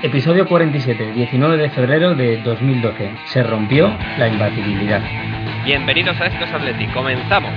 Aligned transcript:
Episodio 0.00 0.46
47, 0.46 1.12
19 1.12 1.56
de 1.56 1.70
febrero 1.70 2.14
de 2.14 2.40
2012. 2.42 3.10
Se 3.26 3.42
rompió 3.42 3.92
la 4.16 4.28
imbatibilidad. 4.28 5.02
Bienvenidos 5.64 6.20
a 6.20 6.26
Estos 6.26 6.48
Atleti, 6.52 6.86
comenzamos. 6.88 7.50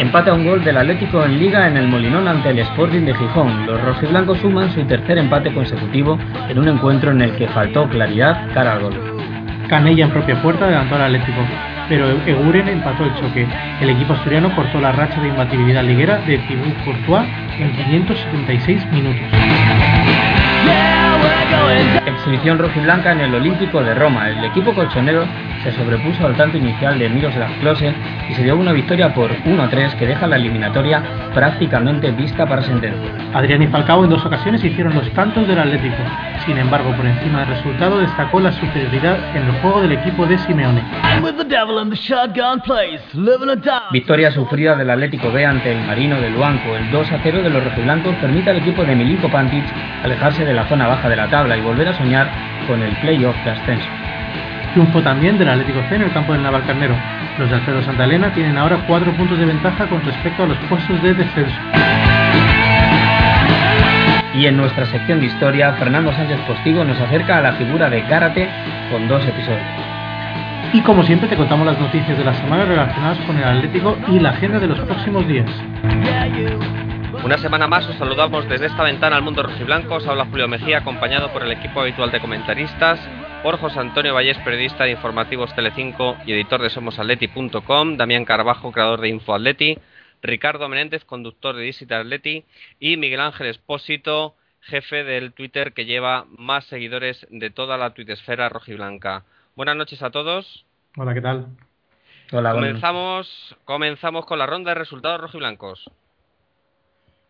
Empate 0.00 0.30
a 0.30 0.34
un 0.34 0.44
gol 0.44 0.64
del 0.64 0.78
Atlético 0.78 1.24
en 1.24 1.38
Liga 1.38 1.68
en 1.68 1.76
el 1.76 1.86
Molinón 1.86 2.26
ante 2.26 2.50
el 2.50 2.58
Sporting 2.58 3.02
de 3.02 3.14
Gijón. 3.14 3.64
Los 3.64 3.80
rojiblancos 3.80 4.38
suman 4.38 4.72
su 4.72 4.82
tercer 4.86 5.18
empate 5.18 5.54
consecutivo 5.54 6.18
en 6.48 6.58
un 6.58 6.66
encuentro 6.66 7.12
en 7.12 7.22
el 7.22 7.36
que 7.36 7.46
faltó 7.46 7.88
claridad 7.88 8.52
cara 8.52 8.72
al 8.72 8.80
gol. 8.80 9.20
Canella 9.68 10.06
en 10.06 10.10
propia 10.10 10.42
puerta 10.42 10.64
adelantó 10.64 10.96
al 10.96 11.02
Atlético, 11.02 11.46
pero 11.90 12.08
Eguren 12.24 12.68
empató 12.68 13.04
el 13.04 13.14
choque. 13.16 13.46
El 13.80 13.90
equipo 13.90 14.12
asturiano 14.12 14.54
cortó 14.54 14.80
la 14.80 14.92
racha 14.92 15.20
de 15.20 15.28
imbatibilidad 15.28 15.82
liguera 15.82 16.18
de 16.18 16.38
Thibaut 16.38 16.84
Courtois 16.84 17.28
en 17.58 17.72
576 17.72 18.86
minutos. 18.92 19.26
Exhibición 22.06 22.58
rojiblanca 22.58 23.12
en 23.12 23.20
el 23.20 23.34
Olímpico 23.34 23.82
de 23.82 23.94
Roma. 23.94 24.28
El 24.28 24.44
equipo 24.44 24.74
colchonero 24.74 25.24
se 25.62 25.72
sobrepuso 25.72 26.26
al 26.26 26.36
tanto 26.36 26.56
inicial 26.56 26.98
de 26.98 27.08
Miroslav 27.08 27.50
Klose 27.60 27.92
y 28.28 28.34
se 28.34 28.42
dio 28.42 28.56
una 28.56 28.72
victoria 28.72 29.12
por 29.12 29.30
1-3 29.44 29.94
que 29.96 30.06
deja 30.06 30.26
la 30.26 30.36
eliminatoria 30.36 31.02
prácticamente 31.34 32.10
vista 32.12 32.46
para 32.46 32.62
sentencia. 32.62 33.10
Adrián 33.34 33.62
y 33.62 33.66
Falcao 33.66 34.04
en 34.04 34.10
dos 34.10 34.24
ocasiones 34.24 34.64
hicieron 34.64 34.94
los 34.94 35.10
tantos 35.10 35.46
del 35.46 35.58
Atlético. 35.58 35.96
Sin 36.46 36.56
embargo, 36.56 36.94
por 36.96 37.04
encima 37.04 37.40
del 37.40 37.48
resultado 37.48 38.00
destacó 38.00 38.40
la 38.40 38.52
superioridad 38.52 39.36
en 39.36 39.42
el 39.42 39.52
juego 39.60 39.82
del 39.82 39.92
equipo 39.92 40.26
de 40.26 40.38
Simeone. 40.38 40.82
Victoria 43.92 44.30
sufrida 44.30 44.76
del 44.76 44.88
Atlético 44.88 45.30
B 45.30 45.44
ante 45.44 45.72
el 45.72 45.86
Marino 45.86 46.18
de 46.18 46.30
Luanco. 46.30 46.74
El 46.74 46.90
2-0 46.90 47.42
de 47.42 47.50
los 47.50 47.62
rojiblancos 47.62 48.14
permite 48.16 48.50
al 48.50 48.56
equipo 48.56 48.84
de 48.84 48.96
Milinko 48.96 49.28
Pantic 49.28 49.64
alejarse 50.02 50.44
de 50.44 50.54
la 50.54 50.66
zona 50.66 50.88
baja 50.88 51.09
de 51.10 51.16
la 51.16 51.28
tabla 51.28 51.56
y 51.56 51.60
volver 51.60 51.88
a 51.88 51.94
soñar 51.94 52.30
con 52.66 52.82
el 52.82 52.94
playoff 52.96 53.36
de 53.44 53.50
ascenso. 53.50 53.88
Triunfo 54.72 55.02
también 55.02 55.36
del 55.36 55.48
Atlético 55.48 55.82
C 55.88 55.96
en 55.96 56.02
el 56.02 56.12
campo 56.12 56.32
del 56.32 56.42
Navalcarnero. 56.42 56.94
Los 57.38 57.50
de 57.50 57.56
Alfredo 57.56 57.82
Santa 57.82 58.04
Elena 58.04 58.32
tienen 58.32 58.56
ahora 58.56 58.84
cuatro 58.86 59.12
puntos 59.12 59.38
de 59.38 59.44
ventaja 59.44 59.86
con 59.88 60.00
respecto 60.02 60.44
a 60.44 60.46
los 60.46 60.56
puestos 60.68 61.02
de 61.02 61.14
descenso. 61.14 61.56
Y 64.34 64.46
en 64.46 64.56
nuestra 64.56 64.86
sección 64.86 65.18
de 65.18 65.26
historia, 65.26 65.72
Fernando 65.72 66.12
Sánchez 66.12 66.38
Postigo 66.46 66.84
nos 66.84 67.00
acerca 67.00 67.38
a 67.38 67.42
la 67.42 67.52
figura 67.54 67.90
de 67.90 68.04
Karate 68.04 68.48
con 68.92 69.08
dos 69.08 69.26
episodios. 69.26 69.60
Y 70.72 70.80
como 70.82 71.02
siempre 71.02 71.28
te 71.28 71.36
contamos 71.36 71.66
las 71.66 71.78
noticias 71.80 72.16
de 72.16 72.24
la 72.24 72.34
semana 72.34 72.64
relacionadas 72.64 73.18
con 73.26 73.36
el 73.36 73.44
Atlético 73.44 73.98
y 74.06 74.20
la 74.20 74.30
agenda 74.30 74.60
de 74.60 74.68
los 74.68 74.78
próximos 74.80 75.26
días. 75.26 75.50
Una 77.22 77.36
semana 77.36 77.68
más 77.68 77.86
os 77.86 77.96
saludamos 77.96 78.48
desde 78.48 78.66
esta 78.66 78.82
ventana 78.82 79.16
al 79.16 79.22
mundo 79.22 79.42
rojiblanco. 79.42 79.96
Os 79.96 80.06
habla 80.06 80.24
Julio 80.24 80.48
Mejía, 80.48 80.78
acompañado 80.78 81.30
por 81.30 81.42
el 81.42 81.52
equipo 81.52 81.80
habitual 81.80 82.10
de 82.10 82.18
comentaristas, 82.18 82.98
por 83.42 83.58
José 83.58 83.78
Antonio 83.78 84.14
Vallés, 84.14 84.38
periodista 84.38 84.84
de 84.84 84.92
Informativos 84.92 85.54
Telecinco 85.54 86.16
y 86.24 86.32
editor 86.32 86.62
de 86.62 86.70
SomosAtleti.com, 86.70 87.98
Damián 87.98 88.24
Carbajo, 88.24 88.72
creador 88.72 89.02
de 89.02 89.10
InfoAtleti, 89.10 89.76
Ricardo 90.22 90.66
Menéndez, 90.70 91.04
conductor 91.04 91.54
de 91.56 91.64
Digital 91.64 92.00
Atleti, 92.02 92.46
y 92.80 92.96
Miguel 92.96 93.20
Ángel 93.20 93.48
Espósito, 93.48 94.34
jefe 94.62 95.04
del 95.04 95.34
Twitter 95.34 95.74
que 95.74 95.84
lleva 95.84 96.24
más 96.38 96.64
seguidores 96.64 97.26
de 97.30 97.50
toda 97.50 97.76
la 97.76 97.90
tuitesfera 97.92 98.48
rojiblanca. 98.48 99.24
Buenas 99.56 99.76
noches 99.76 100.02
a 100.02 100.10
todos. 100.10 100.64
Hola, 100.96 101.12
¿qué 101.12 101.20
tal? 101.20 101.48
Hola. 102.32 102.52
Comenzamos, 102.52 103.56
comenzamos 103.66 104.24
con 104.24 104.38
la 104.38 104.46
ronda 104.46 104.70
de 104.70 104.76
resultados 104.76 105.20
rojiblancos. 105.20 105.90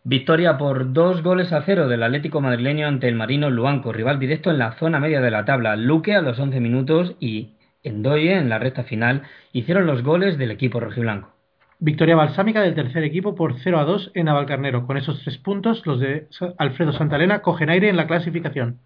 Victoria 0.03 0.57
por 0.57 0.95
dos 0.95 1.23
goles 1.23 1.53
a 1.53 1.63
cero 1.63 1.87
del 1.87 2.03
Atlético 2.03 2.41
madrileño 2.41 2.89
ante 2.89 3.07
el 3.07 3.15
Marino 3.15 3.51
Luanco, 3.51 3.93
rival 3.93 4.19
directo 4.19 4.51
en 4.51 4.57
la 4.57 4.73
zona 4.79 4.99
media 4.99 5.21
de 5.21 5.31
la 5.31 5.45
tabla. 5.45 5.77
Luque 5.77 6.15
a 6.15 6.23
los 6.23 6.39
11 6.39 6.59
minutos 6.59 7.17
y 7.21 7.51
Endoye 7.83 8.35
en 8.35 8.49
la 8.49 8.59
recta 8.59 8.85
final 8.85 9.23
hicieron 9.53 9.87
los 9.87 10.03
goles 10.03 10.39
del 10.39 10.51
equipo 10.51 10.81
rojiblanco. 10.81 11.35
Victoria 11.79 12.17
balsámica 12.17 12.63
del 12.63 12.75
tercer 12.75 13.05
equipo 13.05 13.35
por 13.35 13.59
0 13.59 13.79
a 13.79 13.85
2 13.85 14.13
en 14.15 14.27
Navalcarnero. 14.27 14.87
Con 14.87 14.97
esos 14.97 15.23
tres 15.23 15.37
puntos, 15.37 15.87
los 15.87 16.01
de 16.01 16.29
Alfredo 16.57 16.93
Santalena 16.93 17.43
cogen 17.43 17.69
aire 17.69 17.91
en 17.91 17.97
la 17.97 18.07
clasificación. 18.07 18.79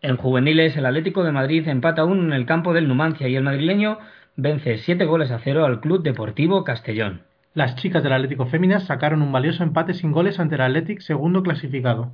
En 0.00 0.16
juveniles, 0.16 0.76
el 0.76 0.86
Atlético 0.86 1.22
de 1.22 1.30
Madrid 1.30 1.68
empata 1.68 2.04
uno 2.04 2.24
en 2.24 2.32
el 2.32 2.46
campo 2.46 2.72
del 2.72 2.88
Numancia 2.88 3.28
y 3.28 3.36
el 3.36 3.44
madrileño 3.44 3.98
vence 4.34 4.78
siete 4.78 5.04
goles 5.04 5.30
a 5.30 5.38
cero 5.38 5.64
al 5.64 5.80
Club 5.80 6.02
Deportivo 6.02 6.64
Castellón. 6.64 7.22
Las 7.54 7.76
chicas 7.76 8.02
del 8.02 8.14
Atlético 8.14 8.46
Féminas 8.46 8.86
sacaron 8.86 9.20
un 9.20 9.30
valioso 9.30 9.62
empate 9.62 9.92
sin 9.92 10.10
goles 10.10 10.40
ante 10.40 10.54
el 10.54 10.62
Athletic 10.62 11.00
segundo 11.00 11.42
clasificado. 11.42 12.12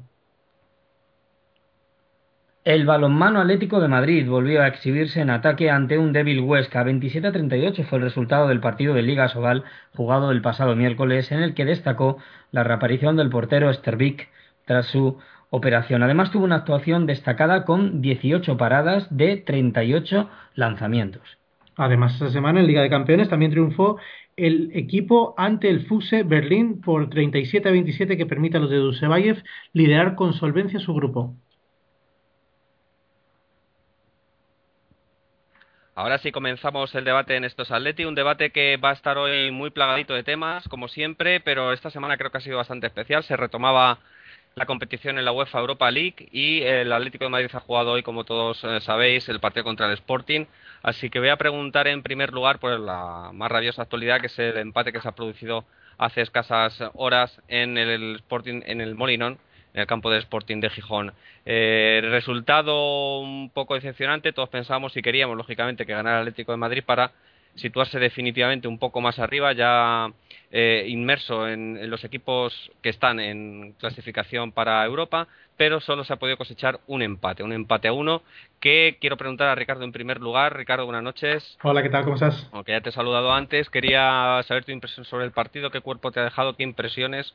El 2.65 2.85
balonmano 2.85 3.41
Atlético 3.41 3.81
de 3.81 3.87
Madrid 3.87 4.29
volvió 4.29 4.63
a 4.63 4.67
exhibirse 4.67 5.21
en 5.21 5.31
ataque 5.31 5.71
ante 5.71 5.97
un 5.97 6.13
débil 6.13 6.41
Huesca. 6.41 6.83
27 6.83 7.29
a 7.29 7.33
38 7.33 7.85
fue 7.85 7.99
el 7.99 8.05
resultado 8.05 8.49
del 8.49 8.61
partido 8.61 8.95
de 8.95 9.03
Liga 9.03 9.29
Sobal 9.29 9.63
jugado 9.95 10.33
el 10.33 10.43
pasado 10.43 10.75
miércoles, 10.75 11.31
en 11.31 11.41
el 11.41 11.55
que 11.55 11.65
destacó 11.65 12.19
la 12.51 12.65
reaparición 12.65 13.17
del 13.17 13.31
portero 13.31 13.73
Stervik 13.73 14.29
tras 14.67 14.87
su 14.87 15.19
operación. 15.51 16.03
Además 16.03 16.33
tuvo 16.33 16.45
una 16.45 16.57
actuación 16.57 17.07
destacada 17.07 17.65
con 17.65 18.03
18 18.03 18.57
paradas 18.57 19.07
de 19.17 19.37
38 19.37 20.29
lanzamientos. 20.55 21.39
Además, 21.77 22.15
esta 22.15 22.31
semana 22.31 22.59
en 22.59 22.67
Liga 22.67 22.83
de 22.83 22.91
Campeones 22.91 23.29
también 23.29 23.53
triunfó 23.53 23.99
el 24.39 24.71
equipo 24.75 25.35
ante 25.37 25.69
el 25.69 25.87
Fuse 25.87 26.23
Berlín 26.23 26.81
por 26.81 27.11
37 27.11 27.69
a 27.69 27.73
27 27.73 28.17
que 28.17 28.27
permite 28.27 28.57
a 28.57 28.61
los 28.61 28.71
de 28.71 28.77
Dusevayev 28.77 29.43
liderar 29.73 30.15
con 30.15 30.33
solvencia 30.33 30.81
su 30.81 30.95
grupo. 30.95 31.35
Ahora 35.95 36.19
sí 36.19 36.31
comenzamos 36.31 36.95
el 36.95 37.05
debate 37.05 37.35
en 37.35 37.43
estos 37.45 37.73
Atleti, 37.73 38.05
un 38.05 38.15
debate 38.15 38.51
que 38.51 38.77
va 38.77 38.91
a 38.91 38.93
estar 38.93 39.19
hoy 39.19 39.51
muy 39.51 39.71
plagadito 39.71 40.15
de 40.15 40.23
temas, 40.23 40.69
como 40.69 40.87
siempre, 40.87 41.41
pero 41.41 41.73
esta 41.73 41.91
semana 41.91 42.17
creo 42.17 42.31
que 42.31 42.39
ha 42.39 42.41
sido 42.41 42.57
bastante 42.57 42.87
especial. 42.87 43.25
Se 43.25 43.37
retomaba 43.37 43.99
la 44.59 44.67
competición 44.67 45.19
en 45.19 45.25
la 45.25 45.33
UEFA 45.33 45.61
Europa 45.61 45.91
League 45.91 46.29
y 46.33 46.63
el 46.63 46.93
Atlético 46.93 47.25
de 47.25 47.31
Madrid 47.31 47.51
ha 47.53 47.61
jugado 47.61 47.93
hoy, 47.93 48.03
como 48.03 48.25
todos 48.25 48.63
eh, 48.65 48.81
sabéis, 48.81 49.29
el 49.29 49.39
partido 49.39 49.65
contra 49.65 49.87
el 49.87 49.93
Sporting. 49.93 50.47
Así 50.83 51.11
que 51.11 51.21
voy 51.21 51.29
a 51.29 51.37
preguntar 51.37 51.87
en 51.87 52.03
primer 52.03 52.33
lugar 52.33 52.59
por 52.59 52.79
la 52.79 53.31
más 53.33 53.51
rabiosa 53.51 53.83
actualidad, 53.83 54.21
que 54.21 54.27
es 54.27 54.39
el 54.39 54.59
empate 54.59 54.93
que 54.93 55.01
se 55.01 55.09
ha 55.09 55.13
producido 55.13 55.65
hace 55.97 56.23
escasas 56.23 56.83
horas 56.95 57.41
en 57.49 57.79
el 57.79 58.17
Sporting, 58.17 58.63
en 58.67 58.81
el 58.81 58.97
Molinón, 58.97 59.39
en 59.75 59.81
el 59.81 59.87
campo 59.87 60.11
del 60.11 60.21
Sporting 60.21 60.61
de 60.61 60.71
Gijón. 60.71 61.13
Eh, 61.47 62.01
resultado 62.05 63.21
un 63.21 63.51
poco 63.51 63.75
decepcionante, 63.75 64.33
todos 64.33 64.49
pensábamos 64.49 64.97
y 64.97 65.03
queríamos, 65.03 65.37
lógicamente, 65.37 65.87
que 65.87 65.93
ganara 65.93 66.17
el 66.17 66.23
Atlético 66.23 66.53
de 66.53 66.59
Madrid 66.59 66.83
para 66.85 67.13
situarse 67.55 67.99
definitivamente 67.99 68.69
un 68.69 68.79
poco 68.79 69.01
más 69.01 69.19
arriba, 69.19 69.53
ya 69.53 70.11
eh, 70.51 70.87
inmerso 70.89 71.49
en, 71.49 71.77
en, 71.77 71.91
los 71.91 72.05
equipos 72.05 72.71
que 72.83 72.89
están 72.89 73.21
en 73.21 73.75
clasificación 73.79 74.53
para 74.53 74.85
Europa, 74.85 75.29
pero 75.57 75.81
solo 75.81 76.05
se 76.05 76.13
ha 76.13 76.17
podido 76.17 76.39
cosechar 76.39 76.81
un 76.87 77.03
empate, 77.03 77.43
un 77.43 77.53
empate 77.53 77.89
a 77.89 77.93
uno, 77.93 78.23
que 78.61 78.97
quiero 79.01 79.17
preguntar 79.17 79.49
a 79.49 79.55
Ricardo 79.55 79.85
en 79.85 79.93
primer 79.93 80.21
lugar. 80.21 80.57
Ricardo, 80.57 80.85
buenas 80.85 81.03
noches. 81.03 81.59
Hola, 81.63 81.83
¿qué 81.83 81.91
tal? 81.91 82.05
¿Cómo 82.05 82.15
estás? 82.15 82.49
Aunque 82.53 82.73
ya 82.73 82.81
te 82.81 82.91
he 82.91 82.93
saludado 82.93 83.33
antes, 83.33 83.69
quería 83.69 84.41
saber 84.47 84.65
tu 84.65 84.73
impresión 84.73 85.05
sobre 85.05 85.25
el 85.25 85.33
partido, 85.33 85.71
qué 85.71 85.81
cuerpo 85.81 86.13
te 86.13 86.21
ha 86.21 86.25
dejado, 86.25 86.57
qué 86.57 86.63
impresiones 86.63 87.35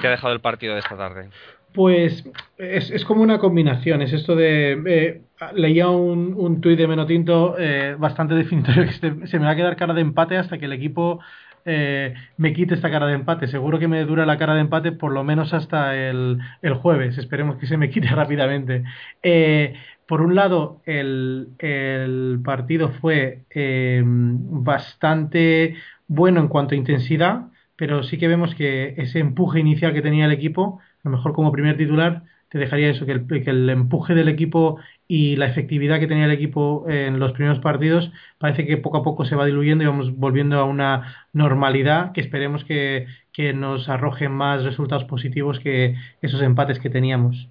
te 0.00 0.06
ha 0.08 0.10
dejado 0.10 0.32
el 0.32 0.40
partido 0.40 0.74
de 0.74 0.80
esta 0.80 0.96
tarde. 0.96 1.28
Pues 1.74 2.24
es, 2.56 2.90
es, 2.90 3.04
como 3.04 3.22
una 3.22 3.38
combinación, 3.38 4.00
es 4.00 4.12
esto 4.12 4.36
de... 4.36 4.80
Eh, 4.86 5.22
leía 5.54 5.88
un, 5.88 6.34
un 6.36 6.60
tuit 6.60 6.78
de 6.78 6.86
Menotinto 6.86 7.56
eh, 7.58 7.96
bastante 7.98 8.34
definitorio 8.34 8.86
que 8.86 8.92
se, 8.92 9.38
me 9.38 9.44
va 9.44 9.50
a 9.50 9.56
quedar 9.56 9.76
cara 9.76 9.92
de 9.92 10.00
empate 10.00 10.38
hasta 10.38 10.56
que 10.56 10.66
el 10.66 10.72
equipo 10.72 11.18
eh, 11.64 12.14
me 12.36 12.52
quite 12.52 12.74
esta 12.74 12.90
cara 12.90 13.06
de 13.06 13.14
empate. 13.14 13.48
Seguro 13.48 13.78
que 13.78 13.88
me 13.88 14.04
dura 14.04 14.24
la 14.24 14.38
cara 14.38 14.54
de 14.54 14.60
empate 14.60 14.92
por 14.92 15.12
lo 15.12 15.24
menos 15.24 15.52
hasta 15.52 15.96
el, 15.96 16.38
el 16.62 16.74
jueves. 16.74 17.18
Esperemos 17.18 17.56
que 17.56 17.66
se 17.66 17.76
me 17.76 17.90
quite 17.90 18.08
rápidamente. 18.14 18.84
Eh, 19.22 19.74
por 20.06 20.20
un 20.20 20.34
lado, 20.34 20.80
el, 20.84 21.48
el 21.58 22.40
partido 22.44 22.90
fue 23.00 23.44
eh, 23.50 24.02
bastante 24.04 25.76
bueno 26.06 26.40
en 26.40 26.48
cuanto 26.48 26.74
a 26.74 26.78
intensidad, 26.78 27.48
pero 27.76 28.02
sí 28.02 28.18
que 28.18 28.28
vemos 28.28 28.54
que 28.54 28.94
ese 28.98 29.18
empuje 29.18 29.60
inicial 29.60 29.94
que 29.94 30.02
tenía 30.02 30.26
el 30.26 30.32
equipo, 30.32 30.80
a 31.04 31.08
lo 31.08 31.16
mejor 31.16 31.32
como 31.34 31.52
primer 31.52 31.76
titular, 31.76 32.22
te 32.48 32.58
dejaría 32.58 32.90
eso, 32.90 33.04
que 33.04 33.12
el, 33.12 33.26
que 33.26 33.50
el 33.50 33.68
empuje 33.68 34.14
del 34.14 34.28
equipo 34.28 34.78
y 35.08 35.36
la 35.36 35.46
efectividad 35.46 35.98
que 35.98 36.06
tenía 36.06 36.26
el 36.26 36.30
equipo 36.30 36.86
en 36.88 37.18
los 37.18 37.32
primeros 37.32 37.58
partidos 37.58 38.10
parece 38.38 38.64
que 38.64 38.76
poco 38.76 38.98
a 38.98 39.02
poco 39.02 39.24
se 39.24 39.34
va 39.34 39.44
diluyendo 39.44 39.82
y 39.82 39.88
vamos 39.88 40.16
volviendo 40.16 40.58
a 40.58 40.64
una 40.64 41.28
normalidad 41.32 42.12
que 42.12 42.20
esperemos 42.20 42.64
que, 42.64 43.06
nos 43.54 43.88
arroje 43.88 44.28
más 44.28 44.62
resultados 44.62 45.04
positivos 45.04 45.58
que 45.58 45.96
esos 46.22 46.40
empates 46.42 46.78
que 46.78 46.90
teníamos. 46.90 47.48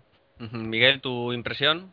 Miguel, 0.52 1.02
¿tu 1.02 1.34
impresión? 1.34 1.92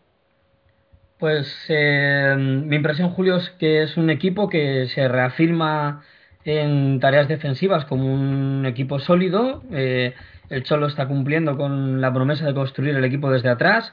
Pues 1.18 1.66
eh, 1.68 2.36
mi 2.38 2.76
impresión, 2.76 3.10
Julio, 3.10 3.36
es 3.36 3.50
que 3.58 3.82
es 3.82 3.96
un 3.96 4.08
equipo 4.08 4.48
que 4.48 4.86
se 4.86 5.08
reafirma 5.08 6.04
en 6.44 7.00
tareas 7.00 7.28
defensivas 7.28 7.84
como 7.84 8.12
un 8.12 8.64
equipo 8.66 8.98
sólido. 8.98 9.62
Eh, 9.72 10.14
el 10.48 10.62
Cholo 10.64 10.86
está 10.86 11.06
cumpliendo 11.06 11.56
con 11.56 12.00
la 12.00 12.12
promesa 12.12 12.46
de 12.46 12.54
construir 12.54 12.96
el 12.96 13.04
equipo 13.04 13.30
desde 13.30 13.50
atrás. 13.50 13.92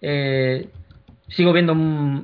Eh, 0.00 0.68
sigo 1.28 1.52
viendo 1.52 1.74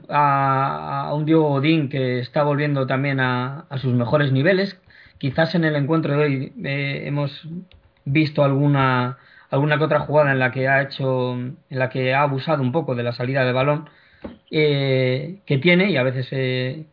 a, 0.09 1.13
un 1.15 1.25
Diego 1.25 1.49
Godín 1.49 1.89
que 1.89 2.21
está 2.21 2.43
volviendo 2.43 2.87
también 2.87 3.21
a, 3.21 3.67
sus 3.79 3.95
mejores 3.95 4.33
niveles. 4.33 4.79
Quizás 5.19 5.55
en 5.55 5.65
el 5.65 5.77
encuentro 5.77 6.17
de 6.17 6.25
hoy 6.25 6.53
eh, 6.65 7.05
hemos 7.07 7.47
visto 8.05 8.45
alguna 8.45 9.19
alguna 9.51 9.79
que 9.79 9.85
otra 9.85 10.01
jugada 10.01 10.33
en 10.33 10.41
la 10.41 10.51
que 10.51 10.69
ha 10.69 10.83
hecho 10.83 11.35
en 11.35 11.57
la 11.71 11.89
que 11.89 12.13
ha 12.13 12.23
abusado 12.23 12.61
un 12.61 12.73
poco 12.73 12.95
de 12.95 13.05
la 13.05 13.13
salida 13.13 13.45
de 13.45 13.53
balón 13.53 13.89
que 14.51 15.61
tiene 15.63 15.91
y 15.91 15.97
a 15.97 16.03
veces 16.03 16.29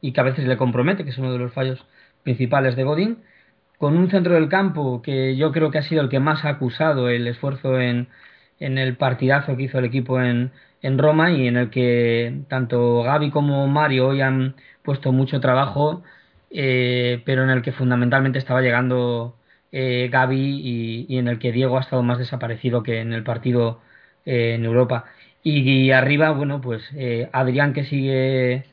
y 0.02 0.12
que 0.12 0.22
a 0.22 0.24
veces 0.24 0.46
le 0.46 0.58
compromete 0.58 1.04
que 1.04 1.10
es 1.10 1.18
uno 1.18 1.34
de 1.34 1.40
los 1.40 1.54
fallos 1.54 1.84
principales 2.24 2.76
de 2.76 2.84
Godín 2.84 3.18
con 3.78 3.98
un 3.98 4.10
centro 4.12 4.36
del 4.36 4.50
campo 4.50 5.02
que 5.02 5.36
yo 5.38 5.52
creo 5.52 5.72
que 5.72 5.80
ha 5.80 5.84
sido 5.84 6.02
el 6.02 6.10
que 6.10 6.20
más 6.20 6.46
ha 6.46 6.50
acusado 6.50 7.10
el 7.10 7.28
esfuerzo 7.28 7.80
en, 7.80 8.08
en 8.60 8.78
el 8.78 8.96
partidazo 8.98 9.58
que 9.58 9.64
hizo 9.64 9.80
el 9.80 9.86
equipo 9.86 10.22
en, 10.22 10.52
en 10.82 10.98
Roma 10.98 11.32
y 11.32 11.48
en 11.48 11.58
el 11.58 11.70
que 11.70 12.42
tanto 12.50 13.04
Gaby 13.04 13.32
como 13.32 13.68
Mario 13.68 14.10
hoy 14.10 14.22
han 14.22 14.56
puesto 14.84 15.12
mucho 15.12 15.40
trabajo, 15.40 16.04
eh, 16.52 17.22
pero 17.26 17.44
en 17.44 17.50
el 17.50 17.62
que 17.62 17.72
fundamentalmente 17.72 18.40
estaba 18.40 18.62
llegando 18.62 19.36
eh, 19.72 20.10
Gaby 20.12 21.06
y, 21.10 21.18
en 21.18 21.28
el 21.28 21.40
que 21.40 21.52
Diego 21.52 21.78
ha 21.78 21.82
estado 21.82 22.04
más 22.04 22.20
desaparecido 22.20 22.84
que 22.84 23.00
en 23.00 23.14
el 23.14 23.24
partido 23.24 23.82
eh, 24.26 24.54
en 24.56 24.66
Europa. 24.66 25.06
Y, 25.44 25.92
arriba, 25.92 26.32
bueno, 26.32 26.62
pues 26.62 26.84
eh, 26.96 27.30
Adrián 27.34 27.74
que 27.74 27.86
sigue 27.86 28.66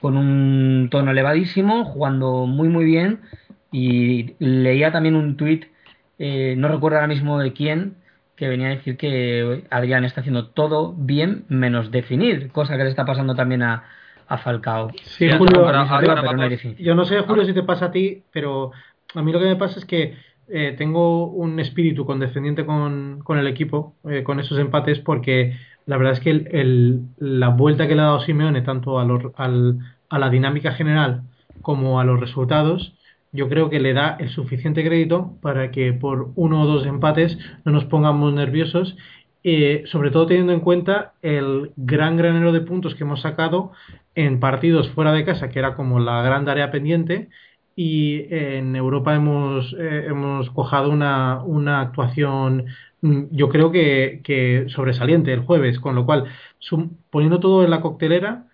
con 0.00 0.16
un 0.16 0.88
tono 0.90 1.10
elevadísimo, 1.10 1.84
jugando 1.84 2.46
muy 2.46 2.68
muy 2.68 2.84
bien. 2.84 3.20
Y 3.72 4.34
leía 4.38 4.92
también 4.92 5.16
un 5.16 5.36
tuit, 5.36 5.64
no 6.18 6.68
recuerdo 6.68 6.98
ahora 6.98 7.08
mismo 7.08 7.40
de 7.40 7.52
quién, 7.52 7.96
que 8.36 8.48
venía 8.48 8.68
a 8.68 8.70
decir 8.70 8.96
que 8.96 9.64
Adrián 9.70 10.04
está 10.04 10.20
haciendo 10.20 10.48
todo 10.48 10.94
bien 10.96 11.44
menos 11.48 11.90
definir, 11.90 12.50
cosa 12.50 12.76
que 12.76 12.84
le 12.84 12.90
está 12.90 13.04
pasando 13.04 13.34
también 13.34 13.62
a, 13.62 13.84
a 14.28 14.38
Falcao. 14.38 14.90
Sí, 15.02 15.28
Julio, 15.30 15.66
yo 16.78 16.94
no 16.94 17.04
sé, 17.04 17.20
Julio, 17.20 17.44
si 17.44 17.52
te 17.52 17.62
pasa 17.62 17.86
a 17.86 17.90
ti, 17.90 18.22
pero 18.32 18.72
a 19.14 19.22
mí 19.22 19.32
lo 19.32 19.40
que 19.40 19.46
me 19.46 19.56
pasa 19.56 19.78
es 19.78 19.84
que 19.84 20.16
eh, 20.48 20.74
tengo 20.76 21.26
un 21.26 21.58
espíritu 21.60 22.04
condescendiente 22.04 22.66
con, 22.66 23.20
con 23.24 23.38
el 23.38 23.46
equipo, 23.46 23.94
eh, 24.08 24.22
con 24.22 24.40
esos 24.40 24.58
empates, 24.58 25.00
porque 25.00 25.56
la 25.86 25.96
verdad 25.96 26.14
es 26.14 26.20
que 26.20 26.30
el, 26.30 27.02
la 27.18 27.48
vuelta 27.48 27.86
que 27.86 27.94
le 27.94 28.02
ha 28.02 28.06
dado 28.06 28.20
Simeone, 28.20 28.62
tanto 28.62 28.98
a, 28.98 29.02
al, 29.36 29.78
a 30.08 30.18
la 30.18 30.30
dinámica 30.30 30.72
general 30.72 31.22
como 31.62 32.00
a 32.00 32.04
los 32.04 32.20
resultados, 32.20 32.94
yo 33.32 33.48
creo 33.48 33.68
que 33.68 33.80
le 33.80 33.92
da 33.94 34.16
el 34.20 34.30
suficiente 34.30 34.84
crédito 34.84 35.34
para 35.42 35.70
que 35.70 35.92
por 35.92 36.30
uno 36.36 36.62
o 36.62 36.66
dos 36.66 36.86
empates 36.86 37.36
no 37.64 37.72
nos 37.72 37.84
pongamos 37.84 38.32
nerviosos, 38.32 38.96
eh, 39.42 39.82
sobre 39.86 40.10
todo 40.10 40.26
teniendo 40.26 40.52
en 40.52 40.60
cuenta 40.60 41.14
el 41.20 41.72
gran 41.76 42.16
granero 42.16 42.52
de 42.52 42.60
puntos 42.60 42.94
que 42.94 43.04
hemos 43.04 43.20
sacado 43.22 43.72
en 44.14 44.40
partidos 44.40 44.88
fuera 44.90 45.12
de 45.12 45.24
casa, 45.24 45.48
que 45.48 45.58
era 45.58 45.74
como 45.74 45.98
la 45.98 46.22
gran 46.22 46.44
tarea 46.44 46.70
pendiente, 46.70 47.28
y 47.76 48.32
en 48.32 48.76
Europa 48.76 49.14
hemos, 49.16 49.74
eh, 49.78 50.06
hemos 50.06 50.48
cojado 50.50 50.90
una, 50.90 51.42
una 51.42 51.80
actuación 51.80 52.66
yo 53.30 53.48
creo 53.48 53.70
que, 53.70 54.20
que, 54.24 54.66
sobresaliente 54.68 55.32
el 55.32 55.40
jueves, 55.40 55.78
con 55.78 55.94
lo 55.94 56.06
cual, 56.06 56.24
poniendo 57.10 57.40
todo 57.40 57.64
en 57.64 57.70
la 57.70 57.80
coctelera, 57.80 58.46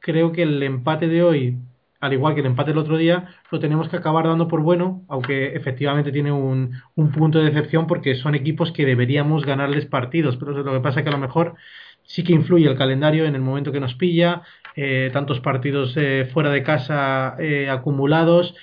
creo 0.00 0.32
que 0.32 0.42
el 0.42 0.62
empate 0.62 1.08
de 1.08 1.22
hoy 1.22 1.58
al 2.00 2.14
igual 2.14 2.34
que 2.34 2.40
el 2.40 2.46
empate 2.46 2.70
el 2.70 2.78
otro 2.78 2.96
día, 2.96 3.28
lo 3.50 3.60
tenemos 3.60 3.88
que 3.88 3.96
acabar 3.96 4.26
dando 4.26 4.48
por 4.48 4.62
bueno, 4.62 5.02
aunque 5.08 5.54
efectivamente 5.54 6.10
tiene 6.10 6.32
un, 6.32 6.72
un 6.94 7.12
punto 7.12 7.38
de 7.38 7.50
decepción 7.50 7.86
porque 7.86 8.14
son 8.14 8.34
equipos 8.34 8.72
que 8.72 8.86
deberíamos 8.86 9.44
ganarles 9.44 9.84
partidos, 9.84 10.36
pero 10.38 10.52
lo 10.52 10.72
que 10.72 10.80
pasa 10.80 11.00
es 11.00 11.04
que 11.04 11.10
a 11.10 11.12
lo 11.12 11.18
mejor 11.18 11.56
sí 12.02 12.24
que 12.24 12.32
influye 12.32 12.66
el 12.66 12.76
calendario 12.76 13.26
en 13.26 13.34
el 13.34 13.42
momento 13.42 13.70
que 13.70 13.80
nos 13.80 13.94
pilla, 13.94 14.42
eh, 14.76 15.10
tantos 15.12 15.40
partidos 15.40 15.94
eh, 15.96 16.28
fuera 16.32 16.50
de 16.50 16.62
casa 16.62 17.36
eh, 17.38 17.68
acumulados. 17.68 18.54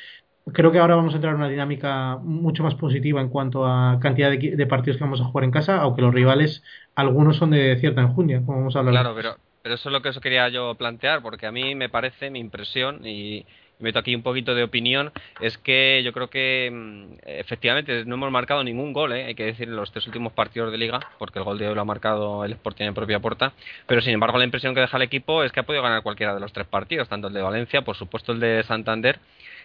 Creo 0.54 0.72
que 0.72 0.80
ahora 0.80 0.96
vamos 0.96 1.14
a 1.14 1.18
entrar 1.18 1.34
en 1.34 1.40
una 1.40 1.50
dinámica 1.50 2.18
mucho 2.22 2.64
más 2.64 2.76
positiva 2.76 3.22
en 3.22 3.30
cuanto 3.30 3.66
a 3.66 4.00
cantidad 4.00 4.30
de, 4.30 4.38
de, 4.38 4.66
partidos 4.68 4.98
que 4.98 5.04
vamos 5.04 5.22
a 5.22 5.26
jugar 5.26 5.44
en 5.44 5.52
casa, 5.52 5.78
aunque 5.82 6.02
los 6.02 6.14
rivales, 6.14 6.64
algunos 6.96 7.38
son 7.38 7.52
de 7.52 7.78
cierta 7.80 8.02
enjundia, 8.02 8.42
como 8.46 8.60
vamos 8.60 8.76
a 8.76 8.80
hablar. 8.80 8.94
Claro, 8.94 9.14
pero 9.16 9.36
pero 9.68 9.76
eso 9.76 9.90
es 9.90 9.94
lo 9.94 10.02
que 10.02 10.08
eso 10.08 10.22
quería 10.22 10.48
yo 10.48 10.76
plantear, 10.76 11.22
porque 11.22 11.46
a 11.46 11.52
mí 11.52 11.76
me 11.76 11.90
parece, 11.90 12.30
mi 12.30 12.40
impresión, 12.40 13.06
y 13.06 13.46
meto 13.80 14.00
aquí 14.00 14.16
un 14.16 14.24
poquito 14.24 14.56
de 14.56 14.64
opinión, 14.64 15.12
es 15.42 15.58
que 15.58 16.02
yo 16.06 16.14
creo 16.14 16.30
que 16.30 16.70
mm, 16.72 17.18
efectivamente 17.26 18.06
no 18.06 18.16
hemos 18.16 18.32
marcado 18.32 18.64
ningún 18.64 18.94
gol, 18.94 19.12
¿eh? 19.12 19.26
hay 19.26 19.36
que 19.36 19.44
decir, 19.44 19.68
en 19.68 19.76
los 19.76 19.92
tres 19.92 20.08
últimos 20.08 20.32
partidos 20.32 20.72
de 20.72 20.78
liga, 20.78 21.02
porque 21.20 21.40
el 21.40 21.44
gol 21.44 21.58
de 21.58 21.68
hoy 21.68 21.76
lo 21.76 21.82
ha 21.82 21.84
marcado 21.84 22.46
el 22.46 22.54
Sporting 22.54 22.86
en 22.86 22.94
propia 22.94 23.20
puerta, 23.20 23.52
pero 23.88 24.00
sin 24.00 24.14
embargo 24.14 24.38
la 24.38 24.46
impresión 24.46 24.74
que 24.74 24.80
deja 24.80 24.96
el 24.96 25.04
equipo 25.04 25.44
es 25.44 25.52
que 25.52 25.60
ha 25.60 25.64
podido 25.64 25.84
ganar 25.84 26.02
cualquiera 26.02 26.34
de 26.34 26.40
los 26.40 26.54
tres 26.54 26.66
partidos, 26.66 27.10
tanto 27.10 27.28
el 27.28 27.34
de 27.34 27.42
Valencia, 27.42 27.82
por 27.82 27.98
supuesto 27.98 28.32
el 28.32 28.40
de 28.40 28.64
Santander 28.64 29.20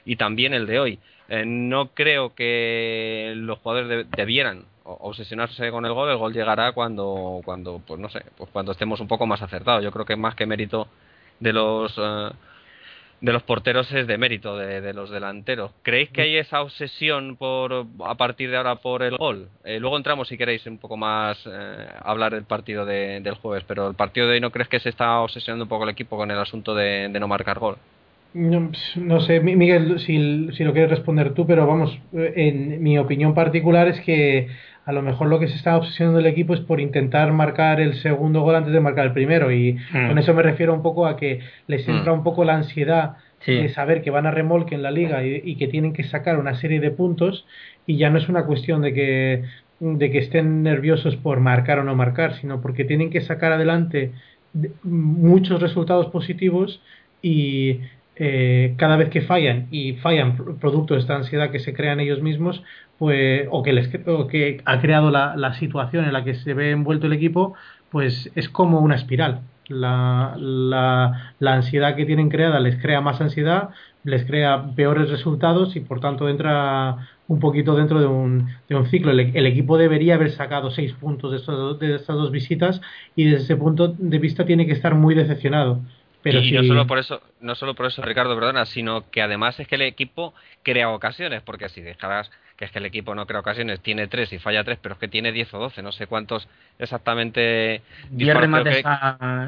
y 0.05 0.17
también 0.17 0.55
el 0.55 0.67
de 0.67 0.81
hoy. 0.81 0.99
Eh, 1.29 1.45
no 1.47 1.89
creo 1.95 2.35
que 2.35 3.33
los 3.37 3.59
jugadores 3.61 4.07
debieran 4.17 4.65
obsesionarse 4.85 5.71
con 5.71 5.87
el 5.87 5.93
gol, 5.93 6.11
el 6.11 6.17
gol 6.17 6.33
llegará 6.33 6.73
cuando, 6.73 7.41
cuando, 7.45 7.81
pues 7.87 8.01
no 8.01 8.09
sé, 8.09 8.23
pues 8.37 8.51
cuando 8.51 8.73
estemos 8.73 9.01
un 9.01 9.09
poco 9.09 9.27
más 9.27 9.43
acertados. 9.43 9.83
Yo 9.85 9.93
creo 9.93 10.05
que 10.05 10.17
más 10.17 10.35
que 10.35 10.47
mérito 10.47 10.89
de 11.41 11.53
los 11.53 11.95
eh, 11.97 12.31
de 13.23 13.33
los 13.33 13.45
porteros 13.45 13.91
es 13.93 14.09
de 14.09 14.19
mérito 14.19 14.57
de, 14.57 14.93
los 14.93 15.09
delanteros. 15.09 15.71
¿Creéis 15.82 16.11
que 16.11 16.23
hay 16.23 16.37
esa 16.37 16.61
obsesión 16.61 17.37
por 17.37 17.87
a 18.05 18.17
partir 18.17 18.51
de 18.51 18.56
ahora 18.56 18.75
por 18.75 19.05
el 19.05 19.17
gol? 19.17 19.49
Eh, 19.65 19.79
luego 19.79 19.97
entramos 19.97 20.27
si 20.27 20.37
queréis 20.37 20.67
un 20.67 20.79
poco 20.79 20.97
más 20.97 21.39
eh, 21.47 21.87
hablar 22.03 22.35
del 22.35 22.43
partido 22.43 22.85
del 22.85 23.35
jueves, 23.37 23.65
pero 23.67 23.89
el 23.89 23.94
partido 23.94 24.27
de 24.27 24.35
hoy 24.35 24.41
no 24.41 24.51
crees 24.51 24.69
que 24.69 24.81
se 24.81 24.89
está 24.89 25.21
obsesionando 25.21 25.67
un 25.67 25.69
poco 25.69 25.85
el 25.85 25.91
equipo 25.91 26.17
con 26.17 26.32
el 26.32 26.39
asunto 26.39 26.75
de, 26.75 27.09
no 27.09 27.29
marcar 27.29 27.61
gol. 27.61 27.77
No, 28.34 29.20
sé, 29.20 29.41
Miguel, 29.41 30.01
si, 30.01 30.51
si, 30.53 30.65
lo 30.65 30.72
quieres 30.72 30.91
responder 30.91 31.34
tú, 31.34 31.46
pero 31.46 31.67
vamos, 31.67 31.98
en 32.12 32.82
mi 32.82 32.98
opinión 32.98 33.34
particular 33.34 33.89
es 33.89 34.01
que 34.01 34.48
a 34.84 34.93
lo 34.93 35.03
mejor 35.03 35.29
lo 35.29 35.39
que 35.39 35.48
se 35.48 35.56
está 35.56 35.77
obsesionando 35.77 36.19
el 36.19 36.27
equipo 36.27 36.55
es 36.55 36.60
por 36.60 36.81
intentar 36.81 37.32
marcar 37.32 37.81
el 37.81 37.94
segundo 37.94 38.41
gol 38.41 38.56
antes 38.56 38.72
de 38.72 38.81
marcar 38.81 39.06
el 39.06 39.12
primero 39.12 39.53
y 39.53 39.74
hmm. 39.74 40.08
con 40.08 40.19
eso 40.19 40.34
me 40.34 40.43
refiero 40.43 40.74
un 40.74 40.82
poco 40.82 41.06
a 41.06 41.17
que 41.17 41.41
les 41.67 41.86
hmm. 41.86 41.91
entra 41.91 42.12
un 42.12 42.24
poco 42.24 42.44
la 42.44 42.56
ansiedad 42.56 43.17
de 43.44 43.69
saber 43.70 44.03
que 44.03 44.10
van 44.10 44.27
a 44.27 44.31
remolque 44.31 44.77
en 44.77 44.82
la 44.82 44.93
liga 44.93 45.24
y, 45.27 45.56
que 45.56 45.67
tienen 45.67 45.93
que 45.93 46.05
sacar 46.05 46.39
una 46.39 46.55
serie 46.55 46.79
de 46.79 46.93
puntos 46.93 47.44
y 47.86 47.96
ya 47.96 48.08
no 48.08 48.19
es 48.19 48.29
una 48.29 48.44
cuestión 48.44 48.82
de 48.82 48.94
que 48.94 49.43
de 49.81 50.10
que 50.12 50.19
estén 50.19 50.62
nerviosos 50.62 51.17
por 51.17 51.41
marcar 51.41 51.81
o 51.81 51.84
no 51.84 51.96
marcar, 51.96 52.36
sino 52.36 52.60
porque 52.60 52.84
tienen 52.84 53.10
que 53.10 53.20
sacar 53.20 53.51
adelante 53.51 54.12
muchos 54.84 55.60
resultados 55.60 56.06
positivos 56.12 56.81
y 57.20 57.81
eh, 58.17 58.75
cada 58.77 58.97
vez 58.97 59.09
que 59.09 59.23
fallan 59.23 59.69
y 59.71 59.95
fallan 59.95 60.37
producto 60.61 60.95
de 60.95 61.01
esta 61.01 61.17
ansiedad 61.17 61.51
que 61.51 61.61
se 61.61 61.73
crean 61.73 62.01
ellos 62.01 62.21
mismos, 62.21 62.63
pues, 62.99 63.49
o 63.51 63.63
que, 63.63 63.73
les, 63.73 63.89
que 63.89 64.61
ha 64.65 64.81
creado 64.81 65.11
la, 65.11 65.35
la, 65.37 65.55
situación 65.55 66.05
en 66.05 66.13
la 66.13 66.23
que 66.25 66.35
se 66.35 66.55
ve 66.55 66.71
envuelto 66.71 67.07
el 67.07 67.15
equipo, 67.15 67.55
pues 67.91 68.31
es 68.35 68.49
como 68.49 68.81
una 68.81 68.97
espiral. 68.97 69.41
La, 69.69 70.35
la, 70.39 71.35
la, 71.39 71.55
ansiedad 71.55 71.97
que 71.97 72.05
tienen 72.05 72.29
creada 72.29 72.61
les 72.61 72.77
crea 72.81 73.01
más 73.01 73.21
ansiedad, 73.21 73.71
les 74.05 74.25
crea 74.25 74.75
peores 74.77 75.09
resultados 75.09 75.77
y 75.77 75.81
por 75.81 76.01
tanto 76.01 76.29
entra 76.29 76.99
un 77.29 77.39
poquito 77.41 77.75
dentro 77.75 78.01
de 78.01 78.07
un, 78.07 78.49
de 78.69 78.75
un 78.75 78.87
ciclo. 78.87 79.13
El, 79.13 79.47
equipo 79.47 79.79
debería 79.79 80.17
haber 80.17 80.31
sacado 80.31 80.71
seis 80.71 80.93
puntos 80.93 81.31
de, 81.31 81.39
estos, 81.39 81.79
de 81.79 81.95
estas 81.95 82.17
dos 82.17 82.31
visitas 82.31 82.81
y 83.17 83.25
desde 83.25 83.45
ese 83.45 83.57
punto 83.57 83.89
de 83.89 84.19
vista 84.19 84.45
tiene 84.45 84.67
que 84.67 84.73
estar 84.73 84.95
muy 84.95 85.15
decepcionado 85.15 85.81
Pero 86.22 86.41
y 86.41 86.52
no 86.52 86.62
solo 86.62 86.86
por 86.86 86.98
eso, 86.98 87.20
no 87.41 87.55
solo 87.55 87.74
por 87.74 87.86
eso, 87.86 88.02
Ricardo, 88.02 88.34
perdona, 88.34 88.64
sino 88.67 89.10
que 89.10 89.22
además 89.22 89.58
es 89.58 89.67
que 89.67 89.74
el 89.74 89.82
equipo 89.82 90.34
crea 90.62 90.91
ocasiones, 90.91 91.43
porque 91.43 91.69
si 91.69 91.81
dejaras 91.81 92.31
que 92.56 92.67
es 92.67 92.70
que 92.70 92.79
el 92.79 92.86
equipo 92.86 93.14
no 93.14 93.26
crea 93.26 93.41
ocasiones, 93.41 93.81
tiene 93.81 94.06
tres 94.06 94.32
y 94.32 94.38
falla 94.38 94.62
tres, 94.62 94.79
pero 94.81 94.94
es 94.94 95.00
que 95.00 95.08
tiene 95.08 95.32
10 95.32 95.55
o 95.55 95.58
12, 95.58 95.82
no 95.82 95.91
sé 95.91 96.06
cuántos 96.06 96.48
exactamente. 96.79 97.82
10 98.10 98.36
remates 98.36 98.84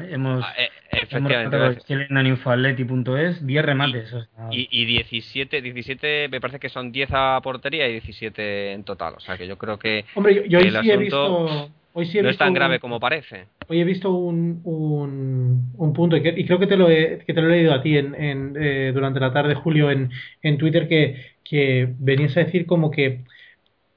hemos, 0.09 0.43
ah, 0.43 0.53
eh, 0.57 0.69
efectivamente, 0.91 1.81
en 1.89 2.27
infoatleti.es, 2.27 3.45
10 3.45 3.65
remates. 3.65 4.13
y, 4.51 4.67
y, 4.69 4.85
17, 4.85 5.61
17, 5.61 6.27
me 6.29 6.41
parece 6.41 6.59
que 6.59 6.69
son 6.69 6.91
10 6.91 7.09
a 7.13 7.39
portería 7.41 7.87
y 7.87 7.93
17 7.93 8.73
en 8.73 8.83
total, 8.83 9.13
o 9.15 9.19
sea 9.19 9.37
que 9.37 9.47
yo 9.47 9.57
creo 9.57 9.79
que. 9.79 10.03
Hombre, 10.15 10.47
yo, 10.49 10.59
sí 10.59 10.91
he 10.91 10.97
visto 10.97 11.69
no 11.95 12.29
es 12.29 12.37
tan 12.37 12.53
grave 12.53 12.79
como 12.79 12.99
parece. 12.99 13.45
Hoy 13.67 13.79
he 13.79 13.83
visto 13.85 14.11
un, 14.11 14.61
un, 15.77 15.93
punto, 15.93 16.17
y, 16.17 16.21
creo 16.21 16.59
que 16.59 16.67
te, 16.67 16.75
lo 16.75 16.89
he, 16.89 17.19
que 17.25 17.33
te 17.33 17.41
lo 17.41 17.47
he 17.47 17.57
leído 17.57 17.73
a 17.73 17.81
ti 17.81 17.97
en, 17.97 18.13
en 18.15 18.53
eh, 18.59 18.91
durante 18.93 19.19
la 19.19 19.31
tarde, 19.31 19.55
Julio, 19.55 19.89
en, 19.89 20.11
en 20.41 20.57
Twitter, 20.57 20.89
que, 20.89 21.37
que 21.43 21.93
venías 21.97 22.35
a 22.35 22.41
decir 22.41 22.65
como 22.65 22.91
que 22.91 23.23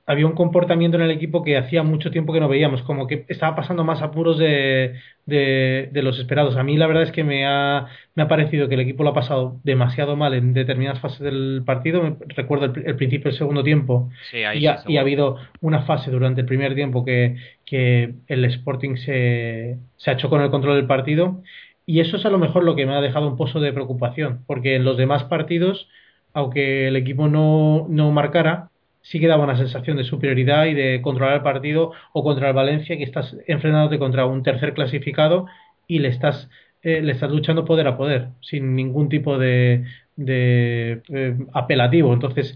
había 0.08 0.26
un 0.26 0.32
comportamiento 0.32 0.96
en 0.96 1.02
el 1.02 1.10
equipo 1.10 1.44
que 1.44 1.58
hacía 1.58 1.82
mucho 1.82 2.10
tiempo 2.10 2.32
que 2.32 2.40
no 2.40 2.48
veíamos, 2.48 2.82
como 2.82 3.06
que 3.06 3.26
estaba 3.28 3.54
pasando 3.54 3.84
más 3.84 4.00
apuros 4.00 4.38
de, 4.38 4.94
de, 5.26 6.02
los 6.02 6.18
esperados. 6.18 6.56
A 6.56 6.62
mí 6.62 6.78
la 6.78 6.86
verdad 6.86 7.02
es 7.02 7.12
que 7.12 7.24
me 7.24 7.44
ha, 7.44 7.88
me 8.14 8.22
ha 8.22 8.28
parecido 8.28 8.68
que 8.68 8.74
el 8.76 8.80
equipo 8.80 9.04
lo 9.04 9.10
ha 9.10 9.14
pasado 9.14 9.60
demasiado 9.64 10.16
mal 10.16 10.32
en 10.32 10.54
determinadas 10.54 10.98
fases 11.00 11.20
del 11.20 11.62
partido. 11.66 12.16
recuerdo 12.28 12.64
el, 12.64 12.96
principio 12.96 13.30
del 13.30 13.38
segundo 13.38 13.62
tiempo 13.62 14.08
y, 14.32 14.44
ha, 14.44 14.54
y, 14.86 14.96
ha, 14.96 15.00
habido 15.02 15.36
una 15.60 15.82
fase 15.82 16.10
durante 16.10 16.40
el 16.40 16.46
primer 16.46 16.74
tiempo 16.74 17.04
que, 17.04 17.36
que 17.66 18.14
el 18.28 18.46
Sporting 18.46 18.96
se, 18.96 19.76
se 19.98 20.10
ha 20.10 20.14
hecho 20.14 20.30
con 20.30 20.40
el 20.40 20.48
control 20.48 20.76
del 20.76 20.86
partido 20.86 21.42
y 21.84 22.00
eso 22.00 22.16
es 22.16 22.24
a 22.24 22.30
lo 22.30 22.38
mejor 22.38 22.64
lo 22.64 22.76
que 22.76 22.86
me 22.86 22.94
ha 22.94 23.02
dejado 23.02 23.28
un 23.28 23.36
pozo 23.36 23.60
de 23.60 23.74
preocupación, 23.74 24.42
porque 24.46 24.76
en 24.76 24.84
los 24.84 24.96
demás 24.96 25.24
partidos, 25.24 25.86
aunque 26.32 26.88
el 26.88 26.96
equipo 26.96 27.28
no, 27.28 27.84
no 27.90 28.10
marcara, 28.10 28.70
sí 29.08 29.20
que 29.20 29.26
daba 29.26 29.44
una 29.44 29.56
sensación 29.56 29.96
de 29.96 30.04
superioridad 30.04 30.66
y 30.66 30.74
de 30.74 31.00
controlar 31.00 31.36
el 31.36 31.42
partido 31.42 31.92
o 32.12 32.22
contra 32.22 32.48
el 32.48 32.54
Valencia 32.54 32.96
que 32.98 33.04
estás 33.04 33.34
enfrentándote 33.46 33.98
contra 33.98 34.26
un 34.26 34.42
tercer 34.42 34.74
clasificado 34.74 35.46
y 35.86 36.00
le 36.00 36.08
estás 36.08 36.50
eh, 36.82 37.00
le 37.02 37.12
estás 37.12 37.30
luchando 37.30 37.64
poder 37.64 37.86
a 37.88 37.96
poder 37.96 38.28
sin 38.42 38.76
ningún 38.76 39.08
tipo 39.08 39.38
de, 39.38 39.84
de 40.16 41.02
eh, 41.08 41.36
apelativo. 41.54 42.12
Entonces 42.12 42.54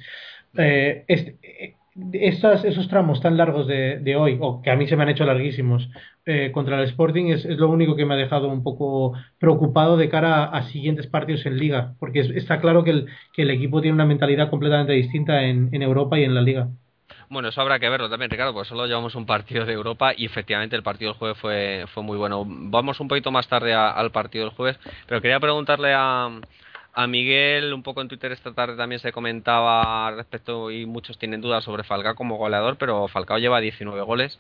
eh, 0.59 1.05
este, 1.09 1.77
esos 2.13 2.89
tramos 2.89 3.21
tan 3.21 3.37
largos 3.37 3.67
de, 3.67 4.17
hoy, 4.17 4.39
o 4.41 4.63
que 4.63 4.71
a 4.71 4.77
mí 4.77 4.87
se 4.87 4.97
me 4.97 5.03
han 5.03 5.11
hecho 5.11 5.25
larguísimos, 5.25 5.91
eh, 6.25 6.51
contra 6.53 6.79
el 6.79 6.89
Sporting, 6.89 7.27
es, 7.27 7.45
lo 7.45 7.69
único 7.69 7.97
que 7.97 8.07
me 8.07 8.15
ha 8.15 8.17
dejado 8.17 8.49
un 8.49 8.63
poco 8.63 9.13
preocupado 9.39 9.97
de 9.97 10.09
cara 10.09 10.45
a, 10.45 10.63
siguientes 10.65 11.07
partidos 11.07 11.45
en 11.45 11.59
Liga, 11.59 11.95
porque 11.99 12.21
está 12.21 12.61
claro 12.61 12.83
que 12.85 12.91
el, 12.91 13.07
que 13.35 13.43
el, 13.43 13.51
equipo 13.51 13.83
tiene 13.83 13.95
una 13.95 14.07
mentalidad 14.07 14.49
completamente 14.49 14.93
distinta 14.93 15.43
en, 15.43 15.71
Europa 15.83 16.19
y 16.19 16.25
en 16.25 16.35
la 16.35 16.41
Liga. 16.41 16.69
Bueno, 17.29 17.49
eso 17.49 17.61
habrá 17.61 17.79
que 17.79 17.89
verlo 17.89 18.09
también, 18.09 18.31
Ricardo, 18.31 18.55
porque 18.55 18.69
solo 18.69 18.87
llevamos 18.87 19.15
un 19.15 19.27
partido 19.27 19.67
de 19.67 19.73
Europa 19.73 20.13
y 20.17 20.27
efectivamente 20.27 20.77
el 20.77 20.83
partido 20.83 21.11
del 21.11 21.19
jueves 21.19 21.39
fue, 21.39 21.85
fue 21.93 22.03
muy 22.03 22.17
bueno. 22.17 22.45
Vamos 22.47 23.01
un 23.01 23.09
poquito 23.09 23.31
más 23.31 23.49
tarde 23.49 23.75
al 23.75 24.11
partido 24.13 24.45
del 24.45 24.55
jueves, 24.55 24.79
pero 25.07 25.21
quería 25.21 25.41
preguntarle 25.41 25.93
a, 25.95 26.31
a 26.95 27.07
Miguel, 27.07 27.73
un 27.73 27.83
poco 27.83 28.03
en 28.03 28.09
Twitter 28.09 28.33
esta 28.33 28.53
tarde 28.53 28.77
también 28.77 29.01
se 29.01 29.13
comentaba 29.13 30.11
respecto, 30.13 30.71
y 30.71 30.87
muchos 30.87 31.19
tienen 31.19 31.41
dudas 31.41 31.65
sobre 31.65 31.85
Falcao 31.85 32.15
como 32.15 32.37
goleador, 32.37 32.77
pero 32.79 33.09
Falcao 33.09 33.39
lleva 33.39 33.61
19 33.61 34.03
goles. 34.03 34.39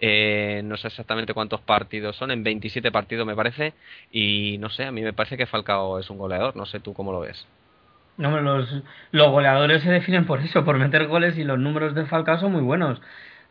Eh, 0.00 0.62
no 0.64 0.76
sé 0.76 0.88
exactamente 0.88 1.32
cuántos 1.32 1.60
partidos 1.60 2.16
son, 2.16 2.32
en 2.32 2.42
27 2.42 2.90
partidos 2.90 3.26
me 3.26 3.36
parece, 3.36 3.72
y 4.10 4.58
no 4.58 4.68
sé, 4.68 4.84
a 4.84 4.92
mí 4.92 5.00
me 5.02 5.12
parece 5.12 5.36
que 5.36 5.46
Falcao 5.46 6.00
es 6.00 6.10
un 6.10 6.18
goleador, 6.18 6.56
no 6.56 6.66
sé 6.66 6.80
tú 6.80 6.92
cómo 6.92 7.12
lo 7.12 7.20
ves. 7.20 7.46
No, 8.16 8.40
los, 8.40 8.68
los 9.12 9.30
goleadores 9.30 9.82
se 9.82 9.90
definen 9.90 10.26
por 10.26 10.40
eso, 10.40 10.64
por 10.64 10.76
meter 10.78 11.06
goles 11.06 11.38
y 11.38 11.44
los 11.44 11.58
números 11.58 11.94
de 11.94 12.06
Falcao 12.06 12.38
son 12.38 12.52
muy 12.52 12.62
buenos. 12.62 13.00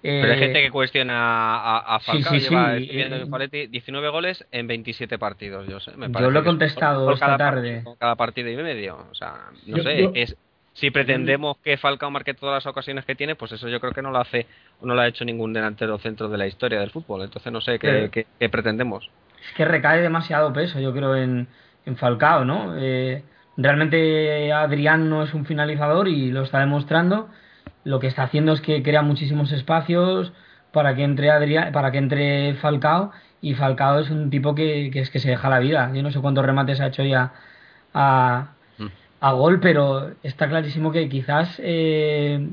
Pero 0.02 0.34
hay 0.34 0.40
gente 0.40 0.60
eh, 0.60 0.64
que 0.64 0.72
cuestiona 0.72 1.58
a, 1.58 1.96
a 1.96 2.00
Falcao, 2.00 2.34
lleva 2.34 2.74
19 2.74 4.10
goles 4.10 4.46
en 4.52 4.66
27 4.66 5.20
partidos. 5.20 5.68
Yo, 5.68 5.80
sé, 5.80 5.92
me 5.96 6.12
yo 6.12 6.32
lo 6.32 6.40
he 6.40 6.44
contestado 6.44 7.12
esta 7.12 7.38
tarde. 7.38 7.84
cada 8.00 8.16
partido 8.16 8.50
y 8.50 8.56
medio. 8.56 9.06
O 9.12 9.14
sea, 9.16 9.52
no 9.68 9.78
sé, 9.84 10.10
es, 10.16 10.36
si 10.74 10.90
pretendemos 10.90 11.58
que 11.58 11.78
Falcao 11.78 12.10
marque 12.10 12.34
todas 12.34 12.56
las 12.56 12.66
ocasiones 12.66 13.06
que 13.06 13.14
tiene, 13.14 13.36
pues 13.36 13.52
eso 13.52 13.68
yo 13.68 13.80
creo 13.80 13.94
que 13.94 14.02
no 14.02 14.10
lo 14.10 14.20
hace, 14.20 14.48
no 14.82 14.96
lo 14.96 15.02
ha 15.02 15.08
hecho 15.08 15.24
ningún 15.24 15.54
delantero 15.54 16.00
centro 16.00 16.30
de 16.30 16.38
la 16.38 16.48
historia 16.48 16.80
del 16.80 16.90
fútbol. 16.90 17.24
Entonces 17.24 17.52
no 17.52 17.62
sé 17.62 17.78
qué, 17.78 18.10
qué, 18.40 18.50
pretendemos. 18.50 19.08
Es 19.46 19.54
que 19.56 19.66
recae 19.66 20.02
demasiado 20.02 20.52
peso, 20.52 20.80
yo 20.80 20.94
creo, 20.94 21.16
en, 21.16 21.48
en 21.86 21.98
Falcao, 21.98 22.44
¿no? 22.44 22.76
Eh, 22.78 23.24
realmente 23.58 24.52
Adrián 24.52 25.10
no 25.10 25.24
es 25.24 25.34
un 25.36 25.46
finalizador 25.46 26.08
y 26.08 26.32
lo 26.32 26.42
está 26.44 26.60
demostrando 26.60 27.30
lo 27.84 28.00
que 28.00 28.08
está 28.08 28.24
haciendo 28.24 28.54
es 28.54 28.62
que 28.62 28.84
crea 28.84 29.02
muchísimos 29.02 29.52
espacios 29.52 30.34
para 30.72 30.96
que 30.96 31.04
entre 31.04 31.32
Adrián, 31.32 31.72
para 31.72 31.92
que 31.92 31.98
entre 31.98 32.54
Falcao 32.56 33.12
y 33.42 33.56
Falcao 33.56 34.00
es 34.00 34.10
un 34.10 34.30
tipo 34.30 34.56
que, 34.56 34.92
es 34.94 35.10
que 35.10 35.20
se 35.20 35.30
deja 35.30 35.50
la 35.50 35.60
vida. 35.60 35.92
Yo 35.94 36.04
no 36.04 36.12
sé 36.12 36.20
cuántos 36.20 36.46
remates 36.46 36.80
ha 36.80 36.88
hecho 36.88 37.04
ya 37.04 37.34
a, 37.94 38.52
a 39.20 39.32
gol, 39.34 39.60
pero 39.60 40.12
está 40.24 40.48
clarísimo 40.48 40.92
que 40.92 41.10
quizás 41.10 41.60
eh, 41.64 42.48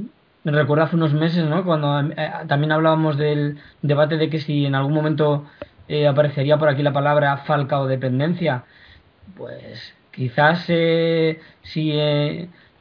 me 0.44 0.52
recuerdo 0.52 0.84
hace 0.84 0.96
unos 0.96 1.12
meses, 1.14 1.44
¿no? 1.44 1.64
Cuando 1.64 2.00
eh, 2.00 2.30
también 2.48 2.72
hablábamos 2.72 3.16
del 3.16 3.58
debate 3.82 4.16
de 4.16 4.30
que 4.30 4.38
si 4.38 4.64
en 4.66 4.74
algún 4.74 4.94
momento 4.94 5.46
eh, 5.88 6.06
aparecería 6.06 6.58
por 6.58 6.68
aquí 6.68 6.82
la 6.82 6.92
palabra 6.92 7.36
Falcao 7.38 7.86
dependencia, 7.86 8.64
pues 9.36 9.94
quizás 10.10 10.64
si 11.62 11.92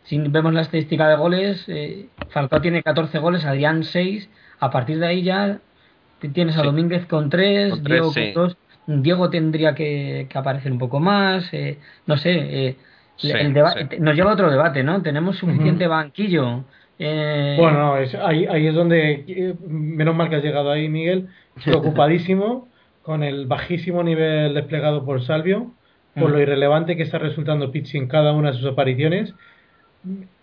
si 0.08 0.18
vemos 0.20 0.54
la 0.54 0.62
estadística 0.62 1.10
de 1.10 1.18
goles, 1.18 1.66
eh, 1.68 2.06
Falcao 2.30 2.62
tiene 2.62 2.82
14 2.82 3.20
goles, 3.20 3.44
Adrián 3.44 3.84
6. 3.84 4.30
A 4.60 4.72
partir 4.72 5.00
de 5.00 5.08
ahí 5.08 5.22
ya 5.22 5.60
tienes 6.34 6.58
a 6.58 6.64
Domínguez 6.64 7.06
con 7.08 7.30
3, 7.30 7.84
Diego 7.84 8.14
con 8.14 8.34
2. 8.34 8.58
Diego 8.88 9.30
tendría 9.30 9.76
que, 9.76 10.30
aparecer 10.34 10.72
un 10.72 10.80
poco 10.80 11.02
más. 11.02 11.54
Eh, 11.54 11.78
no 12.06 12.16
sé, 12.16 12.32
eh, 12.40 12.76
nos 14.00 14.16
lleva 14.16 14.30
a 14.30 14.34
otro 14.34 14.50
debate, 14.50 14.82
¿no? 14.82 15.02
Tenemos 15.02 15.36
suficiente 15.36 15.88
banquillo. 15.88 16.64
Bueno, 16.98 17.96
ahí, 18.24 18.46
ahí 18.46 18.66
es 18.66 18.74
donde, 18.74 19.58
menos 19.68 20.16
mal 20.16 20.30
que 20.30 20.38
has 20.38 20.44
llegado 20.44 20.72
ahí, 20.72 20.88
Miguel, 20.88 21.28
preocupadísimo 21.66 22.70
con 23.02 23.24
el 23.24 23.46
bajísimo 23.46 24.04
nivel 24.04 24.54
desplegado 24.54 25.04
por 25.04 25.22
Salvio, 25.22 25.74
por 26.18 26.30
lo 26.30 26.40
irrelevante 26.40 26.96
que 26.96 27.04
está 27.04 27.18
resultando 27.18 27.72
Pizzi 27.72 27.98
en 27.98 28.08
cada 28.08 28.32
una 28.32 28.52
de 28.52 28.58
sus 28.58 28.72
apariciones 28.72 29.34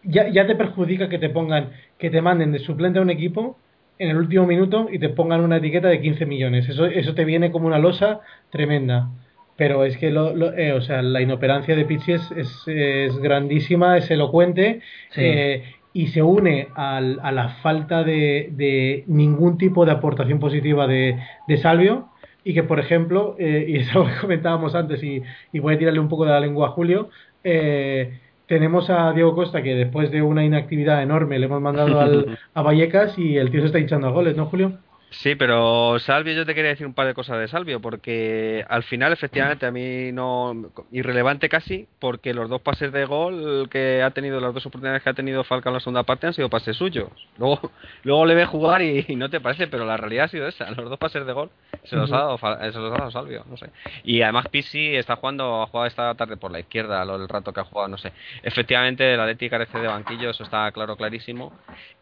ya, 0.02 0.28
ya 0.28 0.46
te 0.46 0.54
perjudica 0.54 1.08
que 1.08 1.18
te 1.18 1.30
pongan, 1.30 1.70
que 1.98 2.10
te 2.10 2.22
manden 2.22 2.52
de 2.52 2.58
suplente 2.58 2.98
a 2.98 3.02
un 3.02 3.10
equipo 3.10 3.56
en 3.98 4.10
el 4.10 4.16
último 4.16 4.46
minuto 4.46 4.88
y 4.90 4.98
te 4.98 5.08
pongan 5.08 5.40
una 5.40 5.58
etiqueta 5.58 5.88
de 5.88 6.00
15 6.00 6.26
millones. 6.26 6.68
Eso, 6.68 6.86
eso 6.86 7.14
te 7.14 7.24
viene 7.24 7.50
como 7.50 7.66
una 7.66 7.78
losa 7.78 8.20
tremenda. 8.50 9.08
Pero 9.56 9.84
es 9.84 9.96
que 9.96 10.10
lo, 10.10 10.52
eh, 10.52 10.72
o 10.72 10.80
sea, 10.80 11.00
la 11.00 11.20
inoperancia 11.20 11.76
de 11.76 11.84
Pizzi 11.84 12.12
es, 12.12 12.28
es, 12.66 13.16
grandísima, 13.18 13.96
es 13.96 14.10
elocuente 14.10 14.80
eh, 15.14 15.62
y 15.92 16.08
se 16.08 16.22
une 16.22 16.68
al, 16.74 17.20
a 17.22 17.30
la 17.30 17.50
falta 17.62 18.02
de, 18.02 18.48
de, 18.50 19.04
ningún 19.06 19.56
tipo 19.56 19.86
de 19.86 19.92
aportación 19.92 20.40
positiva 20.40 20.88
de, 20.88 21.20
de 21.46 21.56
Salvio. 21.58 22.08
Y 22.42 22.52
que, 22.52 22.64
por 22.64 22.80
ejemplo, 22.80 23.36
eh, 23.38 23.64
y 23.68 23.76
eso 23.76 24.04
que 24.04 24.20
comentábamos 24.20 24.74
antes, 24.74 25.02
y, 25.04 25.22
y, 25.52 25.58
voy 25.60 25.74
a 25.74 25.78
tirarle 25.78 26.00
un 26.00 26.08
poco 26.08 26.24
de 26.24 26.32
la 26.32 26.40
lengua 26.40 26.68
a 26.68 26.70
Julio, 26.72 27.10
eh, 27.44 28.18
tenemos 28.46 28.90
a 28.90 29.12
Diego 29.12 29.34
Costa 29.34 29.62
que 29.62 29.74
después 29.74 30.10
de 30.10 30.22
una 30.22 30.44
inactividad 30.44 31.02
enorme 31.02 31.38
le 31.38 31.46
hemos 31.46 31.60
mandado 31.60 32.00
al, 32.00 32.38
a 32.54 32.62
Vallecas 32.62 33.18
y 33.18 33.36
el 33.36 33.50
tío 33.50 33.60
se 33.60 33.66
está 33.66 33.78
hinchando 33.78 34.06
a 34.06 34.10
goles, 34.10 34.36
¿no, 34.36 34.46
Julio? 34.46 34.78
Sí, 35.20 35.36
pero 35.36 35.98
Salvio, 36.00 36.34
yo 36.34 36.44
te 36.44 36.54
quería 36.54 36.70
decir 36.70 36.86
un 36.86 36.92
par 36.92 37.06
de 37.06 37.14
cosas 37.14 37.38
de 37.38 37.46
Salvio, 37.46 37.80
porque 37.80 38.64
al 38.68 38.82
final, 38.82 39.12
efectivamente, 39.12 39.64
a 39.64 39.70
mí 39.70 40.10
no. 40.12 40.70
irrelevante 40.90 41.48
casi, 41.48 41.86
porque 42.00 42.34
los 42.34 42.50
dos 42.50 42.60
pases 42.60 42.92
de 42.92 43.04
gol 43.04 43.68
que 43.70 44.02
ha 44.02 44.10
tenido, 44.10 44.40
las 44.40 44.52
dos 44.52 44.66
oportunidades 44.66 45.02
que 45.02 45.10
ha 45.10 45.14
tenido 45.14 45.44
Falcao 45.44 45.70
en 45.70 45.74
la 45.74 45.80
segunda 45.80 46.02
parte 46.02 46.26
han 46.26 46.34
sido 46.34 46.50
pases 46.50 46.76
suyos. 46.76 47.10
Luego, 47.38 47.70
luego 48.02 48.26
le 48.26 48.34
ve 48.34 48.44
jugar 48.44 48.82
y, 48.82 49.14
no 49.16 49.30
te 49.30 49.40
parece, 49.40 49.68
pero 49.68 49.84
la 49.84 49.96
realidad 49.96 50.24
ha 50.24 50.28
sido 50.28 50.48
esa: 50.48 50.70
los 50.72 50.90
dos 50.90 50.98
pases 50.98 51.24
de 51.24 51.32
gol 51.32 51.50
se 51.84 51.96
los, 51.96 52.10
ha, 52.12 52.16
dado, 52.16 52.38
se 52.38 52.78
los 52.78 52.92
ha 52.92 52.98
dado 52.98 53.10
Salvio, 53.10 53.44
no 53.48 53.56
sé. 53.56 53.70
Y 54.02 54.22
además, 54.22 54.48
Pisi 54.48 54.96
está 54.96 55.16
jugando, 55.16 55.62
ha 55.62 55.66
jugado 55.66 55.86
esta 55.86 56.14
tarde 56.14 56.36
por 56.36 56.50
la 56.50 56.60
izquierda, 56.60 57.02
el 57.02 57.28
rato 57.28 57.52
que 57.52 57.60
ha 57.60 57.64
jugado, 57.64 57.88
no 57.88 57.98
sé. 57.98 58.12
Efectivamente, 58.42 59.16
la 59.16 59.26
Leti 59.26 59.48
carece 59.48 59.78
de 59.78 59.86
banquillo, 59.86 60.30
eso 60.30 60.42
está 60.42 60.70
claro, 60.72 60.96
clarísimo. 60.96 61.52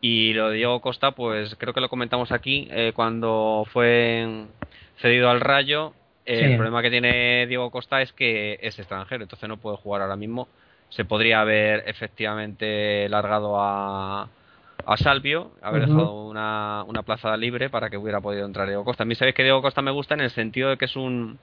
Y 0.00 0.32
lo 0.32 0.50
de 0.50 0.56
Diego 0.56 0.80
Costa, 0.80 1.10
pues 1.12 1.56
creo 1.56 1.74
que 1.74 1.80
lo 1.80 1.88
comentamos 1.88 2.32
aquí. 2.32 2.68
Eh, 2.70 2.92
cuando 2.94 3.01
fue 3.66 4.46
cedido 4.98 5.30
al 5.30 5.40
Rayo. 5.40 5.92
El 6.24 6.54
problema 6.54 6.82
que 6.82 6.90
tiene 6.90 7.46
Diego 7.48 7.70
Costa 7.70 8.00
es 8.00 8.12
que 8.12 8.58
es 8.62 8.78
extranjero, 8.78 9.24
entonces 9.24 9.48
no 9.48 9.56
puede 9.56 9.76
jugar 9.76 10.02
ahora 10.02 10.16
mismo. 10.16 10.48
Se 10.88 11.04
podría 11.04 11.40
haber 11.40 11.82
efectivamente 11.88 13.08
largado 13.08 13.60
a, 13.60 14.28
a 14.86 14.96
Salvio, 14.96 15.52
haber 15.62 15.86
dejado 15.86 16.26
una, 16.28 16.84
una 16.86 17.02
plaza 17.02 17.36
libre 17.36 17.70
para 17.70 17.90
que 17.90 17.96
hubiera 17.96 18.20
podido 18.20 18.46
entrar 18.46 18.68
Diego 18.68 18.84
Costa. 18.84 19.02
A 19.02 19.06
mí 19.06 19.14
sabéis 19.14 19.34
que 19.34 19.42
Diego 19.42 19.62
Costa 19.62 19.82
me 19.82 19.90
gusta 19.90 20.14
en 20.14 20.20
el 20.20 20.30
sentido 20.30 20.70
de 20.70 20.76
que 20.76 20.84
es 20.84 20.96
un, 20.96 21.38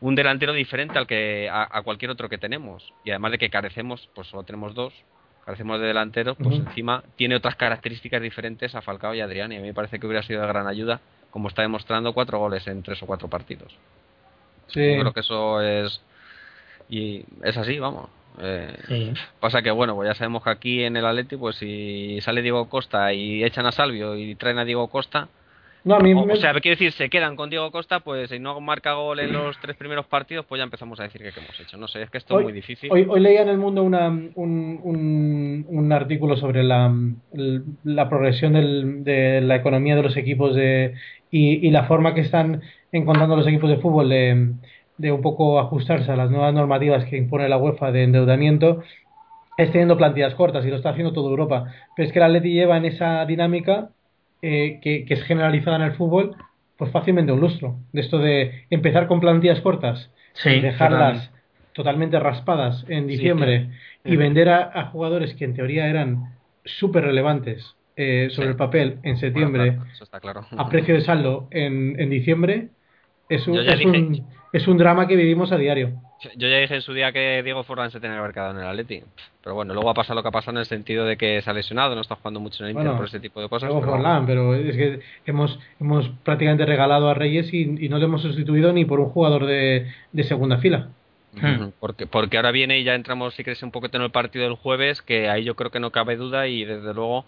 un 0.00 0.14
delantero 0.14 0.52
diferente 0.52 0.98
al 0.98 1.06
que 1.06 1.48
a, 1.50 1.82
cualquier 1.82 2.10
otro 2.10 2.28
que 2.28 2.38
tenemos. 2.38 2.92
Y 3.04 3.10
además 3.10 3.32
de 3.32 3.38
que 3.38 3.50
carecemos, 3.50 4.08
pues 4.14 4.28
solo 4.28 4.42
tenemos 4.42 4.74
dos, 4.74 4.92
carecemos 5.46 5.80
de 5.80 5.86
delanteros, 5.86 6.36
pues 6.36 6.56
encima 6.56 7.04
tiene 7.14 7.36
otras 7.36 7.54
características 7.54 8.20
diferentes 8.20 8.74
a 8.74 8.82
Falcao 8.82 9.14
y 9.14 9.20
Adrián. 9.20 9.52
Y 9.52 9.56
a 9.56 9.60
mí 9.60 9.68
me 9.68 9.74
parece 9.74 10.00
que 10.00 10.06
hubiera 10.06 10.24
sido 10.24 10.40
de 10.42 10.48
gran 10.48 10.66
ayuda, 10.66 11.00
como 11.30 11.46
está 11.46 11.62
demostrando, 11.62 12.12
cuatro 12.12 12.40
goles 12.40 12.66
en 12.66 12.82
tres 12.82 13.00
o 13.04 13.06
cuatro 13.06 13.28
partidos. 13.28 13.72
Sí. 14.66 14.96
creo 14.98 15.12
que 15.12 15.20
eso 15.20 15.60
es. 15.62 16.02
Y 16.88 17.24
es 17.44 17.56
así, 17.56 17.78
vamos. 17.78 18.10
Eh, 18.40 19.14
Pasa 19.38 19.62
que, 19.62 19.70
bueno, 19.70 19.94
pues 19.94 20.08
ya 20.08 20.14
sabemos 20.14 20.42
que 20.42 20.50
aquí 20.50 20.82
en 20.82 20.96
el 20.96 21.06
Atleti, 21.06 21.36
pues 21.36 21.54
si 21.54 22.18
sale 22.22 22.42
Diego 22.42 22.68
Costa 22.68 23.12
y 23.12 23.44
echan 23.44 23.66
a 23.66 23.72
Salvio 23.72 24.16
y 24.16 24.34
traen 24.34 24.58
a 24.58 24.64
Diego 24.64 24.88
Costa, 24.88 25.28
o, 25.86 26.36
sea, 26.36 26.52
quiero 26.54 26.74
decir, 26.74 26.92
se 26.92 27.08
quedan 27.08 27.36
con 27.36 27.48
Diego 27.48 27.70
Costa, 27.70 28.00
pues 28.00 28.30
si 28.30 28.38
no 28.40 28.60
marca 28.60 28.94
gol 28.94 29.20
en 29.20 29.32
los 29.32 29.56
tres 29.60 29.76
primeros 29.76 30.06
partidos, 30.06 30.44
pues 30.46 30.58
ya 30.58 30.64
empezamos 30.64 30.98
a 30.98 31.04
decir 31.04 31.22
que, 31.22 31.28
hemos 31.28 31.60
hecho. 31.60 31.76
No 31.76 31.86
sé, 31.86 32.02
es 32.02 32.10
que 32.10 32.18
esto 32.18 32.38
es 32.38 32.44
muy 32.44 32.52
difícil. 32.52 32.90
Hoy, 32.92 33.06
hoy, 33.08 33.20
leía 33.20 33.42
en 33.42 33.48
el 33.48 33.58
mundo 33.58 33.82
una, 33.82 34.08
un, 34.08 35.64
un, 35.68 35.92
artículo 35.92 36.36
sobre 36.36 36.64
la, 36.64 36.92
la 37.84 38.08
progresión 38.08 38.54
del, 38.54 39.04
de 39.04 39.40
la 39.40 39.56
economía 39.56 39.94
de 39.94 40.02
los 40.02 40.16
equipos 40.16 40.56
de, 40.56 40.94
y, 41.30 41.66
y, 41.66 41.70
la 41.70 41.84
forma 41.84 42.14
que 42.14 42.20
están 42.20 42.62
encontrando 42.90 43.36
los 43.36 43.46
equipos 43.46 43.70
de 43.70 43.76
fútbol 43.76 44.08
de, 44.08 44.54
de 44.98 45.12
un 45.12 45.22
poco 45.22 45.60
ajustarse 45.60 46.10
a 46.10 46.16
las 46.16 46.30
nuevas 46.30 46.52
normativas 46.52 47.04
que 47.04 47.16
impone 47.16 47.48
la 47.48 47.58
UEFA 47.58 47.92
de 47.92 48.02
endeudamiento 48.02 48.82
es 49.56 49.70
teniendo 49.70 49.96
plantillas 49.96 50.34
cortas 50.34 50.64
y 50.66 50.70
lo 50.70 50.76
está 50.76 50.90
haciendo 50.90 51.12
toda 51.12 51.30
Europa. 51.30 51.72
Pero 51.94 52.06
es 52.06 52.12
que 52.12 52.18
el 52.18 52.24
Atleti 52.24 52.52
lleva 52.52 52.76
en 52.76 52.84
esa 52.84 53.24
dinámica 53.24 53.90
eh, 54.42 54.80
que, 54.82 55.06
es 55.08 55.22
generalizada 55.24 55.76
en 55.76 55.82
el 55.82 55.92
fútbol, 55.92 56.36
pues 56.76 56.90
fácilmente 56.90 57.32
un 57.32 57.40
lustro. 57.40 57.76
De 57.92 58.00
esto 58.00 58.18
de 58.18 58.66
empezar 58.70 59.06
con 59.06 59.20
plantillas 59.20 59.60
cortas 59.60 60.10
y 60.44 60.60
dejarlas 60.60 61.30
totalmente. 61.72 62.18
raspadas 62.18 62.84
en 62.88 63.06
diciembre 63.06 63.70
y 64.04 64.16
vender 64.16 64.48
a, 64.48 64.86
jugadores 64.86 65.34
que 65.34 65.44
en 65.44 65.54
teoría 65.54 65.88
eran 65.88 66.34
súper 66.64 67.04
relevantes 67.04 67.76
eh, 67.96 68.28
sobre 68.30 68.50
el 68.50 68.56
papel 68.56 68.98
en 69.02 69.16
septiembre 69.16 69.78
a 70.56 70.68
precio 70.68 70.94
de 70.94 71.00
saldo 71.00 71.48
en, 71.50 71.98
en 71.98 72.10
diciembre, 72.10 72.68
es 73.28 73.46
un, 73.46 73.58
es, 73.58 73.84
un, 73.84 74.26
es 74.52 74.66
un 74.68 74.78
drama 74.78 75.06
que 75.06 75.16
vivimos 75.16 75.52
a 75.52 75.56
diario. 75.56 75.92
Yo 76.36 76.48
ya 76.48 76.58
dije 76.58 76.74
en 76.74 76.82
su 76.82 76.94
día 76.94 77.12
que 77.12 77.42
Diego 77.42 77.62
Forlán 77.62 77.90
se 77.90 78.00
tenía 78.00 78.16
que 78.16 78.20
haber 78.20 78.32
quedado 78.32 78.52
en 78.52 78.58
el 78.58 78.66
Atleti. 78.66 79.02
Pero 79.42 79.54
bueno, 79.54 79.74
luego 79.74 79.90
ha 79.90 79.94
pasado 79.94 80.14
lo 80.16 80.22
que 80.22 80.28
ha 80.28 80.32
pasado 80.32 80.52
en 80.52 80.60
el 80.60 80.66
sentido 80.66 81.04
de 81.04 81.16
que 81.16 81.42
se 81.42 81.50
ha 81.50 81.52
lesionado, 81.52 81.94
no 81.94 82.00
está 82.00 82.16
jugando 82.16 82.40
mucho 82.40 82.64
en 82.64 82.70
el 82.70 82.76
Inter 82.76 82.96
por 82.96 83.06
ese 83.06 83.20
tipo 83.20 83.40
de 83.40 83.48
cosas. 83.48 83.68
Diego 83.68 83.80
pero... 83.80 83.92
Forlán, 83.92 84.26
pero 84.26 84.54
es 84.54 84.76
que 84.76 85.00
hemos, 85.26 85.58
hemos 85.80 86.08
prácticamente 86.24 86.64
regalado 86.64 87.08
a 87.08 87.14
Reyes 87.14 87.52
y, 87.52 87.66
no 87.88 87.98
le 87.98 88.06
hemos 88.06 88.22
sustituido 88.22 88.72
ni 88.72 88.84
por 88.84 89.00
un 89.00 89.10
jugador 89.10 89.46
de, 89.46 89.92
de 90.12 90.24
segunda 90.24 90.58
fila. 90.58 90.88
Porque, 91.80 92.06
porque 92.06 92.38
ahora 92.38 92.50
viene 92.50 92.78
y 92.78 92.84
ya 92.84 92.94
entramos, 92.94 93.34
si 93.34 93.44
crees, 93.44 93.62
un 93.62 93.70
poquito 93.70 93.98
en 93.98 94.04
el 94.04 94.10
partido 94.10 94.46
del 94.46 94.54
jueves, 94.54 95.02
que 95.02 95.28
ahí 95.28 95.44
yo 95.44 95.54
creo 95.54 95.70
que 95.70 95.80
no 95.80 95.90
cabe 95.90 96.16
duda 96.16 96.48
y 96.48 96.64
desde 96.64 96.94
luego 96.94 97.26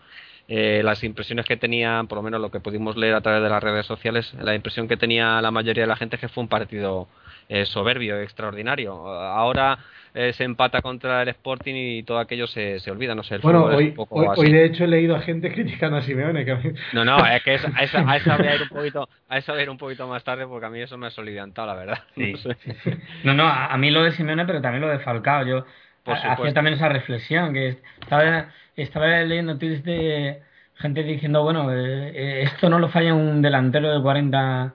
eh, 0.49 0.81
las 0.83 1.05
impresiones 1.05 1.45
que 1.45 1.59
tenían, 1.59 2.07
por 2.07 2.17
lo 2.17 2.23
menos 2.23 2.41
lo 2.41 2.51
que 2.51 2.61
pudimos 2.61 2.97
leer 2.97 3.15
a 3.15 3.21
través 3.21 3.43
de 3.43 3.51
las 3.51 3.63
redes 3.63 3.85
sociales, 3.85 4.33
la 4.41 4.55
impresión 4.55 4.89
que 4.89 4.97
tenía 4.97 5.43
la 5.43 5.51
mayoría 5.51 5.83
de 5.83 5.89
la 5.89 5.97
gente 5.97 6.17
es 6.17 6.21
que 6.21 6.29
fue 6.29 6.43
un 6.43 6.49
partido 6.49 7.07
eh, 7.51 7.67
soberbio, 7.67 8.19
extraordinario. 8.21 8.93
Ahora 8.93 9.79
eh, 10.15 10.33
se 10.33 10.45
empata 10.45 10.81
contra 10.81 11.23
el 11.23 11.29
Sporting 11.29 11.75
y 11.75 12.03
todo 12.03 12.19
aquello 12.19 12.47
se, 12.47 12.81
se 12.81 12.91
olvida, 12.91 13.15
no 13.15 13.23
sé. 13.23 13.39
bueno, 13.39 13.65
hoy, 13.65 13.95
hoy, 13.97 14.51
de 14.51 14.65
hecho 14.65 14.85
he 14.85 14.89
leído 14.89 15.15
a 15.15 15.21
gente 15.21 15.53
criticando 15.53 15.99
a 15.99 16.03
Simeone. 16.03 16.47
No, 16.93 17.05
no, 17.05 17.27
es 17.27 17.43
que 17.43 17.53
a, 17.53 17.55
eso, 17.83 17.99
a, 18.07 18.17
eso 18.17 18.37
voy 18.37 18.47
a 18.47 18.55
ir 18.55 18.63
un 18.63 18.69
poquito, 18.69 19.09
a 19.29 19.39
eso 19.39 19.53
un 19.71 19.79
poquito 19.79 20.09
más 20.09 20.25
tarde 20.25 20.47
porque 20.47 20.67
a 20.67 20.71
mí 20.71 20.81
eso 20.81 20.97
me 20.97 21.09
ha 21.09 21.11
soliviantado, 21.11 21.69
la 21.69 21.75
verdad. 21.75 21.99
No, 23.25 23.35
no, 23.35 23.47
a, 23.47 23.77
mí 23.77 23.91
lo 23.91 24.03
de 24.03 24.13
Simeone, 24.13 24.47
pero 24.47 24.63
también 24.63 24.81
lo 24.81 24.89
de 24.89 24.99
Falcao. 25.01 25.45
Yo 25.45 25.65
hacía 26.13 26.53
también 26.55 26.75
esa 26.77 26.89
reflexión, 26.89 27.53
que 27.53 27.79
estaba, 28.01 28.49
estaba 28.77 29.07
leyendo 29.23 29.59
tweets 29.59 29.85
de 29.85 30.43
gente 30.77 31.03
diciendo, 31.03 31.43
bueno, 31.43 31.73
eh, 31.73 32.43
esto 32.43 32.69
no 32.69 32.79
lo 32.79 32.89
falla 32.89 33.15
un 33.15 33.43
delantero 33.43 33.93
de 33.93 34.03
40 34.03 34.75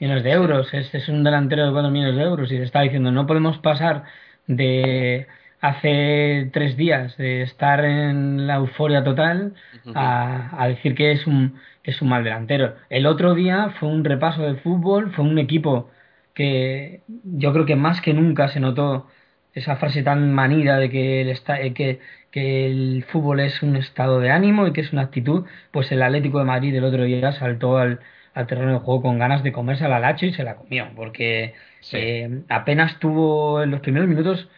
millones 0.00 0.24
de 0.24 0.30
euros. 0.32 0.74
Este 0.74 0.98
es 0.98 1.08
un 1.08 1.24
delantero 1.24 1.66
de 1.66 1.72
4 1.72 1.90
millones 1.90 2.16
de 2.16 2.22
euros 2.22 2.52
y 2.52 2.56
se 2.56 2.64
está 2.64 2.80
diciendo 2.80 3.10
no 3.12 3.26
podemos 3.26 3.58
pasar 3.58 4.04
de 4.46 5.26
hace 5.60 6.50
tres 6.52 6.76
días 6.76 7.16
de 7.16 7.42
estar 7.42 7.82
en 7.84 8.46
la 8.46 8.56
euforia 8.56 9.02
total 9.02 9.54
a, 9.94 10.66
decir 10.68 10.94
que 10.94 11.12
es 11.12 11.26
un 11.26 11.58
es 11.82 12.02
un 12.02 12.08
mal 12.08 12.24
delantero. 12.24 12.76
El 12.90 13.06
otro 13.06 13.34
día 13.34 13.70
fue 13.78 13.88
un 13.88 14.04
repaso 14.04 14.42
de 14.42 14.56
fútbol, 14.56 15.12
fue 15.12 15.24
un 15.24 15.38
equipo 15.38 15.90
que 16.34 17.02
yo 17.24 17.52
creo 17.52 17.66
que 17.66 17.76
más 17.76 18.00
que 18.00 18.12
nunca 18.12 18.48
se 18.48 18.60
notó 18.60 19.06
esa 19.54 19.76
frase 19.76 20.02
tan 20.02 20.32
manida 20.32 20.78
de 20.78 20.90
que 20.90 21.20
el, 21.22 21.74
que, 21.74 22.00
que 22.30 22.66
el 22.66 23.04
fútbol 23.08 23.40
es 23.40 23.62
un 23.62 23.76
estado 23.76 24.20
de 24.20 24.30
ánimo 24.30 24.66
y 24.66 24.72
que 24.72 24.80
es 24.82 24.92
una 24.92 25.02
actitud, 25.02 25.46
pues 25.70 25.90
el 25.92 26.02
Atlético 26.02 26.38
de 26.40 26.44
Madrid 26.44 26.74
el 26.74 26.84
otro 26.84 27.04
día 27.04 27.32
saltó 27.32 27.78
al, 27.78 28.00
al 28.34 28.46
terreno 28.46 28.72
de 28.72 28.78
juego 28.80 29.02
con 29.02 29.18
ganas 29.18 29.42
de 29.42 29.52
comerse 29.52 29.84
a 29.84 29.88
la 29.88 30.00
Lacho 30.00 30.26
y 30.26 30.34
se 30.34 30.44
la 30.44 30.56
comió, 30.56 30.88
porque 30.96 31.54
eh, 31.92 32.42
apenas 32.48 32.98
tuvo 32.98 33.62
en 33.62 33.70
los 33.70 33.80
primeros 33.80 34.08
minutos, 34.08 34.48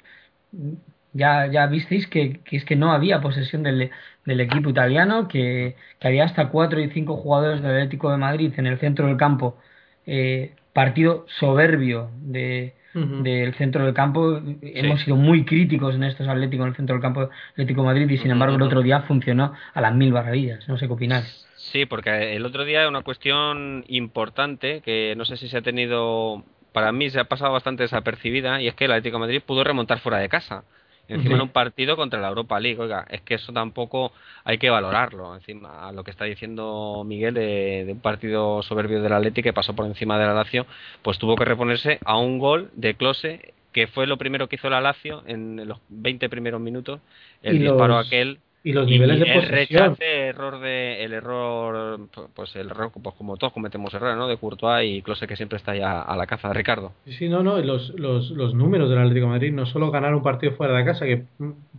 ya, 1.13 1.47
ya 1.47 1.67
visteis 1.67 2.07
que, 2.07 2.41
es 2.51 2.65
que 2.65 2.77
no 2.77 2.93
había 2.93 3.21
posesión 3.21 3.63
del, 3.63 3.91
del 4.25 4.41
equipo 4.41 4.71
italiano, 4.71 5.29
que, 5.29 5.77
que, 5.99 6.09
había 6.09 6.25
hasta 6.25 6.49
cuatro 6.49 6.81
y 6.81 6.91
cinco 6.91 7.17
jugadores 7.17 7.63
del 7.63 7.73
Atlético 7.73 8.11
de 8.11 8.19
Madrid 8.19 8.53
en 8.57 8.67
el 8.67 8.79
centro 8.79 9.07
del 9.07 9.17
campo, 9.17 9.59
eh, 10.07 10.55
partido 10.77 11.25
soberbio 11.41 12.11
de, 12.21 12.75
del 12.93 13.55
centro 13.55 13.87
del 13.87 13.95
campo. 13.95 14.43
Hemos 14.61 15.01
sido 15.01 15.17
muy 15.17 15.47
críticos 15.47 15.95
en 15.95 16.05
estos 16.05 16.29
Atléticos 16.29 16.65
en 16.65 16.69
el 16.69 16.77
centro 16.77 16.97
del 16.97 17.03
campo 17.03 17.31
Atlético 17.53 17.81
de 17.81 17.87
Madrid 17.87 18.11
y 18.11 18.19
sin 18.19 18.31
embargo 18.31 18.57
el 18.57 18.63
otro 18.63 18.83
día 18.83 19.01
funcionó 19.01 19.55
a 19.73 19.81
las 19.81 19.95
mil 19.95 20.13
maravillas. 20.13 20.69
No 20.69 20.77
sé 20.77 20.87
qué 20.87 20.93
opináis. 20.93 21.47
Sí, 21.57 21.87
porque 21.87 22.37
el 22.37 22.45
otro 22.45 22.67
día 22.67 22.87
una 22.89 23.01
cuestión 23.01 23.87
importante 23.89 24.83
que 24.83 25.15
no 25.17 25.25
sé 25.25 25.39
si 25.39 25.49
se 25.49 25.57
ha 25.57 25.63
tenido, 25.63 26.45
para 26.73 26.93
mí 26.93 27.09
se 27.09 27.21
ha 27.21 27.25
pasado 27.25 27.53
bastante 27.53 27.85
desapercibida 27.85 28.61
y 28.61 28.69
es 28.69 28.75
que 28.75 28.85
el 28.85 28.93
Atlético 28.93 29.17
de 29.17 29.21
Madrid 29.21 29.43
pudo 29.47 29.65
remontar 29.65 30.01
fuera 30.01 30.19
de 30.19 30.29
casa. 30.29 30.65
Encima 31.09 31.37
en 31.37 31.43
un 31.43 31.49
partido 31.51 31.97
contra 31.97 32.21
la 32.21 32.29
Europa 32.29 32.59
League. 32.59 32.81
Oiga, 32.81 33.07
es 33.09 33.21
que 33.23 33.35
eso 33.35 33.53
tampoco 33.53 34.13
hay 34.45 34.59
que 34.59 34.71
valorarlo. 34.71 35.35
Encima, 35.35 35.91
lo 35.93 36.03
que 36.05 36.11
está 36.11 36.25
diciendo 36.25 37.05
Miguel 37.07 37.35
de, 37.35 37.89
un 37.93 38.01
partido 38.01 38.63
soberbio 38.63 39.03
del 39.03 39.13
Atlético 39.13 39.45
que 39.45 39.53
pasó 39.53 39.75
por 39.75 39.87
encima 39.87 40.19
de 40.19 40.27
la 40.27 40.35
Lazio, 40.35 40.67
pues 41.03 41.19
tuvo 41.19 41.37
que 41.37 41.45
reponerse 41.45 41.99
a 42.05 42.17
un 42.19 42.39
gol 42.39 42.71
de 42.75 42.95
Close, 42.95 43.55
que 43.73 43.87
fue 43.87 44.07
lo 44.07 44.17
primero 44.17 44.49
que 44.49 44.57
hizo 44.57 44.69
la 44.71 44.81
Lazio 44.81 45.23
en 45.27 45.67
los 45.69 45.79
20 45.89 46.29
primeros 46.29 46.61
minutos. 46.61 47.01
El 47.43 47.61
disparo 47.61 47.99
aquel 47.99 48.41
y 48.67 48.73
los 48.73 48.89
niveles 48.89 49.21
de 49.21 49.27
posesión. 49.33 49.97
El 50.01 50.09
error 50.11 50.59
de, 50.59 51.05
el 51.05 51.13
error, 51.13 52.09
pues 52.35 52.57
el 52.57 52.69
error, 52.69 52.91
pues 53.01 53.15
como 53.15 53.37
todos 53.37 53.53
cometemos 53.53 53.95
errores, 53.95 54.17
¿no? 54.17 54.27
De 54.27 54.39
Courtois 54.39 54.91
y 54.91 55.03
Close 55.03 55.29
que 55.29 55.37
siempre 55.37 55.59
está 55.59 55.71
ahí 55.71 55.81
a, 55.85 56.17
la 56.17 56.27
caza 56.27 56.53
Ricardo. 56.53 56.93
Sí, 57.07 57.29
no, 57.29 57.45
no, 57.45 57.59
los, 57.59 57.91
los, 57.91 58.31
los 58.33 58.55
números 58.55 58.91
del 58.91 58.99
Atlético 58.99 59.27
de 59.27 59.33
Madrid, 59.33 59.53
no 59.53 59.67
solo 59.67 59.93
ganar 59.93 60.17
un 60.17 60.23
partido 60.25 60.53
fuera 60.55 60.77
de 60.77 60.85
casa, 60.85 61.07
que 61.07 61.27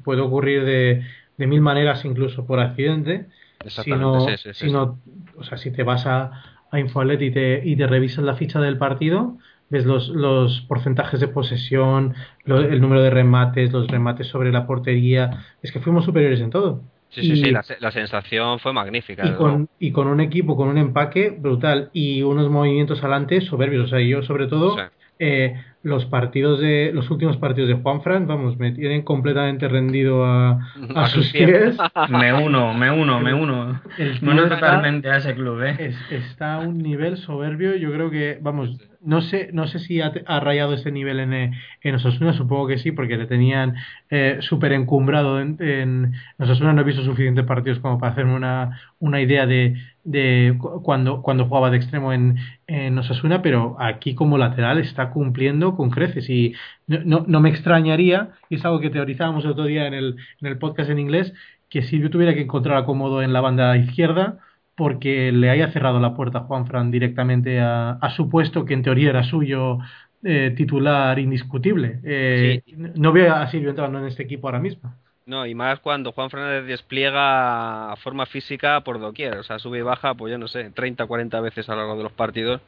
puede 0.06 0.21
ocurrir 0.21 0.63
de, 0.63 1.04
de 1.36 1.47
mil 1.47 1.60
maneras, 1.60 2.06
incluso 2.06 2.47
por 2.47 2.62
accidente, 2.62 3.26
sino, 3.67 4.26
sino 4.54 4.97
o 5.36 5.43
sea, 5.43 5.58
si 5.58 5.71
te 5.71 5.84
vas 5.84 6.06
a, 6.06 6.41
a 6.71 6.80
Infolet 6.80 7.21
y 7.21 7.32
te, 7.32 7.62
y 7.65 7.76
te 7.76 7.86
revisas 7.86 8.23
la 8.23 8.36
ficha 8.36 8.62
del 8.62 8.78
partido, 8.78 9.38
ves 9.69 9.86
los, 9.86 10.10
los 10.10 10.62
porcentajes 10.62 11.19
de 11.19 11.27
posesión, 11.27 12.15
el 12.45 12.82
número 12.82 13.01
de 13.01 13.10
remates, 13.10 13.71
los 13.71 13.88
remates 13.88 14.27
sobre 14.27 14.51
la 14.51 14.65
portería, 14.65 15.45
es 15.62 15.71
que 15.71 15.80
fuimos 15.80 16.06
superiores 16.06 16.39
en 16.39 16.49
todo. 16.49 16.82
Sí, 17.10 17.21
sí, 17.21 17.38
sí, 17.38 17.51
la, 17.51 17.91
sensación 17.91 18.60
fue 18.60 18.73
magnífica. 18.73 19.25
Y 19.25 19.34
con, 19.34 19.69
y 19.80 19.91
con, 19.91 20.08
un 20.08 20.19
equipo, 20.19 20.58
con 20.58 20.67
un 20.67 20.77
empaque 20.77 21.30
brutal 21.30 21.89
y 21.93 22.21
unos 22.21 22.49
movimientos 22.49 22.99
adelante 22.99 23.39
soberbios. 23.41 23.86
O 23.86 23.88
sea, 23.88 24.01
yo 24.01 24.23
sobre 24.23 24.47
todo 24.47 24.75
eh, 25.17 25.56
los 25.84 26.06
partidos 26.06 26.60
de 26.60 26.92
los 26.94 27.10
últimos 27.10 27.38
partidos 27.38 27.70
de 27.70 27.76
Juanfran, 27.76 28.28
vamos, 28.28 28.58
me 28.58 28.72
tienen 28.72 29.04
completamente 29.04 29.68
rendido 29.68 30.26
a, 30.26 30.60
a, 30.96 31.08
sus 31.08 31.32
pies. 31.32 31.78
me 32.10 32.34
uno, 32.34 32.74
me 32.74 32.92
uno, 32.92 33.20
me 33.20 33.34
uno. 33.34 33.82
Me 34.22 34.32
uno 34.32 34.50
totalmente 34.50 35.10
a 35.10 35.18
ese 35.18 35.36
club, 35.36 35.63
¿eh? 35.63 35.94
está 36.10 36.56
a 36.56 36.60
un 36.60 36.80
nivel 36.80 37.18
soberbio, 37.18 37.76
yo 37.76 37.92
creo 37.92 38.10
que, 38.10 38.38
vamos, 38.42 38.78
no 39.02 39.22
sé, 39.22 39.50
no 39.54 39.68
sé 39.68 39.80
si 39.80 40.02
ha, 40.02 40.12
rayado 40.40 40.74
ese 40.74 40.92
nivel 40.92 41.20
en, 41.20 41.54
en 41.82 41.96
Osasuna, 41.96 42.34
supongo 42.34 42.68
que 42.68 42.78
sí, 42.78 42.92
porque 42.92 43.18
le 43.18 43.26
tenían 43.26 43.76
eh, 44.10 44.38
súper 44.42 44.74
encumbrado 44.74 45.40
en, 45.40 45.56
en 45.60 46.13
Osasuna. 46.38 46.74
No 46.74 46.82
he 46.82 46.84
visto 46.84 47.04
suficientes 47.04 47.46
partidos 47.46 47.80
como 47.80 48.00
para 48.00 48.12
hacerme 48.12 48.36
una, 48.36 48.80
una 49.00 49.22
idea 49.22 49.46
de, 49.46 49.76
de 50.04 50.58
cuando, 50.84 51.22
cuando 51.22 51.46
jugaba 51.46 51.70
de 51.70 51.78
extremo 51.78 52.12
en, 52.12 52.38
en 52.66 52.98
Osasuna, 52.98 53.42
pero 53.42 53.78
aquí 53.80 54.16
como 54.16 54.38
lateral 54.38 54.78
está 54.80 55.10
cumpliendo 55.12 55.66
con 55.75 55.89
creces 55.89 56.30
y 56.30 56.53
no, 56.88 57.25
no, 57.27 57.39
me 57.39 57.49
extrañaría, 57.49 58.32
y 58.49 58.56
es 58.56 58.65
algo 58.65 58.80
que 58.80 58.89
teorizábamos 58.89 59.43
el 59.45 59.51
otro 59.51 59.65
día 59.65 59.88
en 59.88 59.93
el, 59.93 60.15
en 60.41 60.47
el 60.47 60.58
podcast 60.58 60.89
en 60.89 60.99
inglés, 60.99 61.34
que 61.69 61.84
Silvio 61.84 62.10
tuviera 62.10 62.34
que 62.34 62.41
encontrar 62.41 62.77
acomodo 62.77 63.21
en 63.21 63.34
la 63.34 63.41
banda 63.41 63.75
izquierda 63.77 64.39
porque 64.75 65.32
le 65.32 65.49
haya 65.49 65.71
cerrado 65.71 65.99
la 65.99 66.13
puerta 66.13 66.38
a 66.38 66.43
Juan 66.43 66.67
Fran 66.67 66.91
directamente 66.91 67.60
a, 67.60 67.99
su 68.15 68.30
puesto, 68.30 68.63
que 68.63 68.75
en 68.75 68.84
teoría 68.84 69.10
era 69.10 69.23
suyo 69.23 69.80
eh, 70.23 70.53
titular 70.56 71.17
indiscutible. 71.17 71.99
Eh, 72.03 72.62
no 72.95 73.12
veo 73.12 73.34
a 73.34 73.47
Silvio 73.49 73.71
entrando 73.71 73.97
en 73.97 74.06
este 74.06 74.23
equipo 74.23 74.47
ahora 74.47 74.60
mismo. 74.60 74.93
No, 75.25 75.45
y 75.45 75.56
más 75.56 75.80
cuando 75.80 76.12
Juan 76.12 76.30
Fernández 76.30 76.67
despliega 76.67 77.93
forma 77.97 78.27
física 78.27 78.82
por 78.82 78.99
doquier, 78.99 79.39
o 79.39 79.43
sea, 79.43 79.60
sube 79.60 79.80
y 79.80 79.82
baja, 79.82 80.13
pues 80.13 80.32
yo 80.32 80.38
no 80.38 80.47
sé, 80.47 80.69
30, 80.69 81.06
40 81.06 81.41
veces 81.41 81.67
a 81.67 81.73
lo 81.73 81.80
largo 81.80 81.97
de 81.97 82.03
los 82.03 82.13
partidos. 82.13 82.62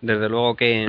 Desde 0.00 0.28
luego 0.28 0.56
que, 0.56 0.88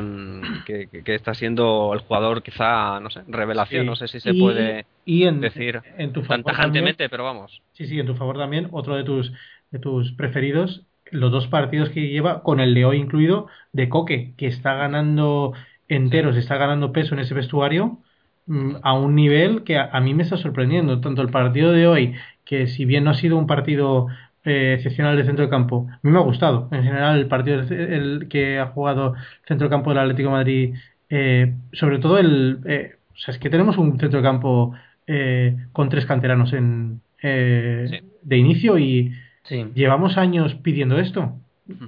está 1.06 1.34
siendo 1.34 1.91
el 1.94 2.00
jugador 2.00 2.44
quizá, 2.44 3.00
no 3.00 3.10
sé, 3.10 3.22
revelación, 3.28 3.86
no 3.86 3.96
sé 3.96 4.08
si 4.08 4.20
se 4.20 4.34
puede 4.34 4.86
decir 5.06 5.82
en 5.98 6.13
tu 6.13 6.22
favor 6.22 6.44
tan 6.44 6.44
tajantemente, 6.44 7.10
pero 7.10 7.24
vamos. 7.24 7.62
Sí, 7.74 7.88
sí, 7.88 8.00
en 8.00 8.06
tu 8.06 8.15
favor 8.15 8.38
también, 8.38 8.70
otro 8.72 8.96
de 8.96 9.04
tus, 9.04 9.32
de 9.72 9.80
tus 9.80 10.12
preferidos, 10.13 10.86
los 11.12 11.32
dos 11.32 11.48
partidos 11.48 11.89
que 11.89 12.08
lleva, 12.08 12.44
con 12.44 12.60
el 12.60 12.74
de 12.74 12.86
hoy 12.86 12.98
incluido, 12.98 13.48
de 13.72 13.89
Coque, 13.89 14.34
que 14.38 14.48
está 14.48 14.76
ganando 14.76 15.54
enteros, 15.88 16.36
está 16.36 16.58
ganando 16.58 16.91
peso 16.91 17.13
en 17.13 17.20
ese 17.20 17.34
vestuario 17.34 18.00
mm, 18.48 18.78
a 18.82 18.94
un 18.94 19.15
nivel 19.15 19.63
que 19.63 19.78
a, 19.78 20.00
mí 20.02 20.13
me 20.13 20.24
está 20.24 20.38
sorprendiendo. 20.38 21.00
Tanto 21.02 21.22
el 21.22 21.30
partido 21.30 21.72
de 21.72 21.88
hoy, 21.88 22.15
que 22.44 22.68
si 22.68 22.86
bien 22.86 23.04
no 23.04 23.12
ha 23.12 23.15
sido 23.15 23.38
un 23.38 23.48
partido 23.48 24.08
eh, 24.45 24.75
excepcional 24.75 25.17
de 25.17 25.25
centro 25.25 25.45
de 25.45 25.49
campo, 25.49 25.88
a 25.89 25.99
mí 26.03 26.12
me 26.12 26.19
ha 26.19 26.21
gustado. 26.21 26.69
En 26.71 26.84
general, 26.84 27.17
el 27.17 27.27
partido 27.27 27.62
el 27.62 28.27
que 28.29 28.60
ha 28.60 28.67
jugado 28.67 29.15
centro 29.47 29.67
de 29.67 29.71
campo 29.71 29.89
del 29.89 29.99
Atlético 29.99 30.29
de 30.29 30.36
Madrid, 30.36 30.75
eh, 31.10 31.53
sobre 31.73 31.97
todo 31.97 32.19
el. 32.19 32.60
Eh, 32.65 32.95
o 33.13 33.17
sea, 33.17 33.34
es 33.34 33.39
que 33.39 33.49
tenemos 33.49 33.77
un 33.77 33.99
centro 33.99 34.19
de 34.19 34.23
campo 34.23 34.73
con 35.71 35.89
tres 35.89 36.05
canteranos 36.08 36.51
en, 36.53 37.01
de 37.21 38.38
inicio 38.38 38.79
y 38.79 39.13
llevamos 39.73 40.17
años 40.17 40.55
pidiendo 40.55 40.99
esto. 40.99 41.39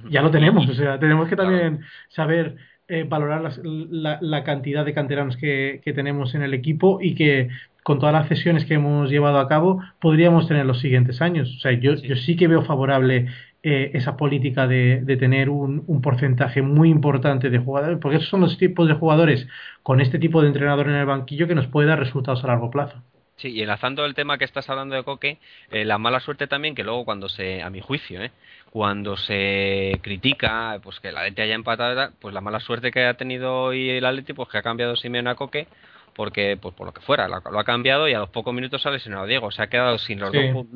Ya 0.08 0.22
lo 0.22 0.30
tenemos, 0.30 0.68
o 0.68 0.74
sea, 0.74 0.98
tenemos 0.98 1.28
que 1.28 1.36
también 1.36 1.80
saber 2.08 2.56
eh, 2.88 3.04
valorar 3.04 3.52
la, 3.62 4.44
cantidad 4.44 4.84
de 4.84 4.94
canteranos 4.94 5.36
que, 5.36 5.80
tenemos 5.94 6.34
en 6.34 6.42
el 6.42 6.54
equipo 6.54 7.00
y 7.02 7.14
que 7.14 7.48
con 7.82 7.98
todas 7.98 8.14
las 8.14 8.28
cesiones 8.28 8.64
que 8.64 8.74
hemos 8.74 9.10
llevado 9.10 9.38
a 9.38 9.48
cabo 9.48 9.82
podríamos 10.00 10.48
tener 10.48 10.64
los 10.66 10.80
siguientes 10.80 11.20
años. 11.20 11.54
O 11.56 11.60
sea, 11.60 11.72
yo 11.72 11.96
sí, 11.96 12.08
yo 12.08 12.16
sí 12.16 12.36
que 12.36 12.48
veo 12.48 12.62
favorable 12.62 13.26
eh, 13.62 13.90
esa 13.94 14.16
política 14.16 14.66
de, 14.66 15.02
tener 15.18 15.50
un, 15.50 15.84
un, 15.86 16.00
porcentaje 16.00 16.62
muy 16.62 16.88
importante 16.90 17.50
de 17.50 17.58
jugadores, 17.58 17.98
porque 18.00 18.16
esos 18.16 18.30
son 18.30 18.40
los 18.40 18.56
tipos 18.56 18.88
de 18.88 18.94
jugadores 18.94 19.46
con 19.82 20.00
este 20.00 20.18
tipo 20.18 20.40
de 20.40 20.48
entrenador 20.48 20.88
en 20.88 20.94
el 20.94 21.06
banquillo 21.06 21.46
que 21.46 21.54
nos 21.54 21.66
puede 21.66 21.88
dar 21.88 21.98
resultados 21.98 22.42
a 22.44 22.46
largo 22.48 22.70
plazo. 22.70 23.02
Sí, 23.38 23.50
y 23.50 23.62
enlazando 23.62 24.04
el 24.04 24.14
tema 24.14 24.36
que 24.36 24.44
estás 24.44 24.68
hablando 24.68 24.96
de 24.96 25.04
Coque, 25.04 25.38
eh, 25.70 25.84
la 25.84 25.96
mala 25.98 26.18
suerte 26.18 26.48
también 26.48 26.74
que 26.74 26.82
luego 26.82 27.04
cuando 27.04 27.28
se, 27.28 27.62
a 27.62 27.70
mi 27.70 27.80
juicio, 27.80 28.20
eh, 28.20 28.32
cuando 28.70 29.16
se 29.16 29.98
critica 30.02 30.78
pues 30.82 31.00
que 31.00 31.08
el 31.08 31.16
Atleti 31.16 31.42
haya 31.42 31.54
empatado, 31.54 32.12
pues 32.20 32.34
la 32.34 32.40
mala 32.40 32.60
suerte 32.60 32.90
que 32.90 33.04
ha 33.06 33.14
tenido 33.14 33.62
hoy 33.62 33.90
el 33.90 34.04
Atleti, 34.04 34.32
pues 34.32 34.48
que 34.48 34.58
ha 34.58 34.62
cambiado 34.62 34.96
Simeone 34.96 35.30
a 35.30 35.34
Coque, 35.34 35.66
porque 36.14 36.58
pues 36.60 36.74
por 36.74 36.86
lo 36.86 36.92
que 36.92 37.00
fuera, 37.00 37.28
lo, 37.28 37.36
ha 37.36 37.64
cambiado 37.64 38.08
y 38.08 38.12
a 38.12 38.18
los 38.18 38.30
pocos 38.30 38.52
minutos 38.52 38.82
sale 38.82 38.96
lesionado 38.96 39.24
Diego, 39.26 39.50
se 39.52 39.62
ha 39.62 39.68
quedado 39.68 39.98
sin 39.98 40.18
los 40.18 40.32
dos 40.32 40.66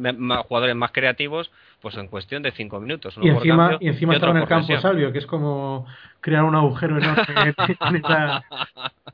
jugadores 0.47 0.77
más 0.77 0.93
creativos, 0.93 1.51
pues 1.81 1.97
en 1.97 2.07
cuestión 2.07 2.43
de 2.43 2.53
cinco 2.53 2.81
minutos. 2.81 3.15
y 3.21 3.29
encima, 3.29 3.77
y 3.81 3.89
encima 3.89 4.15
está 4.15 4.31
en 4.31 4.37
el 4.37 4.47
campo 4.47 4.79
Salvio, 4.81 5.13
que 5.13 5.19
es 5.19 5.27
como 5.27 5.85
crear 6.21 6.45
un 6.45 6.55
agujero 6.55 6.97
enorme 6.97 7.25
en 7.89 7.97
esa 7.97 8.45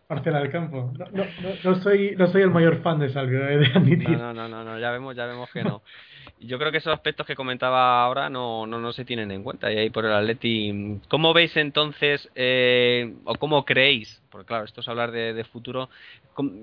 parcela 0.06 0.40
del 0.40 0.50
campo. 0.50 0.92
No, 0.98 1.06
no, 1.12 1.24
no, 1.64 1.74
soy, 1.76 2.14
no 2.16 2.26
soy 2.26 2.42
el 2.42 2.50
mayor 2.50 2.82
fan 2.82 2.98
de 2.98 3.08
Salvio, 3.08 3.48
eh, 3.48 3.56
de 3.56 3.66
admitir. 3.66 4.10
No, 4.10 4.34
no, 4.34 4.48
no, 4.48 4.62
no, 4.62 4.78
ya 4.78 4.90
vemos, 4.90 5.16
ya 5.16 5.24
vemos 5.24 5.48
que 5.50 5.64
no. 5.64 5.82
Yo 6.40 6.58
creo 6.58 6.70
que 6.70 6.78
esos 6.78 6.92
aspectos 6.92 7.26
que 7.26 7.34
comentaba 7.34 8.04
ahora 8.04 8.30
no, 8.30 8.66
no, 8.66 8.78
no 8.78 8.92
se 8.92 9.04
tienen 9.04 9.30
en 9.30 9.42
cuenta. 9.42 9.72
Y 9.72 9.78
ahí 9.78 9.90
por 9.90 10.04
el 10.04 10.12
Atleti, 10.12 11.00
¿cómo 11.08 11.32
veis 11.32 11.56
entonces, 11.56 12.30
eh, 12.34 13.14
o 13.24 13.34
cómo 13.34 13.64
creéis, 13.64 14.22
porque 14.30 14.46
claro, 14.46 14.64
esto 14.64 14.80
es 14.80 14.88
hablar 14.88 15.10
de, 15.10 15.44
futuro, 15.44 15.88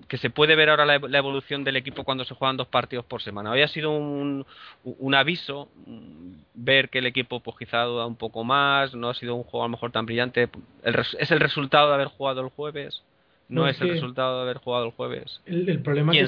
que 0.07 0.17
se 0.17 0.29
puede 0.29 0.55
ver 0.55 0.69
ahora 0.69 0.85
la, 0.85 1.17
evolución 1.17 1.65
del 1.65 1.75
equipo 1.75 2.05
cuando 2.05 2.23
se 2.23 2.35
juegan 2.35 2.55
dos 2.55 2.67
partidos 2.67 3.05
por 3.05 3.21
semana? 3.21 3.51
Hoy 3.51 3.61
ha 3.63 3.67
sido 3.67 3.91
un, 3.91 4.45
un 4.83 5.15
aviso 5.15 5.69
ver 6.53 6.89
que 6.89 6.99
el 6.99 7.05
equipo 7.05 7.41
pues 7.41 7.57
quizá 7.57 7.83
duda 7.83 8.05
un 8.05 8.15
poco 8.15 8.43
más, 8.43 8.95
no 8.95 9.09
ha 9.09 9.13
sido 9.13 9.35
un 9.35 9.43
juego 9.43 9.63
a 9.63 9.67
lo 9.67 9.71
mejor 9.71 9.91
tan 9.91 10.05
brillante. 10.05 10.49
¿Es 11.19 11.31
el 11.31 11.39
resultado 11.39 11.89
de 11.89 11.95
haber 11.95 12.07
jugado 12.07 12.41
el 12.41 12.49
jueves? 12.49 13.03
No, 13.47 13.67
es, 13.67 13.79
el 13.81 13.89
resultado 13.89 14.37
de 14.37 14.43
haber 14.43 14.57
jugado 14.57 14.85
el 14.85 14.91
jueves. 14.91 15.41
El, 15.45 15.81
problema 15.81 16.11
que, 16.13 16.27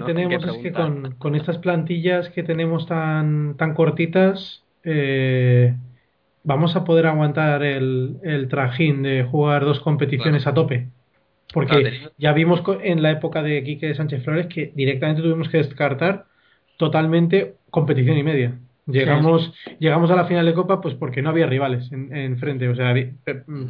tenemos 0.00 0.44
es 0.44 0.58
que 0.58 0.72
con, 1.18 1.34
estas 1.34 1.58
plantillas 1.58 2.28
que 2.30 2.42
tenemos 2.42 2.86
tan, 2.86 3.56
tan 3.56 3.74
cortitas, 3.74 4.64
eh, 4.82 5.74
vamos 6.42 6.74
a 6.74 6.84
poder 6.84 7.06
aguantar 7.06 7.62
el, 7.62 8.16
el, 8.22 8.48
trajín 8.48 9.02
de 9.02 9.24
jugar 9.24 9.64
dos 9.64 9.80
competiciones 9.80 10.46
a 10.46 10.54
tope. 10.54 10.88
Porque 11.52 12.10
ya 12.18 12.32
vimos 12.32 12.62
en 12.82 13.02
la 13.02 13.12
época 13.12 13.42
de 13.42 13.62
Quique 13.62 13.94
Sánchez 13.94 14.24
Flores 14.24 14.46
que 14.46 14.72
directamente 14.74 15.22
tuvimos 15.22 15.48
que 15.48 15.58
descartar 15.58 16.26
totalmente 16.76 17.54
competición 17.70 18.18
y 18.18 18.24
media. 18.24 18.58
Llegamos, 18.86 19.52
llegamos 19.78 20.10
a 20.10 20.16
la 20.16 20.26
final 20.26 20.46
de 20.46 20.54
Copa 20.54 20.80
pues 20.80 20.94
porque 20.94 21.22
no 21.22 21.30
había 21.30 21.46
rivales 21.46 21.90
en, 21.92 22.14
en 22.14 22.38
frente. 22.38 22.68
O 22.68 22.74
sea, 22.74 22.94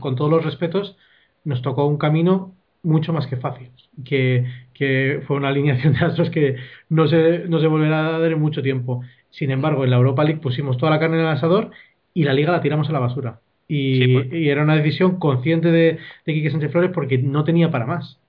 con 0.01 0.17
todos 0.17 0.31
los 0.31 0.45
respetos, 0.45 0.97
nos 1.45 1.63
tocó 1.63 1.87
un 1.87 1.99
camino 1.99 2.55
mucho 2.87 3.13
más 3.13 3.27
que 3.27 3.37
fácil, 3.37 3.71
que, 4.05 4.47
que 4.73 5.23
fue 5.27 5.37
una 5.37 5.49
alineación 5.49 5.93
de 5.93 6.05
astros 6.05 6.31
que 6.31 6.57
no 6.89 7.09
se, 7.09 7.41
no 7.49 7.61
se 7.61 7.67
volverá 7.67 8.15
a 8.15 8.19
dar 8.19 8.33
en 8.33 8.41
mucho 8.41 8.63
tiempo. 8.63 9.03
Sin 9.31 9.51
embargo, 9.51 9.85
en 9.85 9.91
la 9.91 9.97
Europa 9.97 10.25
League 10.25 10.41
pusimos 10.41 10.79
toda 10.79 10.93
la 10.93 11.01
carne 11.01 11.17
en 11.17 11.23
el 11.23 11.29
asador 11.29 11.73
y 12.15 12.23
la 12.23 12.33
liga 12.33 12.53
la 12.53 12.63
tiramos 12.63 12.89
a 12.89 12.93
la 12.93 13.01
basura. 13.01 13.41
Y, 13.69 14.15
pues. 14.15 14.29
era 14.33 14.63
una 14.63 14.77
decisión 14.77 15.19
consciente 15.19 15.73
de, 15.73 15.99
de 16.25 16.35
Quique 16.35 16.51
Sánchez 16.51 16.71
Flores 16.71 16.93
porque 16.95 17.19
no 17.19 17.45
tenía 17.45 17.71
para 17.71 17.87
más. 17.87 18.21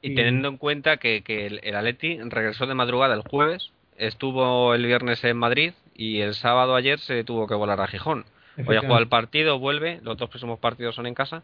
Y, 0.00 0.14
teniendo 0.14 0.48
en 0.48 0.56
cuenta 0.56 0.96
que, 0.96 1.22
que 1.22 1.46
el, 1.46 1.60
el 1.62 1.76
Atleti 1.76 2.18
regresó 2.18 2.66
de 2.66 2.74
madrugada 2.74 3.14
el 3.14 3.20
jueves, 3.20 3.72
estuvo 3.98 4.74
el 4.74 4.86
viernes 4.86 5.22
en 5.22 5.36
Madrid 5.36 5.72
y 5.94 6.20
el 6.20 6.34
sábado 6.34 6.74
ayer 6.74 6.98
se 6.98 7.22
tuvo 7.24 7.46
que 7.46 7.54
volar 7.54 7.80
a 7.80 7.86
Gijón. 7.86 8.24
Hoy 8.66 8.76
ha 8.76 8.80
jugado 8.80 9.00
el 9.00 9.08
partido, 9.08 9.58
vuelve, 9.58 10.00
los 10.02 10.16
dos 10.18 10.28
próximos 10.28 10.58
partidos 10.58 10.94
son 10.94 11.06
en 11.06 11.14
casa, 11.14 11.42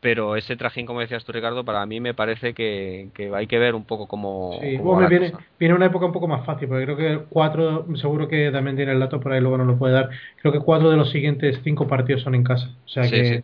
pero 0.00 0.36
ese 0.36 0.56
trajín, 0.56 0.86
como 0.86 1.00
decías 1.00 1.24
tú, 1.24 1.32
Ricardo, 1.32 1.64
para 1.64 1.84
mí 1.84 2.00
me 2.00 2.14
parece 2.14 2.54
que, 2.54 3.08
hay 3.34 3.46
que 3.46 3.58
ver 3.58 3.74
un 3.74 3.84
poco 3.84 4.06
cómo. 4.06 4.58
Sí, 4.60 4.78
viene, 5.08 5.32
viene, 5.58 5.74
una 5.74 5.86
época 5.86 6.06
un 6.06 6.12
poco 6.12 6.28
más 6.28 6.46
fácil, 6.46 6.68
porque 6.68 6.84
creo 6.84 6.96
que 6.96 7.20
cuatro, 7.28 7.86
seguro 7.96 8.28
que 8.28 8.50
también 8.52 8.76
tiene 8.76 8.92
el 8.92 9.00
dato 9.00 9.18
por 9.18 9.32
ahí, 9.32 9.40
luego 9.40 9.58
no 9.58 9.64
lo 9.64 9.76
puede 9.76 9.94
dar. 9.94 10.10
Creo 10.40 10.52
que 10.52 10.60
cuatro 10.60 10.90
de 10.90 10.96
los 10.96 11.10
siguientes 11.10 11.60
cinco 11.64 11.88
partidos 11.88 12.22
son 12.22 12.36
en 12.36 12.44
casa. 12.44 12.70
O 12.84 12.88
sea 12.88 13.10
que 13.10 13.42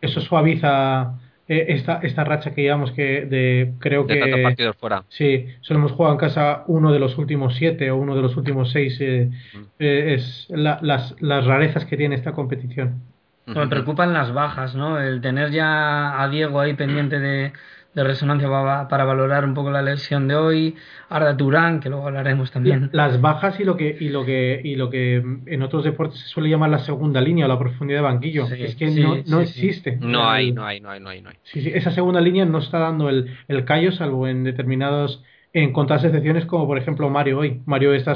eso 0.00 0.20
suaviza 0.20 1.14
eh, 1.48 1.66
esta, 1.68 2.00
esta 2.02 2.24
racha 2.24 2.54
que 2.54 2.62
llevamos 2.62 2.92
que 2.92 3.24
de 3.24 3.74
creo 3.78 4.02
de 4.02 4.18
que 4.18 4.42
partidos 4.42 4.76
fuera. 4.76 5.04
sí 5.08 5.46
solo 5.60 5.78
hemos 5.78 5.92
jugado 5.92 6.14
en 6.14 6.18
casa 6.18 6.64
uno 6.66 6.92
de 6.92 6.98
los 6.98 7.18
últimos 7.18 7.54
siete 7.54 7.88
o 7.92 7.96
uno 7.96 8.16
de 8.16 8.22
los 8.22 8.36
últimos 8.36 8.72
seis 8.72 9.00
eh, 9.00 9.30
eh, 9.78 10.14
es 10.14 10.48
las, 10.50 11.14
las 11.20 11.46
rarezas 11.46 11.84
que 11.84 11.96
tiene 11.96 12.16
esta 12.16 12.32
competición 12.32 13.00
me 13.46 13.66
preocupan 13.68 14.12
las 14.12 14.32
bajas 14.32 14.74
no 14.74 15.00
el 15.00 15.20
tener 15.20 15.50
ya 15.50 16.20
a 16.20 16.28
Diego 16.28 16.60
ahí 16.60 16.74
pendiente 16.74 17.18
de 17.18 17.52
de 17.96 18.04
resonancia 18.04 18.46
para, 18.46 19.04
valorar 19.06 19.46
un 19.46 19.54
poco 19.54 19.70
la 19.70 19.80
lesión 19.80 20.28
de 20.28 20.36
hoy, 20.36 20.74
Arda 21.08 21.34
Turán, 21.34 21.80
que 21.80 21.88
luego 21.88 22.06
hablaremos 22.06 22.50
también. 22.50 22.90
Las 22.92 23.22
bajas 23.22 23.58
y 23.58 23.64
lo 23.64 23.78
que 23.78 23.96
y 23.98 24.10
lo 24.10 24.26
que 24.26 24.60
y 24.62 24.76
lo 24.76 24.90
que 24.90 25.24
en 25.46 25.62
otros 25.62 25.82
deportes 25.82 26.20
se 26.20 26.28
suele 26.28 26.50
llamar 26.50 26.68
la 26.68 26.80
segunda 26.80 27.22
línea 27.22 27.46
o 27.46 27.48
la 27.48 27.58
profundidad 27.58 28.00
de 28.00 28.02
banquillo, 28.02 28.46
es 28.48 28.76
que 28.76 28.90
no, 28.90 29.16
no 29.26 29.40
existe. 29.40 29.96
No 29.96 30.28
hay, 30.28 30.52
no 30.52 30.66
hay, 30.66 30.78
no 30.78 30.90
hay, 30.90 31.00
no 31.00 31.08
hay, 31.08 31.22
no 31.22 31.30
hay. 31.30 31.36
Sí, 31.44 31.72
esa 31.74 31.90
segunda 31.90 32.20
línea 32.20 32.44
no 32.44 32.58
está 32.58 32.78
dando 32.78 33.08
el, 33.08 33.34
el 33.48 33.64
callo 33.64 33.90
salvo 33.92 34.28
en 34.28 34.44
determinados 34.44 35.24
en 35.54 35.72
contadas 35.72 36.04
excepciones 36.04 36.44
como 36.44 36.66
por 36.66 36.76
ejemplo 36.76 37.08
Mario 37.08 37.38
hoy. 37.38 37.62
Mario 37.64 37.94
está 37.94 38.14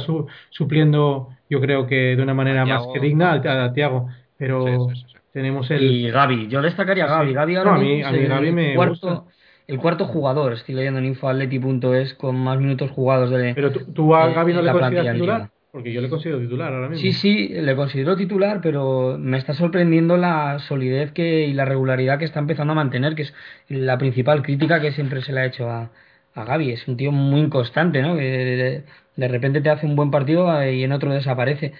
supliendo, 0.50 1.30
yo 1.48 1.58
creo 1.58 1.86
que 1.86 2.16
de 2.16 2.22
una 2.22 2.34
manera 2.34 2.66
más 2.66 2.86
que 2.92 3.00
digna 3.00 3.32
a, 3.32 3.72
Tiago, 3.72 4.08
pero 4.36 4.88
tenemos 5.32 5.70
el 5.70 5.82
y 5.82 6.10
Gaby, 6.10 6.48
yo 6.48 6.62
destacaría 6.62 7.04
a 7.04 7.08
Gaby, 7.08 7.32
Gaby 7.32 7.56
ahora 7.56 7.74
a 7.74 7.78
mí, 7.78 8.02
a 8.02 8.10
mí 8.12 8.24
Gaby 8.26 8.52
me 8.52 8.76
gusta 8.76 9.24
el 9.70 9.78
cuarto 9.78 10.04
jugador, 10.04 10.52
estoy 10.52 10.74
leyendo 10.74 10.98
en 10.98 11.06
infoatleti.es 11.06 12.14
con 12.14 12.36
más 12.36 12.58
minutos 12.58 12.90
jugados 12.90 13.30
de. 13.30 13.54
Pero 13.54 13.70
tú, 13.70 14.14
a 14.16 14.28
Gaby 14.28 14.52
no 14.52 14.62
le 14.62 14.72
consideras 14.72 15.14
titular. 15.14 15.50
Porque 15.70 15.92
yo 15.92 16.00
le 16.00 16.08
considero 16.08 16.40
titular 16.40 16.72
ahora 16.72 16.88
mismo. 16.88 17.00
Sí, 17.00 17.12
sí, 17.12 17.48
le 17.48 17.76
considero 17.76 18.16
titular, 18.16 18.60
pero 18.60 19.16
me 19.16 19.38
está 19.38 19.54
sorprendiendo 19.54 20.16
la 20.16 20.58
solidez 20.58 21.12
que, 21.12 21.46
y 21.46 21.52
la 21.52 21.64
regularidad 21.64 22.18
que 22.18 22.24
está 22.24 22.40
empezando 22.40 22.72
a 22.72 22.74
mantener, 22.74 23.14
que 23.14 23.22
es 23.22 23.34
la 23.68 23.96
principal 23.96 24.42
crítica 24.42 24.80
que 24.80 24.90
siempre 24.90 25.22
se 25.22 25.32
le 25.32 25.40
ha 25.40 25.46
hecho 25.46 25.70
a, 25.70 25.92
a 26.34 26.44
Gaby. 26.44 26.72
Es 26.72 26.88
un 26.88 26.96
tío 26.96 27.12
muy 27.12 27.42
inconstante, 27.42 28.02
¿no? 28.02 28.16
Que 28.16 28.82
de, 29.14 29.28
repente 29.28 29.60
te 29.60 29.70
hace 29.70 29.86
un 29.86 29.94
buen 29.94 30.10
partido 30.10 30.48
y 30.68 30.82
en 30.82 30.90
otro 30.90 31.12
desaparece. 31.12 31.72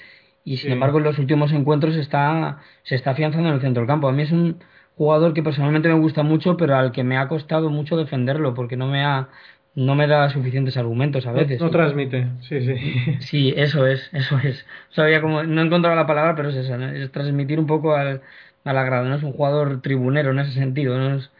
Y 0.45 0.57
sin 0.57 0.73
embargo, 0.73 0.99
en 0.99 1.05
los 1.05 1.19
últimos 1.19 1.53
encuentros 1.53 1.97
está, 1.97 2.61
se 2.83 2.95
está 2.95 3.11
afianzando 3.11 3.49
en 3.49 3.57
el 3.57 3.61
centro 3.61 3.83
del 3.83 3.89
campo. 3.89 4.09
A 4.09 4.13
mí 4.13 4.23
es 4.23 4.33
un, 4.33 4.59
jugador 5.01 5.33
que 5.33 5.43
personalmente 5.43 5.89
me 5.89 5.95
gusta 5.95 6.23
mucho, 6.23 6.59
pero 6.59 6.77
al 6.77 6.93
que 6.93 7.05
me 7.05 7.17
ha 7.17 7.27
costado 7.27 7.71
mucho 7.71 7.97
defenderlo, 7.97 8.53
porque 8.53 8.77
no 8.77 8.87
me 8.87 9.03
ha 9.03 9.31
no 9.75 9.95
me 9.95 10.07
da 10.07 10.29
suficientes 10.29 10.77
argumentos 10.77 11.27
a 11.27 11.33
veces. 11.33 11.59
No, 11.59 11.71
transmite, 11.71 12.27
sí, 12.43 12.61
sí. 12.61 13.17
Sí, 13.21 13.55
eso 13.57 13.87
es, 13.87 14.11
eso 14.13 14.39
es. 14.41 14.67
Sabía 14.91 15.23
como, 15.23 15.43
no 15.43 15.63
he 15.63 15.65
encontrado 15.65 15.97
la 15.97 16.07
palabra, 16.07 16.35
pero 16.35 16.51
es 16.51 16.57
esa, 16.57 16.95
es 16.95 17.11
transmitir 17.13 17.59
un 17.59 17.67
poco 17.67 17.95
al, 17.95 18.21
al 18.65 18.77
agrado, 18.77 19.09
no 19.09 19.15
es 19.15 19.23
un 19.23 19.33
jugador 19.33 19.81
tribunero 19.81 20.33
en 20.33 20.41
ese 20.41 20.53
sentido, 20.53 20.99
no 20.99 21.15
es, 21.15 21.31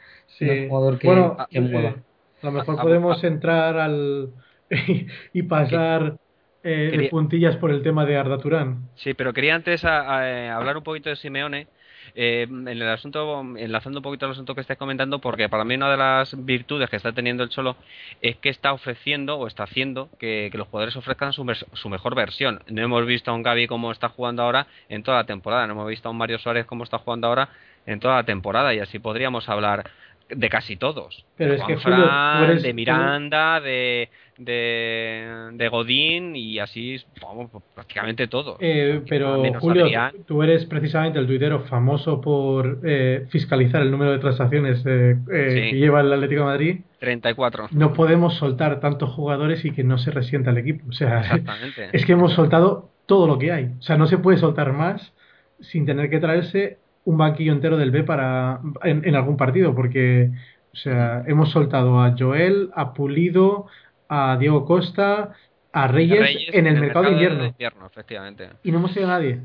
un 0.41 0.69
jugador 0.71 0.99
que, 0.99 1.07
bueno, 1.09 1.37
eh, 1.51 1.95
a 2.41 2.47
lo 2.47 2.53
mejor 2.53 2.81
podemos 2.81 3.23
entrar 3.25 3.77
al 3.77 4.31
y 5.35 5.43
pasar 5.43 6.17
eh, 6.63 6.97
de 6.97 7.09
puntillas 7.09 7.57
por 7.57 7.71
el 7.71 7.83
tema 7.83 8.05
de 8.05 8.17
Arda 8.17 8.39
Turán. 8.39 8.89
Sí, 8.97 9.15
pero 9.15 9.33
quería 9.33 9.55
antes 9.55 9.85
hablar 9.85 10.77
un 10.77 10.83
poquito 10.83 11.09
de 11.09 11.17
Simeone 11.17 11.67
eh, 12.15 12.47
en 12.49 12.69
el 12.69 12.83
asunto, 12.83 13.41
enlazando 13.57 14.01
un 14.01 14.03
poquito 14.03 14.27
el 14.27 14.33
asunto 14.33 14.55
que 14.55 14.61
estáis 14.61 14.79
comentando, 14.79 15.21
porque 15.21 15.49
para 15.49 15.65
mí 15.65 15.75
una 15.75 15.91
de 15.91 15.97
las 15.97 16.45
virtudes 16.45 16.91
que 16.91 16.97
está 16.97 17.13
teniendo 17.13 17.43
el 17.43 17.51
Cholo 17.51 17.77
es 18.21 18.37
que 18.37 18.49
está 18.49 18.73
ofreciendo 18.73 19.37
o 19.39 19.47
está 19.47 19.65
haciendo 19.65 20.09
que, 20.19 20.51
los 20.53 20.69
jugadores 20.69 20.97
ofrezcan 20.97 21.33
su, 21.33 21.47
su, 21.73 21.89
mejor 21.89 22.15
versión. 22.15 22.63
No 22.69 22.83
hemos 22.83 23.07
visto 23.07 23.31
a 23.31 23.35
un 23.35 23.43
Gaby 23.43 23.67
como 23.67 23.93
está 23.93 24.09
jugando 24.09 24.43
ahora 24.43 24.67
en 24.89 25.03
toda 25.03 25.19
la 25.19 25.25
temporada, 25.25 25.67
no 25.67 25.73
hemos 25.73 25.89
visto 25.89 26.09
a 26.09 26.13
un 26.13 26.19
Mario 26.19 26.39
Suárez 26.39 26.67
como 26.67 26.85
está 26.85 26.99
jugando 26.99 27.29
ahora 27.29 27.49
en 27.87 28.01
toda 28.01 28.17
la 28.17 28.25
temporada, 28.25 28.75
y 28.75 28.81
así 28.81 28.99
podríamos 28.99 29.49
hablar 29.49 29.91
de 30.29 30.49
casi 30.49 30.77
todos. 30.77 31.25
Pero 31.37 31.53
de 31.53 31.59
es 31.59 31.65
que 31.65 31.77
Fran, 31.79 32.61
de 32.61 32.73
Miranda, 32.73 33.61
de, 33.61 34.11
de, 34.45 35.69
Godín 35.71 36.35
y 36.35 36.59
así, 36.59 36.97
vamos, 37.23 37.51
prácticamente 37.75 38.27
todos. 38.27 38.57
Eh, 38.61 39.03
pero 39.09 39.43
Julio, 39.61 39.87
tú 40.27 40.43
eres 40.43 40.65
precisamente 40.67 41.19
el 41.19 41.27
tuitero 41.27 41.61
famoso 41.61 42.21
por 42.21 42.81
eh, 42.85 43.27
fiscalizar 43.31 43.83
el 43.83 43.91
número 43.91 44.13
de 44.13 44.19
transacciones 44.19 44.83
eh, 44.87 45.17
que 45.27 45.77
lleva 45.77 46.01
el 46.01 46.13
Atlético 46.13 46.41
de 46.41 46.47
Madrid. 46.47 46.81
34. 47.01 47.69
No 47.73 47.93
podemos 47.93 48.35
soltar 48.35 48.81
tantos 48.81 49.11
jugadores 49.11 49.65
y 49.65 49.73
que 49.73 49.85
no 49.85 49.99
se 49.99 50.11
resienta 50.11 50.51
el 50.51 50.59
equipo. 50.59 50.85
O 50.89 50.93
sea, 50.93 51.23
es 51.93 52.05
que 52.05 52.13
hemos 52.13 52.33
soltado 52.33 52.91
todo 53.07 53.27
lo 53.27 53.39
que 53.39 53.53
hay. 53.53 53.65
O 53.79 53.83
sea, 53.83 53.97
no 53.97 54.07
se 54.07 54.19
puede 54.19 54.39
soltar 54.39 54.73
más 54.73 55.13
sin 55.61 55.85
tener 55.85 56.09
que 56.09 56.19
traerse 56.19 56.79
un 57.05 57.17
banquillo 57.17 57.53
entero 57.53 57.77
del 57.77 57.91
B 57.91 58.05
para 58.05 58.61
en, 58.85 59.15
algún 59.15 59.37
partido, 59.37 59.75
porque 59.75 60.31
o 60.73 60.77
sea, 60.77 61.25
hemos 61.27 61.51
soltado 61.51 62.01
a 62.01 62.15
Joel, 62.17 62.71
a 62.75 62.93
Pulido, 62.95 63.67
a 64.11 64.37
Diego 64.37 64.67
Costa, 64.67 65.31
a 65.73 65.87
Reyes, 65.87 66.49
en, 66.53 66.67
el, 66.67 66.81
mercado, 66.81 67.05
de 67.05 67.13
invierno. 67.13 67.87
efectivamente. 67.87 68.51
Y 68.65 68.73
no 68.73 68.79
hemos 68.79 68.97
a 68.97 69.01
nadie. 69.03 69.41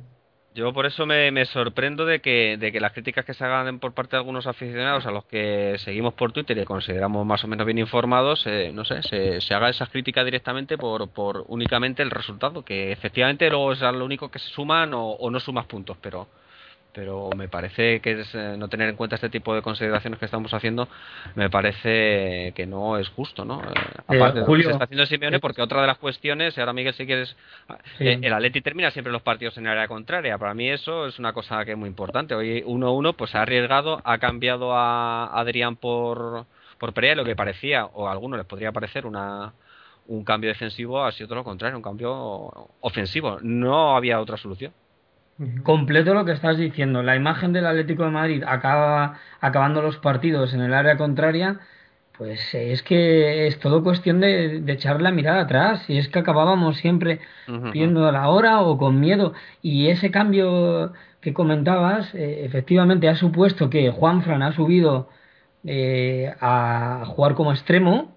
Yo 0.56 0.73
por 0.73 0.88
eso 0.88 1.06
me, 1.06 1.32
me, 1.32 1.45
sorprendo 1.45 2.06
de 2.06 2.19
que, 2.19 2.58
de 2.58 2.71
que 2.71 2.80
las 2.80 2.93
críticas 2.93 3.25
que 3.25 3.34
se 3.34 3.43
hagan 3.43 3.78
por 3.80 3.93
parte 3.93 4.15
de 4.15 4.21
algunos 4.21 4.47
aficionados 4.47 5.06
a 5.06 5.12
los 5.12 5.25
que 5.25 5.75
seguimos 5.80 6.13
por 6.13 6.32
Twitter 6.32 6.58
y 6.58 6.65
consideramos 6.65 7.25
más 7.25 7.43
o 7.43 7.47
menos 7.47 7.65
bien 7.65 7.78
informados, 7.78 8.47
eh, 8.47 8.71
no 8.73 8.86
sé, 8.86 9.04
se, 9.04 9.39
se, 9.39 9.54
haga 9.54 9.69
esa 9.69 9.86
crítica 9.86 10.23
directamente 10.23 10.78
por, 10.78 11.10
por 11.10 11.43
únicamente 11.49 12.01
el 12.01 12.10
resultado, 12.10 12.63
que 12.63 12.91
efectivamente 12.91 13.49
luego 13.49 13.73
es 13.73 13.82
lo 13.82 14.06
único 14.06 14.32
que 14.32 14.39
se 14.39 14.47
suman 14.47 14.93
o, 14.93 15.10
o 15.10 15.30
no 15.30 15.39
sumas 15.39 15.65
puntos, 15.65 15.97
pero 16.01 16.28
pero 16.95 17.29
me 17.36 17.49
parece 17.49 17.99
que 17.99 18.21
es, 18.21 18.34
eh, 18.34 18.55
no 18.58 18.69
tener 18.69 18.88
en 18.88 18.95
cuenta 18.95 19.15
este 19.15 19.29
tipo 19.29 19.53
de 19.53 19.62
consideraciones 19.62 20.17
que 20.17 20.25
estamos 20.25 20.53
haciendo 20.53 20.88
me 21.36 21.49
parece 21.49 22.53
que 22.55 22.65
no 22.65 22.97
es 22.97 23.10
justo 23.10 23.43
no 23.43 23.62
eh, 23.62 23.67
eh, 23.67 24.17
aparte 24.17 24.41
Julio, 24.41 24.67
se 24.67 24.71
está 24.71 24.86
haciendo 24.86 25.05
Simeone 25.05 25.39
porque 25.41 25.62
otra 25.62 25.81
de 25.81 25.88
las 25.88 25.97
cuestiones 25.97 26.58
ahora 26.58 26.71
Miguel 26.71 26.93
si 26.93 27.05
quieres 27.05 27.36
el 27.99 28.34
Atleti 28.34 28.62
termina 28.62 28.89
siempre 28.91 29.12
los 29.12 29.21
partidos 29.21 29.58
en 29.58 29.65
el 29.65 29.73
área 29.73 29.88
contraria. 29.88 30.38
Para 30.38 30.53
mí 30.53 30.69
eso 30.69 31.08
es 31.08 31.19
una 31.19 31.34
cosa 31.34 31.65
que 31.65 31.71
es 31.71 31.77
muy 31.77 31.89
importante. 31.89 32.34
Hoy 32.34 32.63
1-1 32.63 33.15
pues 33.15 33.36
ha 33.36 33.41
arriesgado 33.41 34.01
ha 34.03 34.17
cambiado 34.17 34.73
a 34.73 35.38
Adrián 35.38 35.75
por 35.75 36.45
por 36.77 36.93
Pereira 36.93 37.15
lo 37.15 37.25
que 37.25 37.36
parecía 37.36 37.86
o 37.86 38.08
a 38.08 38.12
algunos 38.12 38.38
les 38.38 38.47
podría 38.47 38.71
parecer 38.71 39.05
una 39.05 39.53
un 40.08 40.23
cambio 40.23 40.49
defensivo 40.49 41.03
ha 41.03 41.12
sido 41.12 41.27
todo 41.27 41.39
lo 41.39 41.43
contrario 41.43 41.75
un 41.75 41.84
cambio 41.84 42.69
ofensivo. 42.79 43.39
No 43.41 43.97
había 43.97 44.21
otra 44.21 44.38
solución 44.38 44.71
Completo 45.63 46.13
lo 46.13 46.23
que 46.23 46.31
estás 46.31 46.57
diciendo. 46.57 47.03
La 47.03 47.15
imagen 47.15 47.51
del 47.51 47.65
Atlético 47.65 48.05
de 48.05 48.11
Madrid 48.11 48.43
acaba 48.47 49.19
acabando 49.41 49.81
los 49.81 49.97
partidos 49.97 50.53
en 50.53 50.61
el 50.61 50.73
área 50.73 50.97
contraria. 50.97 51.59
Pues 52.17 52.39
es 52.53 52.81
que 52.83 53.47
es 53.47 53.59
todo 53.59 53.83
cuestión 53.83 54.21
de, 54.21 54.63
echar 54.67 55.01
la 55.01 55.11
mirada 55.11 55.41
atrás. 55.41 55.89
Y 55.89 55.97
es 55.97 56.07
que 56.07 56.19
acabábamos 56.19 56.77
siempre 56.77 57.19
viendo 57.73 58.07
a 58.07 58.13
la 58.13 58.29
hora 58.29 58.61
o 58.61 58.77
con 58.77 58.99
miedo. 59.01 59.33
Y 59.61 59.89
ese 59.89 60.09
cambio 60.09 60.93
que 61.19 61.33
comentabas, 61.33 62.15
eh, 62.15 62.45
efectivamente 62.45 63.09
ha 63.09 63.15
supuesto 63.15 63.69
que 63.69 63.91
Juan 63.91 64.21
Fran 64.23 64.41
ha 64.41 64.53
subido 64.53 65.09
eh, 65.65 66.33
a 66.39 67.03
jugar 67.07 67.35
como 67.35 67.51
extremo 67.51 68.14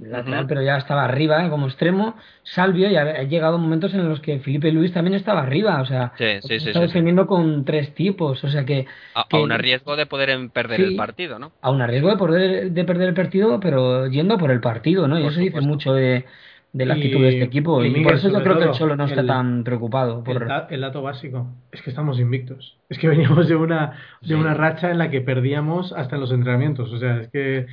lateral, 0.00 0.46
pero 0.46 0.62
ya 0.62 0.76
estaba 0.76 1.04
arriba 1.04 1.44
¿eh? 1.44 1.50
como 1.50 1.66
extremo. 1.66 2.16
Salvio, 2.42 2.90
y 2.90 2.96
ha, 2.96 3.22
llegado 3.24 3.58
momentos 3.58 3.94
en 3.94 4.08
los 4.08 4.20
que 4.20 4.38
Felipe 4.40 4.72
Luis 4.72 4.92
también 4.92 5.14
estaba 5.14 5.42
arriba, 5.42 5.80
o 5.80 5.86
sea, 5.86 6.12
está 6.18 6.80
defendiendo 6.80 7.26
con 7.26 7.64
tres 7.64 7.94
tipos, 7.94 8.42
o 8.42 8.48
sea 8.48 8.64
que. 8.64 8.86
A, 9.14 9.26
un 9.36 9.50
riesgo 9.50 9.96
de 9.96 10.06
poder 10.06 10.50
perder 10.50 10.80
el 10.80 10.96
partido, 10.96 11.38
¿no? 11.38 11.52
A 11.60 11.70
un 11.70 11.86
riesgo 11.86 12.10
de, 12.10 12.16
poder, 12.16 12.70
de 12.70 12.84
perder 12.84 13.08
el 13.08 13.14
partido, 13.14 13.60
pero 13.60 14.06
yendo 14.08 14.38
por 14.38 14.50
el 14.50 14.60
partido, 14.60 15.06
¿no? 15.06 15.18
y 15.18 15.26
eso 15.26 15.40
dice 15.40 15.60
mucho 15.60 15.92
de, 15.92 16.24
la 16.72 16.94
actitud 16.94 17.20
de 17.20 17.28
este 17.28 17.44
equipo. 17.44 17.84
Y, 17.84 18.02
por 18.02 18.14
eso 18.14 18.30
yo 18.30 18.42
creo 18.42 18.58
que 18.58 18.64
el 18.64 18.72
Cholo 18.72 18.96
no 18.96 19.04
está 19.04 19.24
tan 19.24 19.62
preocupado. 19.62 20.24
Por... 20.24 20.48
El, 20.70 20.80
dato 20.80 21.02
básico 21.02 21.48
es 21.70 21.82
que 21.82 21.90
estamos 21.90 22.18
invictos. 22.18 22.78
Es 22.88 22.98
que 22.98 23.08
veníamos 23.08 23.46
de 23.46 23.56
una, 23.56 23.98
de 24.22 24.34
una 24.34 24.54
racha 24.54 24.90
en 24.90 24.98
la 24.98 25.10
que 25.10 25.20
perdíamos 25.20 25.92
hasta 25.92 26.16
en 26.16 26.20
los 26.22 26.32
entrenamientos. 26.32 26.90
O 26.92 26.98
sea, 26.98 27.20
es 27.20 27.28
que 27.28 27.66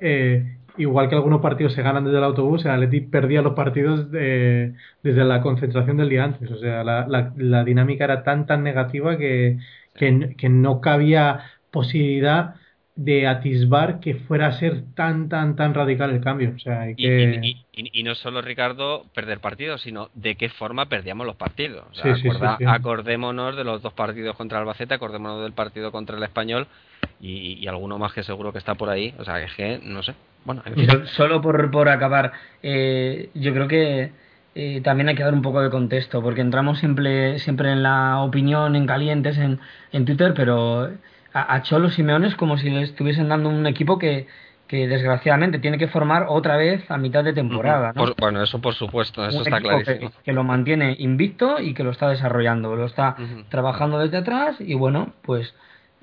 eh, 0.00 0.56
igual 0.76 1.08
que 1.08 1.14
algunos 1.14 1.40
partidos 1.40 1.72
se 1.72 1.82
ganan 1.82 2.04
desde 2.04 2.18
el 2.18 2.24
autobús, 2.24 2.64
el 2.64 2.72
Atleti 2.72 3.00
perdía 3.00 3.42
los 3.42 3.54
partidos 3.54 4.10
desde 4.10 4.74
la 5.02 5.40
concentración 5.40 5.96
del 5.96 6.08
día 6.08 6.24
antes. 6.24 6.50
O 6.50 6.58
sea, 6.58 6.84
la, 6.84 7.32
la, 7.36 7.64
dinámica 7.64 8.04
era 8.04 8.22
tan, 8.22 8.46
tan 8.46 8.62
negativa 8.62 9.16
que, 9.16 9.58
que, 9.94 10.48
no 10.48 10.80
cabía 10.80 11.40
posibilidad 11.70 12.54
de 12.96 13.26
atisbar 13.26 13.98
que 13.98 14.14
fuera 14.14 14.46
a 14.46 14.52
ser 14.52 14.84
tan, 14.94 15.28
tan, 15.28 15.56
tan 15.56 15.74
radical 15.74 16.10
el 16.10 16.20
cambio. 16.20 16.52
O 16.54 16.58
sea, 16.58 16.90
y, 16.96 17.64
y, 17.72 18.02
no 18.02 18.14
solo, 18.14 18.40
Ricardo, 18.40 19.06
perder 19.14 19.40
partidos, 19.40 19.82
sino 19.82 20.10
de 20.14 20.36
qué 20.36 20.48
forma 20.48 20.86
perdíamos 20.86 21.26
los 21.26 21.36
partidos. 21.36 21.86
acordémonos 22.66 23.56
de 23.56 23.64
los 23.64 23.82
dos 23.82 23.92
partidos 23.92 24.36
contra 24.36 24.58
Albacete, 24.58 24.94
acordémonos 24.94 25.42
del 25.42 25.52
partido 25.52 25.90
contra 25.90 26.16
el 26.16 26.22
Español 26.22 26.68
y, 27.24 27.66
alguno 27.66 27.98
más 27.98 28.12
que 28.12 28.22
seguro 28.22 28.52
que 28.52 28.58
está 28.58 28.74
por 28.74 28.90
ahí. 28.90 29.14
O 29.18 29.24
sea, 29.24 29.38
que, 29.38 29.44
es 29.44 29.54
que 29.54 29.80
no 29.82 30.02
sé. 30.02 30.14
Bueno, 30.44 30.62
Solo 31.06 31.40
por, 31.40 31.70
por 31.70 31.88
acabar, 31.88 32.32
eh, 32.62 33.30
yo 33.34 33.54
creo 33.54 33.66
que 33.66 34.12
eh, 34.54 34.80
también 34.82 35.08
hay 35.08 35.14
que 35.14 35.22
dar 35.22 35.32
un 35.32 35.42
poco 35.42 35.62
de 35.62 35.70
contexto, 35.70 36.22
porque 36.22 36.42
entramos 36.42 36.78
siempre, 36.78 37.38
siempre 37.38 37.72
en 37.72 37.82
la 37.82 38.20
opinión 38.20 38.76
en 38.76 38.86
calientes 38.86 39.38
en, 39.38 39.58
en 39.92 40.04
Twitter, 40.04 40.34
pero 40.34 40.90
a, 41.32 41.54
a 41.54 41.62
Cholo 41.62 41.90
Simeone 41.90 42.28
es 42.28 42.36
como 42.36 42.58
si 42.58 42.68
le 42.68 42.82
estuviesen 42.82 43.30
dando 43.30 43.48
un 43.48 43.66
equipo 43.66 43.98
que, 43.98 44.26
que 44.66 44.88
desgraciadamente 44.88 45.58
tiene 45.58 45.78
que 45.78 45.88
formar 45.88 46.26
otra 46.28 46.56
vez 46.56 46.90
a 46.90 46.96
mitad 46.96 47.22
de 47.22 47.32
temporada. 47.32 47.92
bueno, 48.18 48.42
eso 48.42 48.60
por 48.60 48.74
supuesto, 48.74 49.24
eso 49.26 49.42
está 49.42 49.60
clarísimo. 49.60 50.10
Que, 50.24 50.32
lo 50.32 50.42
mantiene 50.42 50.96
invicto 50.98 51.60
y 51.60 51.74
que 51.74 51.84
lo 51.84 51.90
está 51.90 52.08
desarrollando, 52.08 52.74
lo 52.74 52.86
está 52.86 53.16
trabajando 53.50 53.98
desde 53.98 54.18
atrás 54.18 54.56
y 54.60 54.74
bueno, 54.74 55.12
pues 55.22 55.54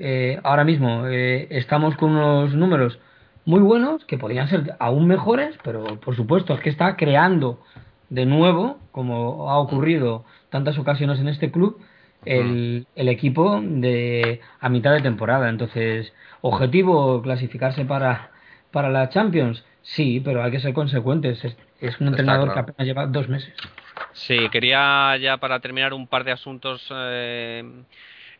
eh, 0.01 0.39
ahora 0.43 0.63
mismo 0.63 1.07
estamos 1.07 1.95
con 1.95 2.11
unos 2.11 2.53
números 2.53 2.99
muy 3.45 3.59
buenos, 3.59 4.05
que 4.05 4.17
podrían 4.17 4.47
ser 4.47 4.75
aún 4.79 5.07
mejores, 5.07 5.57
pero 5.63 5.99
por 5.99 6.15
supuesto 6.15 6.53
es 6.53 6.59
que 6.59 6.69
está 6.69 6.95
creando 6.95 7.59
de 8.09 8.25
nuevo, 8.25 8.77
como 8.91 9.49
ha 9.49 9.57
ocurrido 9.57 10.25
tantas 10.49 10.77
ocasiones 10.77 11.19
en 11.19 11.27
este 11.27 11.51
club, 11.51 11.79
el, 12.25 12.85
el 12.95 13.09
equipo 13.09 13.59
de 13.61 14.41
a 14.59 14.69
mitad 14.69 14.93
de 14.93 15.01
temporada. 15.01 15.49
Entonces, 15.49 16.13
objetivo 16.41 17.21
clasificarse 17.21 17.85
para, 17.85 18.31
para 18.71 18.89
la 18.89 19.09
Champions, 19.09 19.63
sí, 19.81 20.21
pero 20.23 20.43
hay 20.43 20.51
que 20.51 20.59
ser 20.59 20.73
consecuentes. 20.73 21.43
Es, 21.79 21.99
un 21.99 22.09
entrenador 22.09 22.53
que 22.53 22.59
apenas 22.59 22.85
lleva 22.85 23.07
dos 23.07 23.27
meses. 23.27 23.53
Sí, 24.13 24.49
quería 24.49 25.17
ya 25.17 25.37
para 25.37 25.59
terminar 25.59 25.93
un 25.93 26.05
par 26.05 26.23
de 26.23 26.31
asuntos 26.31 26.87
eh, 26.93 27.63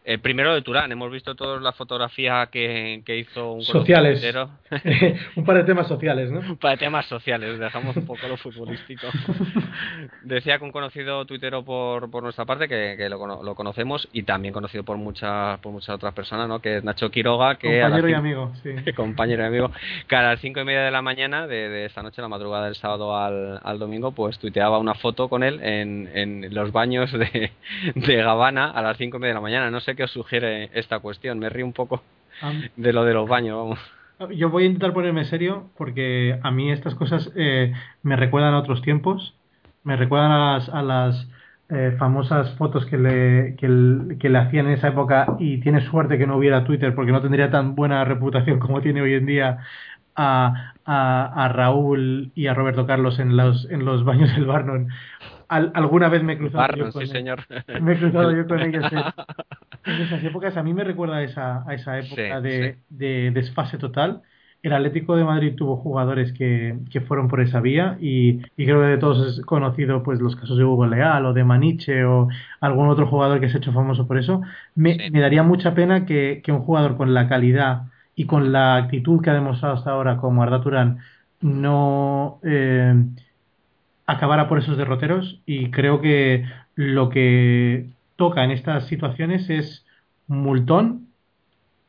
el 0.03 0.19
primero 0.19 0.53
de 0.53 0.63
Turán, 0.63 0.91
hemos 0.91 1.11
visto 1.11 1.35
toda 1.35 1.59
la 1.59 1.73
fotografía 1.73 2.47
que, 2.51 3.03
que 3.05 3.19
hizo 3.19 3.53
un 3.53 3.61
sociales. 3.61 4.23
un 5.35 5.45
par 5.45 5.57
de 5.57 5.63
temas 5.63 5.87
sociales, 5.87 6.31
¿no? 6.31 6.39
Un 6.39 6.57
par 6.57 6.71
de 6.71 6.77
temas 6.77 7.05
sociales, 7.05 7.59
dejamos 7.59 7.95
un 7.95 8.05
poco 8.07 8.27
lo 8.27 8.37
futbolístico. 8.37 9.07
Decía 10.23 10.57
que 10.57 10.63
un 10.63 10.71
conocido 10.71 11.25
tuitero 11.25 11.63
por, 11.63 12.09
por 12.09 12.23
nuestra 12.23 12.45
parte, 12.45 12.67
que, 12.67 12.95
que 12.97 13.09
lo, 13.09 13.43
lo, 13.43 13.53
conocemos 13.55 14.07
y 14.11 14.23
también 14.23 14.53
conocido 14.53 14.83
por 14.83 14.97
muchas 14.97 15.59
por 15.59 15.71
muchas 15.71 15.95
otras 15.95 16.13
personas, 16.15 16.47
¿no? 16.47 16.59
Que 16.61 16.77
es 16.77 16.83
Nacho 16.83 17.11
Quiroga, 17.11 17.55
que 17.55 17.81
compañero 17.81 18.09
y 18.09 18.13
amigo, 18.13 18.51
sí. 18.63 18.71
compañero 18.95 19.43
y 19.43 19.47
amigo, 19.47 19.71
que 20.07 20.15
a 20.15 20.23
las 20.23 20.39
cinco 20.39 20.61
y 20.61 20.63
media 20.63 20.81
de 20.81 20.91
la 20.91 21.03
mañana 21.03 21.45
de, 21.45 21.69
de 21.69 21.85
esta 21.85 22.01
noche, 22.01 22.23
la 22.23 22.27
madrugada 22.27 22.65
del 22.65 22.75
sábado 22.75 23.15
al, 23.15 23.59
al, 23.63 23.77
domingo, 23.77 24.13
pues 24.13 24.39
tuiteaba 24.39 24.79
una 24.79 24.95
foto 24.95 25.29
con 25.29 25.43
él 25.43 25.59
en, 25.61 26.09
en 26.15 26.53
los 26.55 26.71
baños 26.71 27.11
de, 27.11 27.51
de 27.93 28.15
Gabana 28.15 28.71
a 28.71 28.81
las 28.81 28.97
cinco 28.97 29.17
y 29.17 29.19
media 29.19 29.33
de 29.33 29.35
la 29.35 29.41
mañana. 29.41 29.69
No 29.69 29.79
sé 29.79 29.90
qué 29.95 30.03
os 30.03 30.11
sugiere 30.11 30.69
esta 30.73 30.99
cuestión. 30.99 31.39
Me 31.39 31.49
río 31.49 31.65
un 31.65 31.73
poco 31.73 32.01
de 32.75 32.93
lo 32.93 33.03
de 33.03 33.13
los 33.13 33.27
baños, 33.27 33.57
vamos. 33.57 33.79
Yo 34.35 34.49
voy 34.49 34.63
a 34.63 34.65
intentar 34.67 34.93
ponerme 34.93 35.25
serio 35.25 35.69
porque 35.77 36.39
a 36.43 36.51
mí 36.51 36.71
estas 36.71 36.93
cosas 36.95 37.31
eh, 37.35 37.73
me 38.03 38.15
recuerdan 38.15 38.53
a 38.53 38.59
otros 38.59 38.81
tiempos, 38.81 39.35
me 39.83 39.95
recuerdan 39.95 40.31
a 40.31 40.53
las, 40.53 40.69
a 40.69 40.81
las 40.83 41.27
eh, 41.69 41.95
famosas 41.97 42.53
fotos 42.55 42.85
que 42.85 42.97
le, 42.97 43.55
que, 43.55 44.29
le 44.29 44.37
hacían 44.37 44.67
en 44.67 44.73
esa 44.73 44.89
época 44.89 45.37
y 45.39 45.59
tiene 45.61 45.81
suerte 45.81 46.17
que 46.17 46.27
no 46.27 46.35
hubiera 46.35 46.65
Twitter 46.65 46.93
porque 46.93 47.11
no 47.11 47.21
tendría 47.21 47.49
tan 47.49 47.75
buena 47.75 48.03
reputación 48.03 48.59
como 48.59 48.81
tiene 48.81 49.01
hoy 49.01 49.13
en 49.13 49.25
día 49.25 49.59
a, 50.15 50.73
a, 50.85 51.47
Raúl 51.47 52.31
y 52.35 52.47
a 52.47 52.53
Roberto 52.53 52.85
Carlos 52.85 53.19
en 53.19 53.37
los, 53.37 53.69
en 53.71 53.85
los 53.85 54.03
baños 54.03 54.35
del 54.35 54.45
Barnon. 55.51 55.71
alguna 55.75 56.09
vez 56.09 56.23
me 56.23 56.33
he 56.33 56.37
cruzado 56.37 56.75
yo 56.75 56.91
con 56.91 57.07
señor. 57.07 57.41
Me 57.81 57.93
he 57.93 57.97
cruzado 57.97 58.31
yo 58.35 58.47
con 58.47 58.61
ellos 58.61 58.85
en, 59.85 60.01
esas 60.01 60.23
épocas. 60.23 60.57
A 60.57 60.63
mí 60.63 60.73
me 60.73 60.83
recuerda 60.83 61.17
a 61.17 61.23
esa, 61.23 61.63
a 61.67 61.73
esa 61.73 61.99
época 61.99 62.41
de, 62.41 62.77
de 62.89 63.31
desfase 63.31 63.77
total 63.77 64.21
el 64.63 64.73
Atlético 64.73 65.15
de 65.15 65.23
Madrid 65.23 65.55
tuvo 65.55 65.77
jugadores 65.77 66.31
que, 66.33 66.77
que 66.91 67.01
fueron 67.01 67.27
por 67.27 67.41
esa 67.41 67.59
vía 67.61 67.97
y, 67.99 68.39
creo 68.55 68.81
que 68.81 68.87
de 68.87 68.97
todos 68.97 69.39
es 69.39 69.45
conocido 69.45 70.03
pues 70.03 70.19
los 70.19 70.35
casos 70.35 70.57
de 70.57 70.63
Hugo 70.63 70.85
Leal 70.85 71.25
o 71.25 71.33
de 71.33 71.43
Maniche 71.43 72.05
o 72.05 72.27
algún 72.59 72.87
otro 72.89 73.07
jugador 73.07 73.39
que 73.39 73.49
se 73.49 73.57
ha 73.57 73.59
hecho 73.59 73.73
famoso 73.73 74.07
por 74.07 74.19
eso. 74.19 74.41
Me, 74.75 75.09
me 75.11 75.19
daría 75.19 75.43
mucha 75.43 75.73
pena 75.73 76.05
que, 76.05 76.41
que, 76.43 76.51
un 76.51 76.61
jugador 76.61 76.95
con 76.95 77.13
la 77.13 77.27
calidad 77.27 77.83
y 78.15 78.25
con 78.25 78.51
la 78.51 78.75
actitud 78.75 79.21
que 79.21 79.31
ha 79.31 79.33
demostrado 79.33 79.75
hasta 79.75 79.91
ahora 79.91 80.17
como 80.17 80.43
Arda 80.43 80.61
Turán 80.61 80.99
no 81.41 82.39
eh, 82.43 82.93
acabara 84.11 84.47
por 84.47 84.59
esos 84.59 84.77
derroteros 84.77 85.41
y 85.45 85.71
creo 85.71 86.01
que 86.01 86.45
lo 86.75 87.09
que 87.09 87.87
toca 88.15 88.43
en 88.43 88.51
estas 88.51 88.87
situaciones 88.87 89.49
es 89.49 89.85
multón 90.27 91.07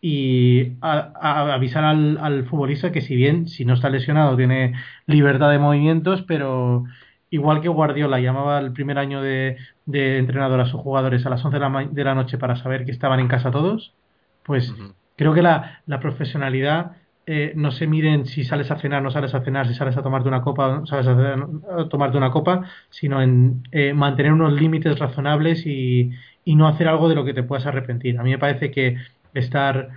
y 0.01 0.73
a, 0.81 1.55
avisar 1.55 1.85
al, 1.85 2.19
al, 2.21 2.45
futbolista 2.47 2.91
que 2.91 3.01
si 3.01 3.15
bien 3.15 3.49
si 3.49 3.65
no 3.65 3.75
está 3.75 3.89
lesionado 3.89 4.37
tiene 4.37 4.75
libertad 5.07 5.51
de 5.51 5.59
movimientos, 5.59 6.23
pero 6.23 6.85
igual 7.31 7.61
que 7.61 7.69
Guardiola 7.69 8.21
llamaba 8.21 8.59
el 8.59 8.73
primer 8.73 8.99
año 8.99 9.23
de, 9.23 9.57
de 9.87 10.19
entrenador 10.19 10.61
a 10.61 10.67
sus 10.67 10.81
jugadores 10.81 11.25
a 11.27 11.31
las 11.31 11.45
11 11.45 11.59
de 11.59 11.61
la, 11.61 11.89
de 11.91 12.05
la, 12.05 12.15
noche 12.15 12.39
para 12.39 12.57
saber 12.57 12.85
que 12.85 12.91
estaban 12.91 13.21
en 13.21 13.29
casa 13.29 13.51
todos, 13.51 13.95
pues 14.43 14.75
creo 15.17 15.35
que 15.35 15.43
la, 15.43 15.83
la 15.87 16.01
profesionalidad 16.01 16.97
eh, 17.27 17.53
no 17.55 17.71
se 17.71 17.87
mide 17.87 18.25
si 18.27 18.45
sales 18.45 18.71
a 18.71 18.79
cenar, 18.79 19.03
no 19.03 19.11
sales 19.11 19.35
a 19.35 19.43
cenar, 19.43 19.69
si 19.69 19.75
sales 19.75 19.97
a 19.97 20.03
tomarte 20.03 20.29
una 20.29 20.43
copa, 20.43 20.79
no 20.81 20.87
sales 20.87 21.07
a, 21.07 21.89
tomarte 21.89 22.17
una 22.17 22.31
copa, 22.31 22.63
sino 22.91 23.23
en 23.23 23.63
eh, 23.73 23.95
mantener 23.95 24.33
unos 24.33 24.53
límites 24.53 24.99
razonables 24.99 25.67
y, 25.67 26.11
y 26.45 26.57
no 26.57 26.67
hacer 26.69 26.89
algo 26.89 27.09
de 27.09 27.15
lo 27.15 27.25
que 27.25 27.35
te 27.35 27.43
puedas 27.43 27.67
arrepentir. 27.67 28.19
A 28.19 28.23
mí 28.23 28.31
me 28.31 28.39
parece 28.39 28.71
que 28.71 28.97
estar 29.35 29.91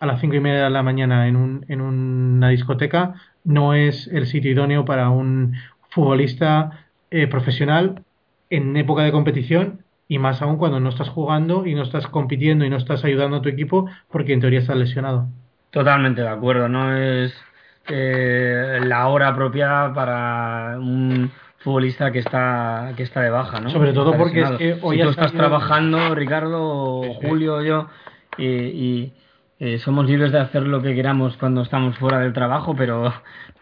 a 0.00 0.06
las 0.06 0.20
cinco 0.20 0.36
y 0.36 0.40
media 0.40 0.64
de 0.64 0.70
la 0.70 0.82
mañana 0.82 1.28
en, 1.28 1.36
un, 1.36 1.64
en 1.68 1.80
una 1.80 2.48
discoteca 2.48 3.14
no 3.44 3.74
es 3.74 4.06
el 4.08 4.26
sitio 4.26 4.50
idóneo 4.50 4.84
para 4.84 5.10
un 5.10 5.54
futbolista 5.90 6.86
eh, 7.10 7.26
profesional 7.26 8.02
en 8.48 8.76
época 8.76 9.02
de 9.02 9.12
competición 9.12 9.84
y 10.08 10.18
más 10.18 10.42
aún 10.42 10.56
cuando 10.56 10.80
no 10.80 10.88
estás 10.88 11.08
jugando 11.08 11.66
y 11.66 11.74
no 11.74 11.82
estás 11.82 12.06
compitiendo 12.08 12.64
y 12.64 12.70
no 12.70 12.76
estás 12.76 13.04
ayudando 13.04 13.36
a 13.38 13.42
tu 13.42 13.48
equipo 13.48 13.86
porque 14.10 14.32
en 14.32 14.40
teoría 14.40 14.60
estás 14.60 14.76
lesionado. 14.76 15.28
Totalmente 15.70 16.22
de 16.22 16.28
acuerdo, 16.28 16.68
no 16.68 16.96
es 16.96 17.32
eh, 17.88 18.80
la 18.84 19.06
hora 19.08 19.28
apropiada 19.28 19.92
para 19.94 20.78
un 20.78 21.30
futbolista 21.58 22.10
que 22.10 22.20
está 22.20 22.92
que 22.96 23.02
está 23.02 23.20
de 23.20 23.30
baja, 23.30 23.60
¿no? 23.60 23.70
Sobre 23.70 23.92
todo 23.92 24.16
porque 24.16 24.40
es 24.40 24.50
que 24.52 24.78
hoy 24.82 24.96
si 24.96 25.02
tú 25.02 25.10
estás 25.10 25.32
trabajando, 25.32 26.14
Ricardo, 26.14 27.02
Julio, 27.20 27.62
yo 27.62 27.88
y, 28.38 29.12
eh, 29.58 29.78
somos 29.78 30.06
libres 30.06 30.32
de 30.32 30.40
hacer 30.40 30.62
lo 30.62 30.80
que 30.82 30.94
queramos 30.94 31.36
cuando 31.36 31.62
estamos 31.62 31.98
fuera 31.98 32.18
del 32.20 32.32
trabajo, 32.32 32.74
pero, 32.74 33.12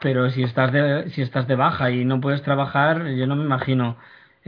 pero 0.01 0.31
si, 0.31 0.45
estás 0.45 0.73
de, 0.73 1.11
si 1.11 1.23
estás 1.23 1.49
de 1.49 1.57
baja 1.57 1.91
y 1.91 2.05
no 2.05 2.21
puedes 2.21 2.43
trabajar, 2.43 3.09
yo 3.09 3.27
no 3.27 3.35
me 3.35 3.45
imagino 3.45 3.97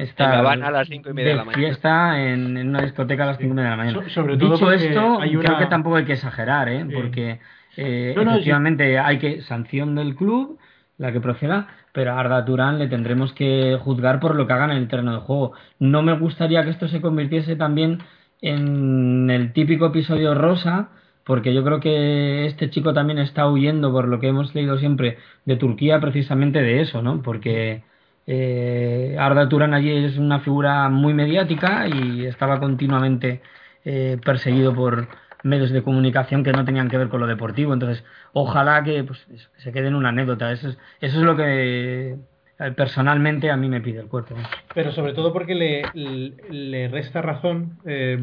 estar 0.03 0.47
a 0.47 0.71
las 0.71 0.89
cinco 0.89 1.11
y 1.11 1.13
media 1.13 1.31
de, 1.31 1.37
la 1.37 1.45
mañana. 1.45 1.63
fiesta 1.63 2.23
en, 2.23 2.57
en, 2.57 2.69
una 2.69 2.83
discoteca 2.83 3.25
a 3.25 3.27
las 3.27 3.39
cinco 3.39 3.53
y 3.53 3.57
media 3.57 3.71
de 3.71 3.77
la 3.77 3.83
mañana. 3.83 4.09
sobre 4.11 4.37
todo 4.37 4.55
Dicho 4.55 4.73
esto, 4.73 5.19
creo 5.21 5.59
que 5.59 5.67
tampoco 5.67 5.97
hay 5.97 6.05
que 6.05 6.15
exagerar, 6.15 6.69
¿eh? 6.69 6.87
porque 6.93 7.41
eh, 7.77 8.15
efectivamente 8.17 8.99
hay 8.99 9.19
que 9.19 9.43
sanción 9.43 9.95
del 9.95 10.15
club, 10.17 10.59
la 10.99 11.13
que 11.13 11.21
proceda, 11.21 11.69
pero 11.93 12.13
a 12.13 12.21
Arda 12.21 12.45
Turán 12.45 12.79
le 12.79 12.89
tendremos 12.89 13.33
que 13.33 13.79
juzgar 13.81 14.21
por 14.21 14.35
lo 14.35 14.47
que 14.47 14.53
hagan 14.53 14.71
en 14.71 14.79
el 14.79 14.89
terreno 14.89 15.13
de 15.13 15.21
juego. 15.21 15.53
No 15.79 16.03
me 16.03 16.17
gustaría 16.19 16.63
que 16.65 16.71
esto 16.71 16.89
se 16.89 17.01
convirtiese 17.01 17.57
también 17.57 18.03
en 18.43 19.31
el 19.31 19.53
típico 19.53 19.87
episodio 19.87 20.35
rosa, 20.35 20.91
porque 21.25 21.55
yo 21.55 21.63
creo 21.65 21.81
que 21.81 22.47
este 22.47 22.71
chico 22.71 22.93
también 22.93 23.19
está 23.19 23.49
huyendo, 23.49 23.93
por 23.93 24.09
lo 24.09 24.21
que 24.21 24.29
hemos 24.29 24.55
leído 24.55 24.79
siempre, 24.79 25.19
de 25.45 25.57
Turquía 25.57 26.01
precisamente 26.01 26.61
de 26.63 26.81
eso, 26.81 27.03
¿no? 27.03 27.23
Porque 27.23 27.83
eh, 28.27 29.17
Arda 29.19 29.49
Turán 29.49 29.75
allí 29.75 30.05
es 30.05 30.19
una 30.19 30.41
figura 30.41 30.89
muy 30.89 31.15
mediática 31.15 31.87
y 31.89 32.27
estaba 32.27 32.61
continuamente 32.61 33.43
eh, 33.85 34.19
perseguido 34.25 34.75
por 34.75 35.09
medios 35.43 35.71
de 35.71 35.83
comunicación 35.83 36.45
que 36.45 36.53
no 36.53 36.65
tenían 36.65 36.89
que 36.89 36.99
ver 36.99 37.09
con 37.09 37.21
lo 37.21 37.27
deportivo. 37.27 37.73
Entonces, 37.73 38.05
ojalá 38.33 38.83
que 38.83 39.05
pues, 39.05 39.27
se 39.59 39.73
quede 39.73 39.89
en 39.89 39.95
una 39.95 40.11
anécdota. 40.11 40.53
Eso 40.53 40.69
es, 40.69 40.79
eso 41.01 41.19
es 41.19 41.25
lo 41.25 41.37
que 41.37 42.17
eh, 42.61 42.73
personalmente 42.73 43.51
a 43.51 43.57
mí 43.57 43.69
me 43.69 43.81
pide 43.81 44.01
el 44.01 44.09
cuerpo. 44.09 44.35
Pero 44.75 44.93
sobre 44.93 45.15
todo 45.15 45.33
porque 45.33 45.55
le, 45.55 46.89
resta 46.89 47.23
razón 47.23 47.79
eh, 47.87 48.23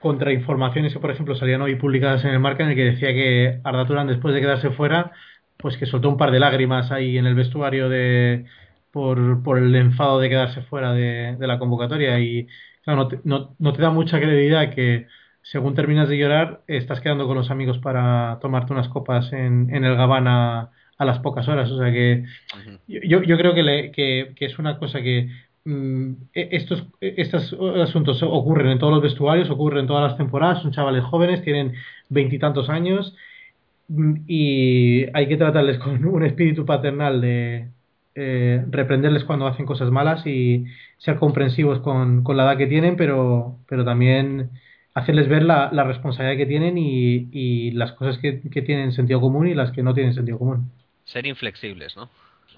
contra 0.00 0.32
informaciones 0.32 0.92
que, 0.92 0.98
por 0.98 1.12
ejemplo, 1.12 1.36
salían 1.36 1.62
hoy 1.62 1.76
publicadas 1.76 2.24
en 2.24 2.30
el 2.30 2.40
marca 2.40 2.64
en 2.64 2.70
el 2.70 2.76
que 2.76 2.84
decía 2.84 3.12
que 3.12 3.60
Arda 3.62 3.86
Turán, 3.86 4.08
después 4.08 4.34
de 4.34 4.40
quedarse 4.40 4.70
fuera, 4.70 5.12
pues 5.56 5.76
que 5.76 5.86
soltó 5.86 6.08
un 6.08 6.16
par 6.16 6.32
de 6.32 6.40
lágrimas 6.40 6.90
ahí 6.90 7.16
en 7.16 7.26
el 7.26 7.36
vestuario 7.36 7.88
de 7.88 8.44
por, 8.90 9.42
por 9.42 9.58
el 9.58 9.74
enfado 9.76 10.20
de 10.20 10.28
quedarse 10.28 10.62
fuera 10.62 10.92
de, 10.92 11.36
de 11.38 11.46
la 11.46 11.58
convocatoria. 11.58 12.18
Y 12.20 12.46
claro, 12.84 13.02
no 13.02 13.08
te, 13.08 13.20
no, 13.24 13.56
no 13.58 13.72
te 13.72 13.82
da 13.82 13.90
mucha 13.90 14.18
credibilidad 14.18 14.74
que 14.74 15.06
según 15.42 15.74
terminas 15.74 16.08
de 16.08 16.18
llorar, 16.18 16.62
estás 16.66 17.00
quedando 17.00 17.26
con 17.26 17.36
los 17.36 17.50
amigos 17.50 17.78
para 17.78 18.38
tomarte 18.40 18.72
unas 18.72 18.88
copas 18.88 19.32
en, 19.32 19.74
en 19.74 19.84
el 19.84 19.96
Gabana 19.96 20.70
a 20.98 21.04
las 21.04 21.18
pocas 21.20 21.48
horas. 21.48 21.70
O 21.70 21.78
sea 21.78 21.90
que 21.90 22.24
yo, 22.86 23.22
yo 23.22 23.36
creo 23.38 23.54
que, 23.54 23.62
le, 23.62 23.90
que, 23.90 24.34
es 24.38 24.58
una 24.58 24.78
cosa 24.78 25.00
que 25.00 25.30
mm, 25.64 26.12
e, 26.34 26.48
estos, 26.52 26.86
e, 27.00 27.14
estos 27.16 27.56
asuntos 27.82 28.22
ocurren 28.22 28.68
en 28.68 28.78
todos 28.78 28.92
los 28.92 29.02
vestuarios, 29.02 29.50
ocurren 29.50 29.80
en 29.80 29.86
todas 29.86 30.10
las 30.10 30.18
temporadas, 30.18 30.62
son 30.62 30.72
chavales 30.72 31.04
jóvenes, 31.04 31.42
tienen 31.42 31.72
veintitantos 32.10 32.68
años 32.68 33.16
mm, 33.88 34.14
y 34.26 35.06
hay 35.14 35.26
que 35.26 35.36
tratarles 35.38 35.78
con 35.78 36.04
un 36.04 36.24
espíritu 36.24 36.66
paternal 36.66 37.20
de 37.20 37.70
eh, 38.14 38.64
reprenderles 38.70 39.24
cuando 39.24 39.46
hacen 39.46 39.66
cosas 39.66 39.90
malas 39.90 40.26
y 40.26 40.64
ser 40.98 41.16
comprensivos 41.16 41.80
con, 41.80 42.22
con 42.24 42.36
la 42.36 42.44
edad 42.44 42.58
que 42.58 42.66
tienen, 42.66 42.96
pero, 42.96 43.56
pero 43.68 43.84
también 43.84 44.50
hacerles 44.94 45.28
ver 45.28 45.44
la, 45.44 45.70
la 45.72 45.84
responsabilidad 45.84 46.36
que 46.36 46.46
tienen 46.46 46.76
y, 46.76 47.28
y 47.32 47.70
las 47.72 47.92
cosas 47.92 48.18
que, 48.18 48.40
que, 48.40 48.62
tienen 48.62 48.92
sentido 48.92 49.20
común 49.20 49.46
y 49.46 49.54
las 49.54 49.70
que 49.70 49.82
no 49.82 49.94
tienen 49.94 50.14
sentido 50.14 50.38
común 50.38 50.70
ser 51.10 51.26
inflexibles, 51.26 51.96
¿no? 51.96 52.08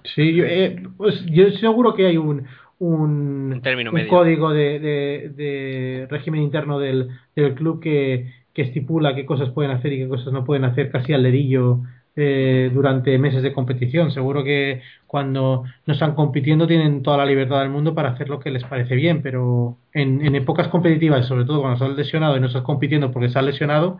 Sí, 0.04 0.34
yo, 0.34 0.44
eh, 0.44 0.82
pues 0.96 1.24
yo 1.26 1.50
seguro 1.52 1.94
que 1.94 2.06
hay 2.06 2.16
un, 2.16 2.46
un, 2.78 3.62
un 3.92 4.06
código 4.08 4.52
de, 4.52 4.78
de, 4.80 6.06
régimen 6.10 6.42
interno 6.42 6.78
del, 6.78 7.08
del 7.36 7.54
club 7.54 7.80
que, 7.80 8.32
que, 8.52 8.62
estipula 8.62 9.14
qué 9.14 9.24
cosas 9.24 9.50
pueden 9.50 9.70
hacer 9.70 9.92
y 9.92 9.98
qué 9.98 10.08
cosas 10.08 10.32
no 10.32 10.44
pueden 10.44 10.64
hacer 10.64 10.90
casi 10.90 11.12
al 11.12 11.22
dedillo 11.22 11.80
eh, 12.14 12.70
durante 12.72 13.16
meses 13.18 13.42
de 13.42 13.52
competición. 13.52 14.10
Seguro 14.10 14.44
que 14.44 14.82
cuando 15.06 15.64
no 15.86 15.94
están 15.94 16.14
compitiendo 16.14 16.66
tienen 16.66 17.02
toda 17.02 17.16
la 17.16 17.24
libertad 17.24 17.60
del 17.60 17.70
mundo 17.70 17.94
para 17.94 18.10
hacer 18.10 18.28
lo 18.28 18.38
que 18.38 18.50
les 18.50 18.64
parece 18.64 18.94
bien, 18.94 19.22
pero 19.22 19.78
en, 19.94 20.24
en 20.24 20.34
épocas 20.34 20.68
competitivas, 20.68 21.26
sobre 21.26 21.44
todo 21.44 21.60
cuando 21.60 21.82
estás 21.82 21.96
lesionado 21.96 22.36
y 22.36 22.40
no 22.40 22.48
estás 22.48 22.62
compitiendo 22.62 23.10
porque 23.12 23.28
estás 23.28 23.44
lesionado, 23.44 23.98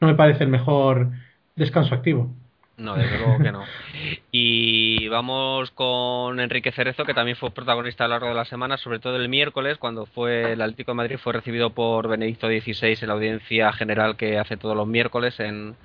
no 0.00 0.08
me 0.08 0.14
parece 0.14 0.44
el 0.44 0.50
mejor 0.50 1.10
descanso 1.54 1.94
activo. 1.94 2.30
No, 2.78 2.96
desde 2.96 3.18
luego 3.18 3.38
que 3.38 3.52
no. 3.52 3.62
Y 4.32 5.06
vamos 5.08 5.70
con 5.70 6.40
Enrique 6.40 6.72
Cerezo, 6.72 7.04
que 7.04 7.14
también 7.14 7.36
fue 7.36 7.52
protagonista 7.52 8.04
a 8.04 8.08
lo 8.08 8.14
largo 8.14 8.28
de 8.28 8.34
la 8.34 8.44
semana, 8.44 8.76
sobre 8.76 8.98
todo 8.98 9.16
el 9.16 9.28
miércoles, 9.28 9.78
cuando 9.78 10.06
fue 10.06 10.54
el 10.54 10.62
Atlético 10.62 10.92
de 10.92 10.96
Madrid 10.96 11.18
fue 11.22 11.34
recibido 11.34 11.70
por 11.70 12.08
Benedicto 12.08 12.48
XVI 12.48 12.98
en 13.00 13.08
la 13.08 13.14
audiencia 13.14 13.72
general 13.72 14.16
que 14.16 14.38
hace 14.38 14.56
todos 14.56 14.76
los 14.76 14.88
miércoles 14.88 15.38
en, 15.38 15.76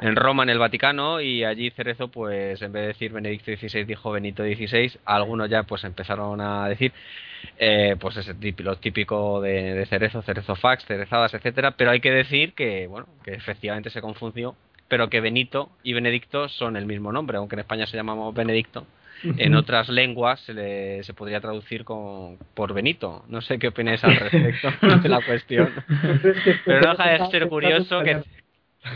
en 0.00 0.16
Roma, 0.16 0.42
en 0.42 0.50
el 0.50 0.58
Vaticano, 0.58 1.20
y 1.20 1.44
allí 1.44 1.70
Cerezo, 1.70 2.08
pues 2.08 2.60
en 2.62 2.72
vez 2.72 2.82
de 2.82 2.88
decir 2.88 3.12
Benedicto 3.12 3.50
XVI, 3.50 3.84
dijo 3.84 4.10
Benito 4.12 4.42
XVI. 4.42 4.98
Algunos 5.04 5.48
ya 5.48 5.62
pues 5.62 5.84
empezaron 5.84 6.40
a 6.40 6.68
decir, 6.68 6.92
eh, 7.58 7.96
pues 7.98 8.16
ese 8.16 8.34
lo 8.58 8.76
típico 8.76 9.40
de, 9.40 9.74
de 9.74 9.86
Cerezo, 9.86 10.22
Cerezo 10.22 10.56
Fax, 10.56 10.84
Cerezadas, 10.84 11.34
etcétera, 11.34 11.72
pero 11.72 11.90
hay 11.90 12.00
que 12.00 12.10
decir 12.10 12.52
que, 12.52 12.86
bueno, 12.86 13.06
que 13.24 13.34
efectivamente 13.34 13.90
se 13.90 14.00
confundió 14.00 14.54
pero 14.88 15.08
que 15.08 15.20
Benito 15.20 15.70
y 15.82 15.92
Benedicto 15.94 16.48
son 16.48 16.76
el 16.76 16.86
mismo 16.86 17.12
nombre, 17.12 17.38
aunque 17.38 17.56
en 17.56 17.60
España 17.60 17.86
se 17.86 17.96
llamamos 17.96 18.34
Benedicto. 18.34 18.86
En 19.38 19.54
otras 19.54 19.88
lenguas 19.88 20.40
se, 20.40 20.52
le, 20.52 21.02
se 21.02 21.14
podría 21.14 21.40
traducir 21.40 21.84
con, 21.84 22.36
por 22.54 22.74
Benito. 22.74 23.24
No 23.28 23.40
sé 23.40 23.58
qué 23.58 23.68
opináis 23.68 24.04
al 24.04 24.14
respecto 24.16 24.68
de 25.02 25.08
la 25.08 25.22
cuestión. 25.22 25.70
Pero 26.66 26.80
no 26.82 26.90
deja 26.90 27.24
de 27.24 27.30
ser 27.30 27.48
curioso 27.48 28.02
que 28.02 28.22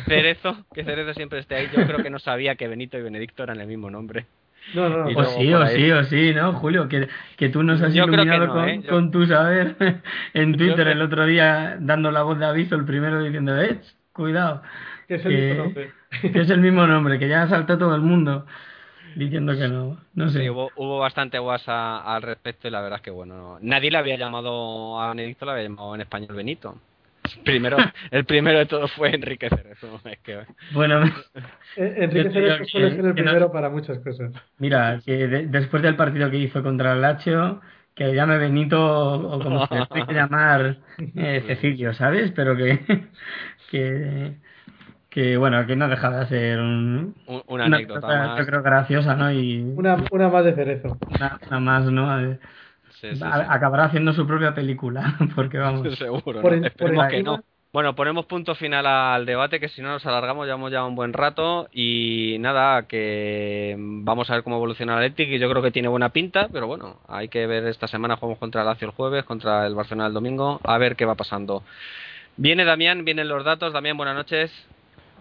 Cerezo, 0.07 0.65
que 0.73 0.85
Cerezo 0.85 1.15
siempre 1.15 1.39
esté 1.39 1.57
ahí. 1.57 1.71
Yo 1.75 1.87
creo 1.87 2.03
que 2.03 2.11
no 2.11 2.19
sabía 2.19 2.55
que 2.57 2.69
Benito 2.69 2.99
y 2.99 3.03
Benedicto 3.03 3.43
eran 3.43 3.61
el 3.61 3.67
mismo 3.67 3.91
nombre. 3.91 4.27
No, 4.75 4.89
no, 4.89 5.07
o 5.07 5.25
sí, 5.25 5.53
o 5.53 5.67
sí, 5.67 5.91
o 5.91 6.05
sí, 6.05 6.35
¿no, 6.35 6.53
Julio? 6.53 6.89
Que, 6.89 7.09
que 7.37 7.49
tú 7.49 7.63
nos 7.63 7.81
has 7.83 7.95
iluminado 7.95 8.49
con, 8.49 8.69
¿eh? 8.69 8.83
con, 8.89 9.11
tu 9.11 9.27
saber 9.27 9.75
en 10.35 10.57
Twitter 10.57 10.87
el 10.89 11.03
otro 11.03 11.27
día, 11.27 11.77
dando 11.81 12.11
la 12.11 12.23
voz 12.23 12.39
de 12.39 12.47
aviso, 12.47 12.77
el 12.77 12.85
primero 12.85 13.23
diciendo, 13.23 13.61
eh, 13.61 13.81
cuidado. 14.13 14.63
Que 15.09 15.17
es 15.17 15.25
el 15.25 15.35
mismo 15.35 15.65
nombre. 15.65 15.93
Que 16.21 16.41
es 16.41 16.51
el 16.51 16.61
mismo 16.61 16.87
nombre, 16.87 17.19
que 17.19 17.29
ya 17.29 17.49
saltó 17.49 17.79
todo 17.79 17.95
el 17.95 18.03
mundo 18.03 18.47
diciendo 19.17 19.57
que 19.57 19.67
no. 19.67 19.99
No 20.15 20.29
sé. 20.29 20.41
Sí, 20.41 20.51
hubo, 20.51 20.71
hubo 20.77 20.99
bastante 20.99 21.39
guasa 21.39 21.99
al 21.99 22.23
respecto 22.23 22.69
y 22.69 22.71
la 22.71 22.81
verdad 22.81 22.99
es 22.99 23.03
que, 23.03 23.11
bueno, 23.11 23.59
nadie 23.63 23.91
le 23.91 23.99
había 23.99 24.17
llamado 24.17 25.01
a 25.01 25.09
Benedicto, 25.09 25.47
le 25.47 25.53
había 25.53 25.65
llamado 25.65 25.95
en 25.95 26.03
español 26.03 26.37
Benito. 26.37 26.77
Primero, 27.45 27.77
el 28.11 28.25
primero 28.25 28.59
de 28.59 28.67
todo 28.67 28.89
fue 28.89 29.15
Enrique 29.15 29.49
Cerezo. 29.49 30.01
Es 30.11 30.19
que... 30.21 30.41
Bueno, 30.73 31.05
eh, 31.77 31.95
Enrique 31.97 32.31
Cerezo 32.31 32.65
suele 32.65 32.97
ser 32.97 33.05
el 33.05 33.15
primero 33.15 33.51
para 33.53 33.69
muchas 33.71 33.99
cosas. 34.01 34.33
Mira, 34.59 35.01
que 35.05 35.27
después 35.27 35.83
del 35.83 35.97
partido 35.97 36.31
que 36.31 36.39
hizo 36.39 36.63
contra 36.63 36.93
el 36.93 37.03
Lazio, 37.03 37.61
que 37.95 38.15
llame 38.15 38.39
Benito 38.39 38.81
o 38.81 39.43
como 39.43 39.67
se 39.67 39.75
le 39.75 40.07
que 40.07 40.15
llamar 40.15 40.79
eh, 40.99 41.43
Cecilio, 41.47 41.93
¿sabes? 41.95 42.33
Pero 42.33 42.57
que, 42.57 42.81
que 43.71 44.37
que 45.11 45.37
bueno, 45.37 45.67
que 45.67 45.75
no 45.75 45.89
deja 45.89 46.11
de 46.11 46.27
ser 46.29 46.61
un, 46.61 47.17
una, 47.49 47.65
anécdota 47.65 48.07
más. 48.07 48.39
Yo 48.39 48.47
creo 48.47 48.63
graciosa, 48.63 49.17
¿no? 49.17 49.31
Y 49.33 49.61
una, 49.77 49.97
una 50.13 50.29
más 50.29 50.45
de 50.45 50.55
cerezo. 50.55 50.97
Una, 51.51 51.61
más, 51.61 51.85
¿no? 51.87 52.39
Acabará 53.49 53.85
haciendo 53.85 54.13
su 54.13 54.27
propia 54.27 54.55
película, 54.55 55.17
porque 55.35 55.59
vamos. 55.59 55.95
Seguro, 55.99 56.41
por, 56.41 56.55
Esperemos 56.55 57.07
que 57.09 57.23
no. 57.23 57.43
Bueno, 57.73 57.95
ponemos 57.95 58.27
punto 58.27 58.57
final 58.57 58.85
al 58.85 59.27
debate, 59.27 59.61
que 59.61 59.69
si 59.69 59.81
no 59.81 59.91
nos 59.91 60.05
alargamos, 60.05 60.45
llevamos 60.45 60.73
ya 60.73 60.85
un 60.85 60.97
buen 60.97 61.13
rato. 61.13 61.69
Y 61.73 62.37
nada, 62.41 62.89
que 62.89 63.77
vamos 63.79 64.29
a 64.29 64.35
ver 64.35 64.43
cómo 64.43 64.57
evoluciona 64.57 64.95
el 64.95 65.05
Athletic, 65.05 65.29
y 65.29 65.39
yo 65.39 65.49
creo 65.49 65.63
que 65.63 65.71
tiene 65.71 65.87
buena 65.87 66.09
pinta, 66.09 66.49
pero 66.53 66.67
bueno, 66.67 66.97
hay 67.07 67.29
que 67.29 67.47
ver 67.47 67.65
esta 67.67 67.87
semana, 67.87 68.17
jugamos 68.17 68.41
contra 68.41 68.63
el 68.63 68.67
Lazio 68.67 68.89
el 68.89 68.95
jueves, 68.95 69.23
contra 69.23 69.69
el 69.69 69.77
Barcelona 69.77 70.09
el 70.09 70.15
domingo, 70.15 70.61
a 70.65 70.79
ver 70.79 70.97
qué 70.97 71.05
va 71.05 71.15
pasando. 71.15 71.63
Viene 72.37 72.65
Damián, 72.65 73.05
vienen 73.05 73.29
los 73.29 73.45
datos. 73.45 73.73
Damián, 73.73 73.97
buenas 73.97 74.17
noches. 74.17 74.51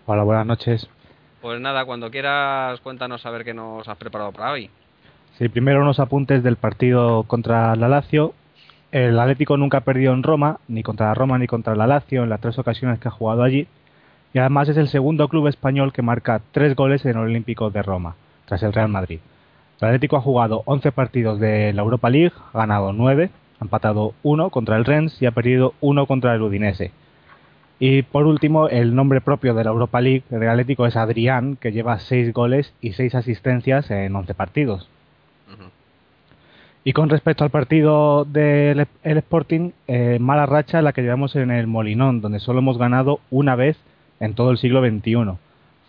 Hola, 0.08 0.24
buenas 0.24 0.48
noches. 0.48 0.90
Pues 1.42 1.62
nada, 1.62 1.86
cuando 1.86 2.10
quieras, 2.10 2.80
cuéntanos 2.82 3.26
a 3.26 3.30
ver 3.30 3.46
qué 3.46 3.54
nos 3.54 3.88
has 3.88 3.98
preparado 3.98 4.32
para 4.32 4.52
hoy. 4.52 4.72
Sí, 5.40 5.48
primero 5.48 5.82
unos 5.82 6.02
apuntes 6.02 6.44
del 6.44 6.58
partido 6.58 7.24
contra 7.24 7.74
la 7.78 7.88
Lazio. 7.88 8.34
El 8.92 9.18
Atlético 9.18 9.56
nunca 9.56 9.78
ha 9.78 9.86
perdido 9.86 10.12
en 10.12 10.22
Roma, 10.22 10.60
ni 10.68 10.84
contra 10.84 11.08
la 11.08 11.14
Roma 11.14 11.38
ni 11.38 11.48
contra 11.48 11.78
la 11.78 11.88
Lazio, 11.88 12.24
en 12.24 12.30
las 12.30 12.42
tres 12.42 12.60
ocasiones 12.60 13.00
que 13.00 13.08
ha 13.08 13.12
jugado 13.12 13.44
allí. 13.44 13.66
Y 14.34 14.40
además 14.40 14.68
es 14.68 14.76
el 14.76 14.90
segundo 14.90 15.30
club 15.30 15.48
español 15.48 15.94
que 15.94 16.02
marca 16.02 16.42
tres 16.52 16.76
goles 16.76 17.06
en 17.06 17.12
el 17.12 17.20
Olímpico 17.20 17.70
de 17.70 17.82
Roma, 17.82 18.16
tras 18.48 18.64
el 18.64 18.74
Real 18.74 18.90
Madrid. 18.90 19.22
El 19.80 19.88
Atlético 19.88 20.18
ha 20.18 20.22
jugado 20.22 20.62
11 20.66 20.92
partidos 20.92 21.40
de 21.40 21.72
la 21.72 21.84
Europa 21.84 22.10
League, 22.10 22.34
ha 22.52 22.58
ganado 22.58 22.92
9, 22.92 23.30
ha 23.62 23.64
empatado 23.64 24.16
1 24.24 24.50
contra 24.50 24.76
el 24.76 24.84
Rennes 24.84 25.22
y 25.22 25.26
ha 25.26 25.32
perdido 25.32 25.74
1 25.80 26.06
contra 26.06 26.36
el 26.36 26.42
Udinese. 26.42 26.92
Y 27.80 28.02
por 28.02 28.26
último, 28.26 28.68
el 28.68 28.94
nombre 28.94 29.22
propio 29.22 29.54
de 29.54 29.64
la 29.64 29.70
Europa 29.70 30.02
League 30.02 30.24
del 30.30 30.50
Atlético 30.50 30.86
es 30.86 30.98
Adrián, 30.98 31.56
que 31.56 31.72
lleva 31.72 31.98
6 31.98 32.34
goles 32.34 32.74
y 32.82 32.92
6 32.92 33.16
asistencias 33.16 33.90
en 33.90 34.14
11 34.14 34.34
partidos. 34.34 34.90
Y 36.84 36.94
con 36.94 37.10
respecto 37.10 37.44
al 37.44 37.50
partido 37.50 38.26
del 38.26 38.88
Sporting, 39.04 39.72
eh, 39.88 40.18
mala 40.20 40.46
racha 40.46 40.82
la 40.82 40.94
que 40.94 41.02
llevamos 41.02 41.36
en 41.36 41.52
el 41.52 41.68
Molinón, 41.68 42.22
donde 42.22 42.40
solo 42.40 42.60
hemos 42.60 42.78
ganado 42.78 43.20
una 43.30 43.56
vez 43.56 43.78
en 44.20 44.34
todo 44.34 44.52
el 44.52 44.58
siglo 44.58 44.82
XXI. 44.82 45.38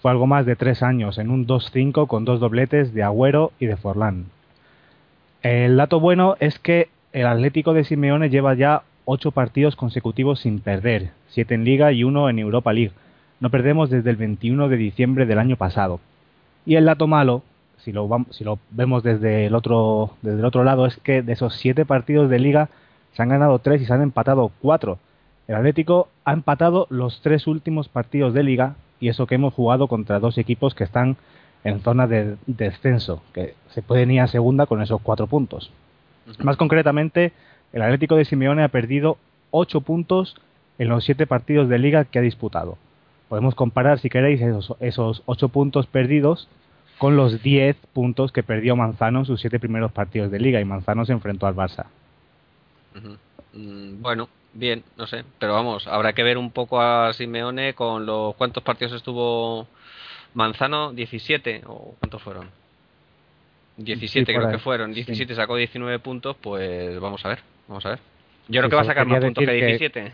Fue 0.02 0.11
algo 0.11 0.26
más 0.26 0.46
de 0.46 0.56
tres 0.56 0.82
años, 0.82 1.18
en 1.18 1.30
un 1.30 1.46
2-5 1.46 2.06
con 2.06 2.24
dos 2.24 2.40
dobletes 2.40 2.92
de 2.92 3.02
Agüero 3.02 3.52
y 3.58 3.66
de 3.66 3.76
Forlán. 3.76 4.26
El 5.42 5.76
dato 5.76 6.00
bueno 6.00 6.36
es 6.40 6.58
que 6.58 6.88
el 7.12 7.26
Atlético 7.26 7.72
de 7.72 7.84
Simeone 7.84 8.30
lleva 8.30 8.54
ya 8.54 8.82
ocho 9.04 9.30
partidos 9.30 9.76
consecutivos 9.76 10.40
sin 10.40 10.61
perder, 10.61 11.11
siete 11.28 11.54
en 11.54 11.64
Liga 11.64 11.92
y 11.92 12.04
uno 12.04 12.28
en 12.28 12.38
Europa 12.38 12.72
League. 12.72 12.92
No 13.40 13.50
perdemos 13.50 13.90
desde 13.90 14.11
el 14.11 14.16
21 14.16 14.68
de 14.68 14.76
diciembre 14.76 15.26
del 15.26 15.38
año 15.38 15.56
pasado. 15.56 16.00
Y 16.66 16.76
el 16.76 16.84
dato 16.84 17.06
malo, 17.06 17.42
si 17.85 17.93
lo, 17.93 18.09
si 18.31 18.45
lo 18.45 18.59
vemos 18.70 19.03
desde 19.03 19.47
el, 19.47 19.55
otro, 19.55 20.14
desde 20.22 20.39
el 20.39 20.45
otro 20.45 20.64
lado, 20.64 20.87
es 20.87 20.97
que 20.99 21.22
de 21.22 21.33
esos 21.33 21.55
siete 21.55 21.85
partidos 21.85 22.31
de 22.31 22.39
Liga 22.39 22.68
se 23.12 23.22
han 23.22 23.28
ganado 23.28 23.59
tres 23.59 23.83
y 23.83 23.87
se 23.87 23.93
han 23.93 24.03
empatado 24.03 24.51
cuatro. 24.61 24.99
El 25.49 25.57
Atlético 25.57 26.09
ha 26.24 26.33
empatado 26.33 26.87
los 26.91 27.20
tres 27.22 27.47
últimos 27.47 27.89
partidos 27.89 28.35
de 28.35 28.43
Liga 28.43 28.76
y 29.01 29.09
eso 29.09 29.26
que 29.26 29.35
hemos 29.35 29.55
jugado 29.55 29.89
contra 29.89 30.20
dos 30.20 30.39
equipos 30.39 30.74
que 30.74 30.85
están 30.85 31.16
en 31.64 31.81
zona 31.81 32.07
de 32.07 32.37
descenso, 32.47 33.22
que 33.33 33.55
se 33.70 33.83
pueden 33.83 34.11
ir 34.11 34.20
a 34.20 34.28
segunda 34.28 34.66
con 34.66 34.81
esos 34.81 35.01
cuatro 35.01 35.26
puntos. 35.26 35.70
Más 36.39 36.57
concretamente, 36.57 37.33
el 37.72 37.83
Atlético 37.83 38.16
de 38.16 38.24
Simeone 38.24 38.62
ha 38.62 38.68
perdido 38.68 39.18
8 39.51 39.81
puntos 39.81 40.37
en 40.78 40.89
los 40.89 41.05
7 41.05 41.26
partidos 41.26 41.68
de 41.68 41.78
liga 41.78 42.05
que 42.05 42.18
ha 42.18 42.22
disputado. 42.22 42.78
Podemos 43.28 43.55
comparar, 43.55 43.99
si 43.99 44.09
queréis, 44.09 44.41
esos, 44.41 44.74
esos 44.81 45.22
8 45.26 45.49
puntos 45.49 45.87
perdidos 45.87 46.49
con 47.01 47.16
los 47.16 47.42
10 47.42 47.76
puntos 47.94 48.30
que 48.30 48.42
perdió 48.42 48.76
Manzano 48.76 49.20
en 49.20 49.24
sus 49.24 49.40
7 49.40 49.59
primeros 49.59 49.90
partidos 49.90 50.30
de 50.30 50.38
liga 50.38 50.61
y 50.61 50.66
Manzano 50.66 51.07
se 51.07 51.14
enfrentó 51.14 51.46
al 51.46 51.57
Barça. 51.57 51.86
Mm, 53.55 54.03
bueno, 54.03 54.28
bien, 54.53 54.84
no 54.98 55.07
sé, 55.07 55.24
pero 55.38 55.55
vamos, 55.55 55.86
habrá 55.86 56.12
que 56.12 56.22
ver 56.22 56.36
un 56.36 56.51
poco 56.51 56.78
a 56.78 57.14
Simeone 57.14 57.72
con 57.72 58.05
los 58.05 58.34
cuántos 58.36 58.62
partidos 58.62 58.92
estuvo 58.92 59.66
Manzano, 60.34 60.92
17 60.92 61.62
o 61.68 61.94
cuántos 61.98 62.22
fueron. 62.22 62.51
17 63.78 64.34
creo 64.34 64.51
que 64.51 64.59
fueron, 64.59 64.92
17 64.92 65.34
sacó 65.34 65.57
19 65.57 66.01
puntos, 66.01 66.36
pues 66.38 67.01
vamos 67.01 67.24
a 67.24 67.30
ver. 67.30 67.38
Vamos 67.66 67.86
a 67.86 67.90
ver. 67.90 67.98
Yo 68.48 68.61
creo 68.61 68.68
que 68.68 68.76
va 68.76 68.82
a 68.82 68.84
sacar 68.84 69.07
más 69.07 69.24
puntos 69.24 69.42
que 69.42 69.53
17. 69.53 70.12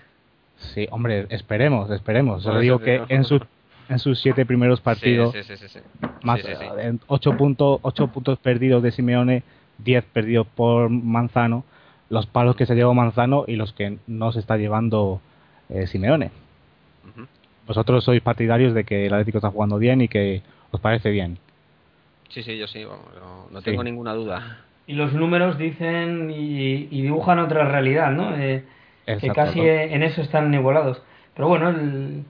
Sí, 0.58 0.86
hombre, 0.92 1.26
esperemos, 1.30 1.90
esperemos. 1.90 2.44
Solo 2.44 2.60
digo 2.60 2.78
que 2.78 3.02
en, 3.08 3.24
sus 3.24 3.42
en 3.88 3.98
sus 3.98 4.20
siete 4.20 4.46
primeros 4.46 4.80
partidos, 4.80 5.34
más 6.26 6.40
en 6.78 7.00
ocho, 7.06 7.36
puntos, 7.36 7.80
ocho 7.82 8.08
puntos 8.08 8.38
perdidos 8.38 8.82
de 8.82 8.90
Simeone, 8.90 9.42
10 9.78 10.04
perdidos 10.04 10.46
por 10.46 10.90
Manzano, 10.90 11.64
los 12.10 12.26
palos 12.26 12.56
que 12.56 12.66
se 12.66 12.74
llevó 12.74 12.92
Manzano 12.94 13.44
y 13.46 13.56
los 13.56 13.72
que 13.72 13.98
no 14.06 14.32
se 14.32 14.40
está 14.40 14.56
llevando 14.56 15.20
eh, 15.68 15.86
Simeone. 15.86 16.30
Vosotros 17.66 18.04
sois 18.04 18.22
partidarios 18.22 18.74
de 18.74 18.84
que 18.84 19.06
el 19.06 19.12
Atlético 19.12 19.38
está 19.38 19.50
jugando 19.50 19.78
bien 19.78 20.00
y 20.00 20.08
que 20.08 20.42
os 20.70 20.80
parece 20.80 21.10
bien. 21.10 21.38
Sí, 22.28 22.42
sí, 22.42 22.58
yo 22.58 22.66
sí, 22.66 22.84
no, 23.50 23.62
tengo 23.62 23.82
ninguna 23.82 24.14
duda 24.14 24.66
y 24.86 24.94
los 24.94 25.12
números 25.12 25.58
dicen 25.58 26.30
y, 26.30 26.86
dibujan 26.86 27.38
otra 27.38 27.68
realidad, 27.68 28.12
¿no? 28.12 28.36
Eh, 28.36 28.64
que 29.04 29.28
casi 29.30 29.60
en 29.60 30.02
eso 30.02 30.22
están 30.22 30.52
igualados. 30.54 31.02
Pero 31.34 31.48
bueno, 31.48 31.70
el, 31.70 32.24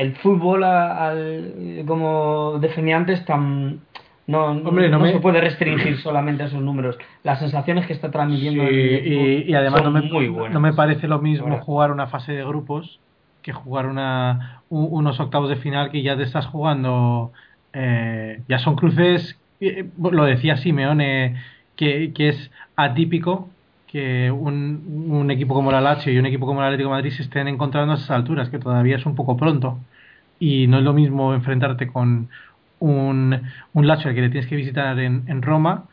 el 0.00 0.16
fútbol, 0.16 0.64
al, 0.64 1.84
como 1.86 2.58
defendía 2.58 2.96
antes, 2.96 3.24
tan, 3.24 3.80
no, 4.26 4.54
no, 4.54 5.06
se 5.06 5.20
puede 5.20 5.40
restringir 5.40 5.98
solamente 5.98 6.44
a 6.44 6.46
esos 6.46 6.62
números. 6.62 6.96
Las 7.22 7.40
sensaciones 7.40 7.86
que 7.86 7.92
está 7.92 8.10
transmitiendo 8.10 8.62
y, 8.70 9.52
además 9.54 9.82
no 9.82 9.90
me, 9.90 10.02
muy 10.02 10.28
no 10.28 10.60
me 10.60 10.72
parece 10.72 11.06
lo 11.08 11.20
mismo 11.20 11.58
jugar 11.60 11.90
una 11.90 12.06
fase 12.06 12.32
de 12.32 12.44
grupos 12.44 13.00
que 13.42 13.52
jugar 13.52 13.86
una, 13.86 14.62
unos 14.68 15.18
octavos 15.18 15.48
de 15.48 15.56
final 15.56 15.90
que 15.90 16.02
ya 16.02 16.16
te 16.16 16.22
estás 16.22 16.46
jugando. 16.46 17.32
Eh, 17.72 18.40
ya 18.48 18.58
son 18.58 18.76
cruces, 18.76 19.38
eh, 19.60 19.88
lo 19.98 20.24
decía 20.24 20.56
Simeone 20.56 21.36
que, 21.76 22.12
es 22.16 22.50
atípico 22.76 23.48
que 23.86 24.30
un, 24.30 25.08
un, 25.10 25.30
equipo 25.30 25.54
como 25.54 25.72
el 25.72 25.82
Lazio 25.82 26.12
y 26.12 26.18
un 26.18 26.26
equipo 26.26 26.46
como 26.46 26.60
el 26.60 26.66
Atlético 26.66 26.90
de 26.90 26.96
Madrid 26.96 27.10
se 27.10 27.22
estén 27.22 27.48
encontrando 27.48 27.92
a 27.92 27.96
esas 27.96 28.10
alturas, 28.10 28.48
que 28.48 28.58
todavía 28.58 28.96
es 28.96 29.06
un 29.06 29.14
poco 29.14 29.36
pronto. 29.36 29.78
Y 30.40 30.66
no 30.66 30.78
es 30.78 30.84
lo 30.84 30.92
mismo 30.92 31.32
enfrentarte 31.34 31.86
con 31.86 32.28
un, 32.80 33.40
un 33.72 33.86
Lazio 33.86 34.08
al 34.08 34.16
que 34.16 34.22
le 34.22 34.30
tienes 34.30 34.48
que 34.48 34.56
visitar 34.56 34.98
en, 34.98 35.24
en 35.28 35.42
Roma 35.42 35.84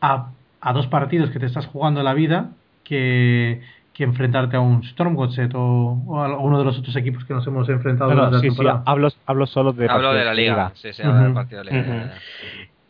a, 0.00 0.30
a, 0.60 0.72
dos 0.72 0.86
partidos 0.86 1.30
que 1.30 1.38
te 1.38 1.46
estás 1.46 1.66
jugando 1.66 2.02
la 2.02 2.14
vida 2.14 2.50
que, 2.84 3.60
que 3.92 4.04
enfrentarte 4.04 4.56
a 4.56 4.60
un 4.60 4.84
Stormwatchet 4.84 5.54
o, 5.54 6.02
o, 6.06 6.20
a 6.20 6.38
uno 6.38 6.58
de 6.58 6.64
los 6.64 6.78
otros 6.78 6.94
equipos 6.96 7.24
que 7.24 7.34
nos 7.34 7.46
hemos 7.46 7.68
enfrentado 7.68 8.12
en 8.12 8.18
la 8.18 8.40
temporada. 8.40 8.82
hablo, 8.86 9.08
hablo 9.26 9.46
solo 9.46 9.72
de, 9.72 9.88
hablo 9.90 10.14
de 10.14 10.24
la 10.24 10.34
liga. 10.34 10.70
Sí, 10.74 10.92
sí, 10.92 11.02
partido 11.34 11.64
de 11.64 11.70
la 11.70 11.82
liga. 11.82 12.14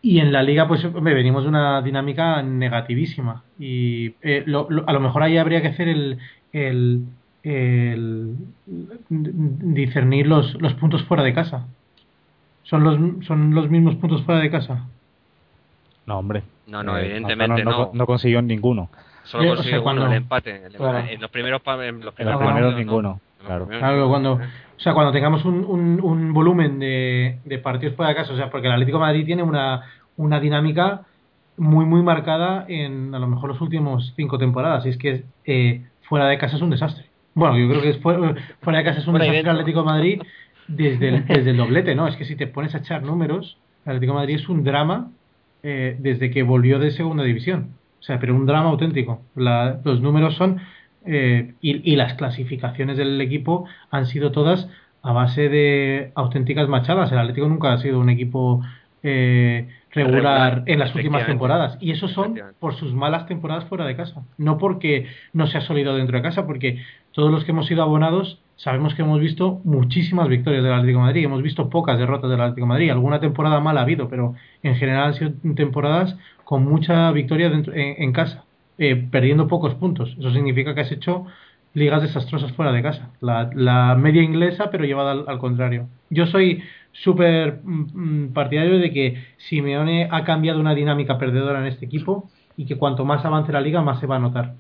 Y 0.03 0.21
en 0.21 0.33
la 0.33 0.41
liga, 0.43 0.69
pues 0.69 0.87
venimos 1.03 1.43
de 1.43 1.49
una 1.49 1.83
dinámica 1.83 2.41
negativísima. 2.41 3.43
Y 3.59 4.15
eh, 4.23 4.45
a 4.87 4.93
lo 4.93 5.01
mejor 5.01 5.23
ahí 5.25 5.37
habría 5.37 5.63
que 5.63 5.69
hacer 5.69 5.89
el, 5.89 6.19
el, 6.53 7.03
discernir 9.09 10.27
los, 10.27 10.61
los 10.61 10.75
puntos 10.75 11.05
fuera 11.05 11.23
de 11.23 11.33
casa. 11.33 11.67
¿Son 12.65 12.83
los, 12.83 13.25
¿Son 13.25 13.55
los 13.55 13.71
mismos 13.71 13.95
puntos 13.97 14.23
fuera 14.23 14.41
de 14.41 14.51
casa? 14.51 14.87
No, 16.07 16.19
hombre. 16.19 16.43
No, 16.67 16.83
no, 16.83 16.99
eh, 16.99 17.07
evidentemente 17.07 17.65
no, 17.65 17.91
no. 17.93 18.07
consiguió 18.07 18.43
ninguno. 18.43 18.89
Solo 19.23 19.55
consiguió 19.55 19.83
cuando... 19.83 20.07
el 20.07 20.15
empate. 20.15 20.57
En 20.57 20.73
los 21.21 21.31
primeros, 21.31 21.63
en 21.67 22.01
los 22.01 22.15
primeros, 22.15 22.75
ninguno. 22.75 23.21
Claro. 23.45 24.09
cuando, 24.09 24.33
o 24.33 24.41
sea, 24.79 24.93
cuando 24.93 25.13
tengamos 25.13 25.45
un, 25.45 25.65
un, 25.65 26.01
un 26.03 26.33
volumen 26.33 26.81
de, 26.81 27.39
de, 27.45 27.59
partidos 27.59 27.95
fuera 27.95 28.09
de 28.09 28.17
casa, 28.17 28.33
o 28.33 28.37
sea, 28.37 28.51
porque 28.51 28.67
el 28.67 28.73
Atlético 28.73 28.99
de 28.99 29.05
Madrid 29.05 29.25
tiene 29.25 29.45
una, 29.45 29.85
una 30.17 30.41
dinámica 30.41 31.03
muy, 31.57 31.85
muy 31.85 32.03
marcada 32.03 32.65
en 32.67 33.15
a 33.15 33.21
lo 33.21 33.29
mejor 33.29 33.51
los 33.51 33.61
últimos 33.61 34.13
cinco 34.17 34.39
temporadas. 34.39 34.85
Y 34.87 34.89
es 34.89 34.97
que 34.97 35.25
eh, 35.45 35.85
fuera 36.03 36.27
de 36.27 36.39
casa 36.39 36.57
es 36.57 36.63
un 36.63 36.71
desastre. 36.71 37.06
Bueno, 37.37 37.59
yo 37.59 37.69
creo 37.69 37.83
que 37.83 37.93
fuera, 38.01 38.35
fuera 38.63 38.79
de 38.79 38.85
casa 38.87 39.01
es 39.01 39.07
un 39.07 39.19
desastre 39.19 39.41
el 39.41 39.49
Atlético 39.51 39.81
de 39.81 39.85
Madrid 39.85 40.23
desde 40.69 41.09
el, 41.09 41.27
desde 41.27 41.51
el 41.51 41.59
doblete, 41.59 41.95
¿no? 41.95 42.09
Es 42.09 42.17
que 42.17 42.25
si 42.25 42.35
te 42.35 42.47
pones 42.47 42.75
a 42.75 42.79
echar 42.79 43.03
números, 43.03 43.59
el 43.85 43.91
Atlético 43.91 44.15
de 44.15 44.19
Madrid 44.21 44.35
es 44.37 44.49
un 44.49 44.65
drama 44.65 45.11
eh, 45.63 45.97
desde 45.99 46.31
que 46.31 46.43
volvió 46.43 46.79
de 46.79 46.93
segunda 46.93 47.25
división. 47.25 47.75
O 48.01 48.03
sea, 48.03 48.19
pero 48.19 48.35
un 48.35 48.47
drama 48.47 48.71
auténtico. 48.71 49.21
los 49.35 50.01
números 50.01 50.35
son. 50.35 50.61
Eh, 51.05 51.53
y, 51.61 51.93
y, 51.93 51.97
las 51.97 52.15
clasificaciones 52.15 52.97
del 52.97 53.21
equipo 53.21 53.67
han 53.91 54.07
sido 54.07 54.33
todas 54.33 54.69
a 55.03 55.13
base 55.13 55.51
de 55.51 56.13
auténticas 56.15 56.69
machadas. 56.69 57.13
El 57.13 57.19
Atlético 57.19 57.49
nunca 57.49 57.75
ha 57.75 57.79
sido 57.79 58.01
un 58.01 58.09
equipo 58.09 58.63
eh, 59.03 59.69
regular 59.97 60.63
en 60.67 60.79
las 60.79 60.95
últimas 60.95 61.27
temporadas. 61.27 61.79
Y 61.81 61.91
eso 61.91 62.09
son 62.09 62.39
por 62.61 62.75
sus 62.75 62.95
malas 62.95 63.27
temporadas 63.27 63.65
fuera 63.65 63.85
de 63.85 63.97
casa. 63.97 64.23
No 64.39 64.59
porque 64.59 65.07
no 65.33 65.47
se 65.47 65.59
ha 65.59 65.63
sólido 65.63 65.97
dentro 65.97 66.17
de 66.17 66.23
casa, 66.23 66.47
porque 66.47 66.83
todos 67.13 67.31
los 67.31 67.45
que 67.45 67.53
hemos 67.53 67.67
sido 67.67 67.83
abonados 67.83 68.41
sabemos 68.57 68.95
que 68.95 69.03
hemos 69.03 69.21
visto 69.21 69.61
muchísimas 69.65 70.29
victorias 70.29 70.63
del 70.63 70.73
Atlético 70.73 70.99
de 70.99 71.05
Madrid. 71.05 71.25
Hemos 71.25 71.43
visto 71.43 71.69
pocas 71.69 71.99
derrotas 71.99 72.31
del 72.31 72.41
Atlético 72.41 72.67
de 72.67 72.69
Madrid. 72.69 72.91
Alguna 72.91 73.21
temporada 73.21 73.61
mala 73.61 73.81
ha 73.81 73.83
habido, 73.85 74.09
pero 74.09 74.35
en 74.63 74.77
general 74.77 75.09
han 75.09 75.15
sido 75.15 75.33
temporadas 75.55 76.17
con 76.45 76.65
mucha 76.65 77.11
victoria 77.13 77.51
dentro, 77.51 77.73
en, 77.75 78.13
casa, 78.13 78.45
eh, 78.79 78.97
perdiendo 79.11 79.49
pocos 79.49 79.75
puntos. 79.75 80.15
Eso 80.19 80.31
significa 80.31 80.75
que 80.75 80.81
has 80.81 80.93
hecho 80.93 81.27
ligas 81.77 82.01
desastrosas 82.01 82.53
fuera 82.53 82.73
de 82.73 82.83
casa. 82.83 83.11
La, 83.21 83.95
media 83.97 84.23
inglesa, 84.23 84.71
pero 84.71 84.85
llevada 84.85 85.13
al, 85.13 85.39
contrario. 85.39 85.89
Yo 86.09 86.27
soy 86.27 86.63
súper 86.93 87.61
mm, 87.63 88.25
mm, 88.29 88.33
partidario 88.33 88.79
de 88.79 88.91
que 88.91 89.23
Simeone 89.37 90.09
ha 90.11 90.25
cambiado 90.25 90.59
una 90.59 90.75
dinámica 90.75 91.19
perdedora 91.19 91.61
en 91.61 91.67
este 91.67 91.85
equipo 91.85 92.31
y 92.57 92.65
que 92.65 92.77
cuanto 92.77 93.05
más 93.05 93.23
avance 93.27 93.53
la 93.53 93.61
liga, 93.61 93.83
más 93.83 94.01
se 94.01 94.07
va 94.07 94.17
a 94.17 94.19
notar. 94.19 94.55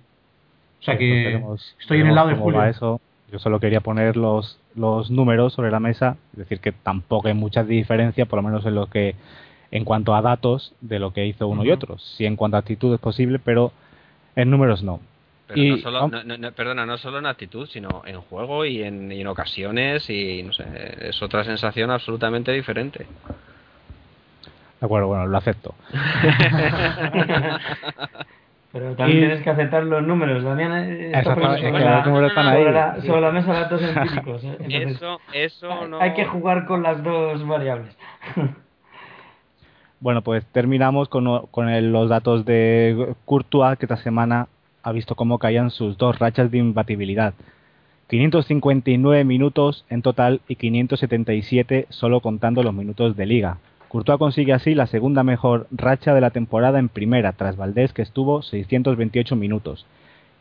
O 0.80 0.82
sea 0.84 0.98
que 0.98 1.42
estoy 1.80 2.02
en 2.02 2.08
el 2.08 2.14
lado 2.14 2.28
de 2.28 2.34
Julio. 2.34 2.62
eso. 2.64 3.00
Yo 3.32 3.38
solo 3.38 3.60
quería 3.60 3.80
poner 3.80 4.18
los, 4.18 4.60
los 4.74 5.10
números 5.10 5.54
sobre 5.54 5.70
la 5.70 5.80
mesa, 5.80 6.18
es 6.32 6.40
decir, 6.40 6.60
que 6.60 6.70
tampoco 6.70 7.28
hay 7.28 7.34
mucha 7.34 7.64
diferencia, 7.64 8.26
por 8.26 8.36
lo 8.36 8.42
menos 8.42 8.64
en 8.66 8.74
lo 8.74 8.86
que 8.88 9.16
en 9.70 9.84
cuanto 9.84 10.14
a 10.14 10.20
datos 10.20 10.74
de 10.82 10.98
lo 10.98 11.14
que 11.14 11.26
hizo 11.26 11.48
uno 11.48 11.64
y 11.64 11.70
otro. 11.70 11.98
Sí, 11.98 12.26
en 12.26 12.36
cuanto 12.36 12.58
a 12.58 12.60
actitud 12.60 12.92
es 12.92 13.00
posible, 13.00 13.40
pero 13.42 13.72
en 14.36 14.50
números 14.50 14.82
no. 14.82 15.00
Pero 15.46 15.76
no 15.76 15.78
solo, 15.78 16.08
no, 16.08 16.52
perdona, 16.52 16.86
no 16.86 16.98
solo 16.98 17.18
en 17.20 17.26
actitud, 17.26 17.68
sino 17.68 18.02
en 18.04 18.20
juego 18.20 18.64
y 18.64 18.82
en, 18.82 19.12
en, 19.12 19.26
ocasiones 19.28 20.10
y 20.10 20.42
no 20.42 20.52
sé, 20.52 20.64
es 21.00 21.22
otra 21.22 21.44
sensación 21.44 21.90
absolutamente 21.90 22.50
diferente. 22.52 23.06
De 24.80 24.84
acuerdo, 24.84 25.06
bueno, 25.06 25.26
lo 25.26 25.38
acepto. 25.38 25.74
Pero 28.72 28.94
también 28.94 29.20
tienes 29.20 29.42
que 29.42 29.50
aceptar 29.50 29.84
los 29.84 30.02
números, 30.02 30.44
Damián. 30.44 30.72
Eh, 30.74 31.12
sobre, 31.24 31.70
los 31.70 32.06
números 32.06 32.28
están 32.30 32.48
ahí. 32.48 32.62
Sobre 33.06 33.20
la, 33.22 33.32
mesa 33.32 33.52
datos 33.54 33.80
empíricos. 33.82 34.44
¿eh? 34.44 34.58
eso, 34.68 35.18
eso 35.32 35.86
no... 35.88 35.98
Hay 35.98 36.12
que 36.12 36.26
jugar 36.26 36.66
con 36.66 36.82
las 36.82 37.02
dos 37.02 37.46
variables. 37.46 37.96
Bueno, 40.00 40.20
pues 40.20 40.44
terminamos 40.52 41.08
con, 41.08 41.46
con 41.46 41.92
los 41.92 42.10
datos 42.10 42.44
de 42.44 43.14
Courtois, 43.24 43.78
que 43.78 43.86
esta 43.86 43.96
semana 43.96 44.48
ha 44.86 44.92
visto 44.92 45.16
cómo 45.16 45.40
caían 45.40 45.70
sus 45.70 45.98
dos 45.98 46.20
rachas 46.20 46.48
de 46.52 46.58
imbatibilidad. 46.58 47.34
559 48.08 49.24
minutos 49.24 49.84
en 49.90 50.00
total 50.00 50.42
y 50.46 50.54
577 50.54 51.86
solo 51.88 52.20
contando 52.20 52.62
los 52.62 52.72
minutos 52.72 53.16
de 53.16 53.26
liga. 53.26 53.58
Courtois 53.88 54.16
consigue 54.16 54.52
así 54.52 54.76
la 54.76 54.86
segunda 54.86 55.24
mejor 55.24 55.66
racha 55.72 56.14
de 56.14 56.20
la 56.20 56.30
temporada 56.30 56.78
en 56.78 56.88
primera, 56.88 57.32
tras 57.32 57.56
Valdés 57.56 57.92
que 57.92 58.02
estuvo 58.02 58.42
628 58.42 59.34
minutos. 59.34 59.86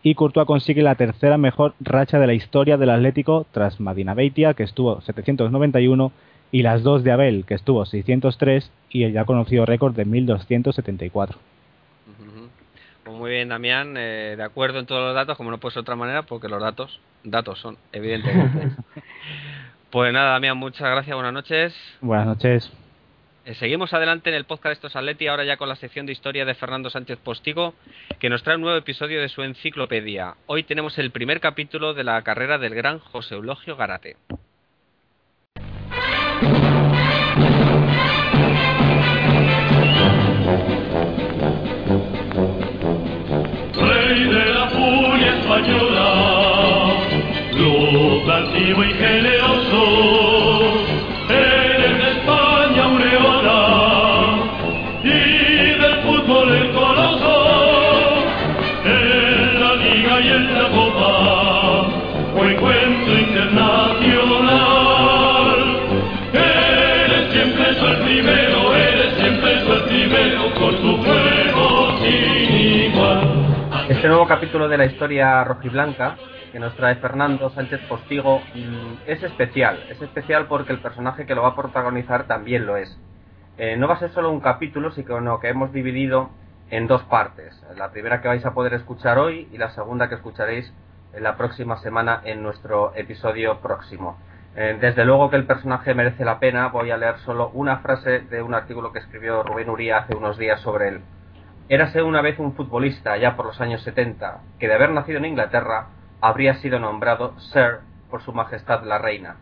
Y 0.04 0.14
Courtois 0.14 0.46
consigue 0.46 0.84
la 0.84 0.94
tercera 0.94 1.40
mejor 1.40 1.74
racha 1.80 2.20
de 2.20 2.28
la 2.28 2.36
historia 2.36 2.78
del 2.78 2.92
Atlético 2.92 3.48
tras 3.52 3.80
Madina 3.80 4.14
Beitia 4.14 4.54
que 4.54 4.62
estuvo 4.62 5.02
791 5.02 6.12
y 6.52 6.62
las 6.62 6.84
dos 6.84 7.04
de 7.04 7.12
Abel 7.12 7.46
que 7.46 7.56
estuvo 7.56 7.84
603 7.84 8.72
y 8.92 9.06
el 9.06 9.14
ya 9.14 9.26
conocido 9.26 9.66
récord 9.66 9.96
de 9.96 10.06
1274. 10.06 11.40
Pues 13.06 13.18
muy 13.18 13.30
bien, 13.30 13.50
Damián, 13.50 13.94
eh, 13.98 14.34
de 14.36 14.44
acuerdo 14.44 14.80
en 14.80 14.88
todos 14.88 15.04
los 15.04 15.14
datos, 15.14 15.38
como 15.38 15.52
no 15.52 15.60
puede 15.60 15.74
ser 15.74 15.82
de 15.82 15.84
otra 15.84 15.96
manera, 15.96 16.24
porque 16.24 16.50
los 16.50 16.60
datos, 16.60 17.00
datos 17.24 17.60
son, 17.60 17.78
evidentemente. 17.92 18.72
pues 19.92 20.12
nada, 20.12 20.32
Damián, 20.32 20.58
muchas 20.58 20.90
gracias, 20.90 21.14
buenas 21.14 21.32
noches. 21.32 21.76
Buenas 22.02 22.26
noches. 22.26 22.74
Eh, 23.46 23.54
seguimos 23.54 23.94
adelante 23.94 24.32
en 24.32 24.36
el 24.36 24.46
podcast 24.46 24.70
de 24.70 24.74
Estos 24.74 24.96
Atleti, 24.96 25.28
ahora 25.28 25.44
ya 25.44 25.58
con 25.58 25.70
la 25.70 25.76
sección 25.76 26.08
de 26.08 26.14
historia 26.14 26.46
de 26.46 26.56
Fernando 26.56 26.90
Sánchez 26.90 27.20
Postigo, 27.20 27.76
que 28.18 28.32
nos 28.32 28.42
trae 28.42 28.56
un 28.56 28.64
nuevo 28.64 28.78
episodio 28.80 29.22
de 29.22 29.30
su 29.30 29.44
enciclopedia. 29.44 30.34
Hoy 30.48 30.64
tenemos 30.64 30.98
el 30.98 31.12
primer 31.12 31.40
capítulo 31.40 31.94
de 31.94 32.06
la 32.06 32.20
carrera 32.24 32.58
del 32.58 32.74
gran 32.74 32.98
José 32.98 33.36
Eulogio 33.36 33.76
Garate. 33.76 34.18
Capítulo 74.28 74.68
de 74.68 74.78
la 74.78 74.86
historia 74.86 75.44
rojiblanca 75.44 76.18
que 76.52 76.60
nos 76.60 76.76
trae 76.76 76.96
Fernando 76.96 77.50
Sánchez 77.52 77.82
Postigo 77.88 78.40
mm, 78.40 78.94
es 79.06 79.22
especial. 79.22 79.84
Es 79.90 80.02
especial 80.02 80.48
porque 80.48 80.74
el 80.74 80.80
personaje 80.80 81.26
que 81.26 81.36
lo 81.36 81.44
va 81.44 81.50
a 81.50 81.56
protagonizar 81.56 82.26
también 82.26 82.66
lo 82.66 82.76
es. 82.76 82.98
Eh, 83.58 83.78
no 83.78 83.88
va 83.88 83.96
a 83.96 84.00
ser 84.00 84.12
solo 84.12 84.32
un 84.32 84.40
capítulo, 84.40 84.92
sino 84.92 85.40
que 85.40 85.50
hemos 85.50 85.72
dividido 85.72 86.32
en 86.72 86.88
dos 86.88 87.04
partes. 87.04 87.62
La 87.78 87.92
primera 87.92 88.22
que 88.22 88.28
vais 88.28 88.46
a 88.46 88.54
poder 88.54 88.74
escuchar 88.74 89.20
hoy 89.20 89.48
y 89.52 89.58
la 89.60 89.70
segunda 89.72 90.10
que 90.10 90.16
escucharéis 90.16 90.74
la 91.20 91.38
próxima 91.38 91.78
semana 91.78 92.22
en 92.24 92.42
nuestro 92.42 92.96
episodio 92.96 93.60
próximo. 93.60 94.18
Eh, 94.56 94.78
desde 94.82 95.06
luego 95.06 95.30
que 95.30 95.36
el 95.36 95.46
personaje 95.46 95.94
merece 95.94 96.26
la 96.26 96.40
pena. 96.40 96.70
Voy 96.70 96.90
a 96.90 96.98
leer 96.98 97.20
solo 97.20 97.52
una 97.54 97.78
frase 97.78 98.22
de 98.22 98.42
un 98.42 98.56
artículo 98.56 98.92
que 98.92 99.00
escribió 99.00 99.44
Rubén 99.44 99.70
Uría 99.70 100.00
hace 100.00 100.16
unos 100.16 100.38
días 100.38 100.62
sobre 100.62 100.88
él. 100.88 101.02
Érase 101.68 102.04
una 102.04 102.22
vez 102.22 102.38
un 102.38 102.54
futbolista, 102.54 103.18
ya 103.18 103.36
por 103.36 103.48
los 103.48 103.60
años 103.60 103.82
70, 103.82 104.42
que 104.60 104.68
de 104.68 104.76
haber 104.76 104.92
nacido 104.92 105.18
en 105.18 105.26
Inglaterra 105.26 105.88
habría 106.22 106.54
sido 106.56 106.78
nombrado 106.78 107.40
Sir 107.40 107.80
por 108.12 108.22
su 108.22 108.34
Majestad 108.34 108.84
la 108.84 109.00
Reina. 109.00 109.38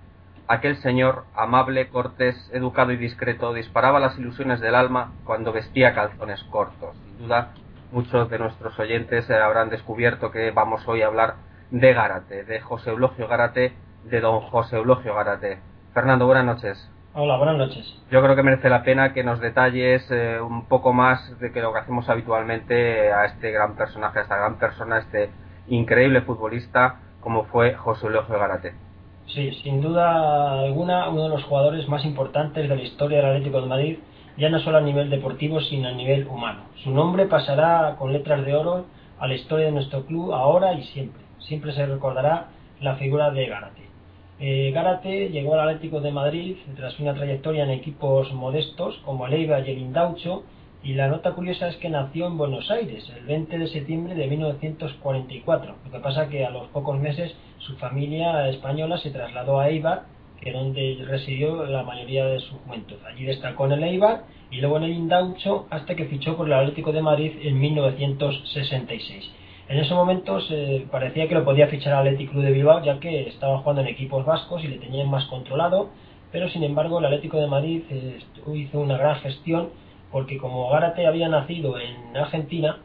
Aquel 0.48 0.78
señor, 0.78 1.26
amable, 1.36 1.90
cortés, 1.90 2.50
educado 2.54 2.94
y 2.94 2.98
discreto, 2.98 3.54
disparaba 3.54 4.00
las 4.00 4.18
ilusiones 4.18 4.62
del 4.62 4.76
alma 4.76 5.12
cuando 5.26 5.52
vestía 5.52 5.94
calzones 5.94 6.42
cortos. 6.46 6.96
Sin 6.96 7.18
duda, 7.18 7.50
muchos 7.92 8.30
de 8.30 8.40
nuestros 8.40 8.80
oyentes 8.80 9.30
habrán 9.30 9.70
descubierto 9.70 10.32
que 10.32 10.52
vamos 10.52 10.88
hoy 10.88 11.02
a 11.02 11.08
hablar 11.08 11.36
de 11.72 11.94
Gárate, 11.94 12.46
de 12.46 12.62
José 12.62 12.92
Eulogio 12.92 13.28
Gárate, 13.28 13.74
de 14.06 14.22
don 14.22 14.40
José 14.40 14.78
Eulogio 14.78 15.14
Gárate. 15.14 15.60
Fernando, 15.94 16.26
buenas 16.26 16.46
noches. 16.46 16.93
Hola, 17.16 17.38
buenas 17.38 17.58
noches. 17.58 17.86
Yo 18.10 18.24
creo 18.24 18.36
que 18.36 18.42
merece 18.42 18.70
la 18.70 18.82
pena 18.82 19.14
que 19.14 19.24
nos 19.24 19.40
detalles 19.40 20.04
eh, 20.10 20.42
un 20.42 20.66
poco 20.66 20.94
más 20.94 21.40
de 21.40 21.52
que 21.52 21.62
lo 21.62 21.72
que 21.72 21.78
hacemos 21.78 22.10
habitualmente 22.10 23.14
a 23.14 23.26
este 23.26 23.52
gran 23.52 23.76
personaje, 23.76 24.18
a 24.18 24.22
esta 24.24 24.36
gran 24.36 24.58
persona, 24.58 24.96
a 24.96 25.00
este 25.02 25.30
increíble 25.68 26.22
futbolista 26.22 27.02
como 27.20 27.46
fue 27.46 27.76
José 27.76 28.08
Eulogio 28.08 28.40
Garate. 28.40 28.74
Sí, 29.28 29.52
sin 29.62 29.80
duda 29.80 30.60
alguna, 30.62 31.08
uno 31.10 31.26
de 31.26 31.30
los 31.30 31.44
jugadores 31.44 31.88
más 31.88 32.04
importantes 32.04 32.68
de 32.68 32.76
la 32.76 32.82
historia 32.82 33.20
del 33.20 33.28
Atlético 33.28 33.62
de 33.62 33.68
Madrid, 33.68 34.00
ya 34.36 34.50
no 34.50 34.58
solo 34.60 34.80
a 34.80 34.82
nivel 34.82 35.12
deportivo, 35.12 35.62
sino 35.62 35.90
a 35.90 35.92
nivel 35.92 36.28
humano. 36.28 36.62
Su 36.84 36.90
nombre 36.90 37.28
pasará 37.28 37.96
con 38.00 38.12
letras 38.12 38.44
de 38.44 38.56
oro 38.56 38.86
a 39.20 39.28
la 39.28 39.36
historia 39.36 39.68
de 39.68 39.72
nuestro 39.72 40.04
club 40.08 40.34
ahora 40.34 40.74
y 40.74 40.84
siempre. 40.86 41.22
Siempre 41.38 41.74
se 41.74 41.86
recordará 41.86 42.48
la 42.82 42.96
figura 42.96 43.30
de 43.30 43.46
Garate. 43.46 43.83
Eh, 44.40 44.72
Gárate 44.74 45.30
llegó 45.30 45.54
al 45.54 45.70
Atlético 45.70 46.02
de 46.02 46.12
Madrid 46.12 46.58
tras 46.76 47.00
una 47.00 47.14
trayectoria 47.14 47.64
en 47.64 47.70
equipos 47.70 48.34
modestos 48.34 48.98
como 49.06 49.28
el 49.28 49.34
Eibar 49.34 49.68
y 49.68 49.72
el 49.72 49.78
Indaucho 49.78 50.44
y 50.84 50.96
la 50.96 51.08
nota 51.08 51.32
curiosa 51.32 51.70
es 51.70 51.78
que 51.78 51.90
nació 51.90 52.28
en 52.28 52.38
Buenos 52.38 52.70
Aires 52.70 53.10
el 53.16 53.26
20 53.26 53.58
de 53.58 53.68
septiembre 53.68 54.16
de 54.16 54.28
1944. 54.28 55.76
Lo 55.86 55.92
que 55.92 56.00
pasa 56.00 56.28
que 56.28 56.46
a 56.46 56.50
los 56.50 56.68
pocos 56.70 57.00
meses 57.00 57.34
su 57.60 57.78
familia 57.78 58.50
española 58.50 58.98
se 58.98 59.12
trasladó 59.12 59.60
a 59.60 59.70
Eibar, 59.70 60.04
que 60.42 60.50
es 60.50 60.56
donde 60.56 61.06
residió 61.08 61.66
la 61.66 61.84
mayoría 61.84 62.26
de 62.26 62.40
su 62.42 62.58
juventud. 62.60 62.98
Allí 63.08 63.24
destacó 63.24 63.68
en 63.68 63.74
el 63.74 63.84
Eibar 63.84 64.24
y 64.52 64.58
luego 64.58 64.76
en 64.78 64.84
el 64.84 64.92
Indaucho 64.92 65.68
hasta 65.70 65.96
que 65.96 66.06
fichó 66.06 66.36
por 66.36 66.48
el 66.48 66.54
Atlético 66.54 66.92
de 66.92 67.02
Madrid 67.02 67.32
en 67.44 67.60
1966. 67.60 69.32
En 69.70 69.80
ese 69.80 69.94
momento 69.94 70.40
parecía 70.92 71.28
que 71.28 71.36
lo 71.36 71.46
podía 71.46 71.68
fichar 71.68 71.94
al 71.94 72.08
Atlético 72.08 72.40
de 72.40 72.52
Bilbao 72.52 72.84
ya 72.84 73.00
que 73.00 73.30
estaba 73.30 73.60
jugando 73.60 73.82
en 73.82 73.88
equipos 73.88 74.26
vascos 74.26 74.64
y 74.64 74.68
le 74.68 74.78
tenían 74.78 75.10
más 75.10 75.26
controlado, 75.26 75.90
pero 76.34 76.50
sin 76.50 76.64
embargo 76.64 77.00
el 77.00 77.06
Atlético 77.06 77.38
de 77.38 77.48
Madrid 77.48 77.84
eh, 77.90 78.20
hizo 78.56 78.80
una 78.80 78.98
gran 78.98 79.16
gestión 79.18 79.70
porque 80.12 80.38
como 80.38 80.70
Gárate 80.70 81.08
había 81.08 81.30
nacido 81.30 81.80
en 81.80 82.16
Argentina, 82.16 82.80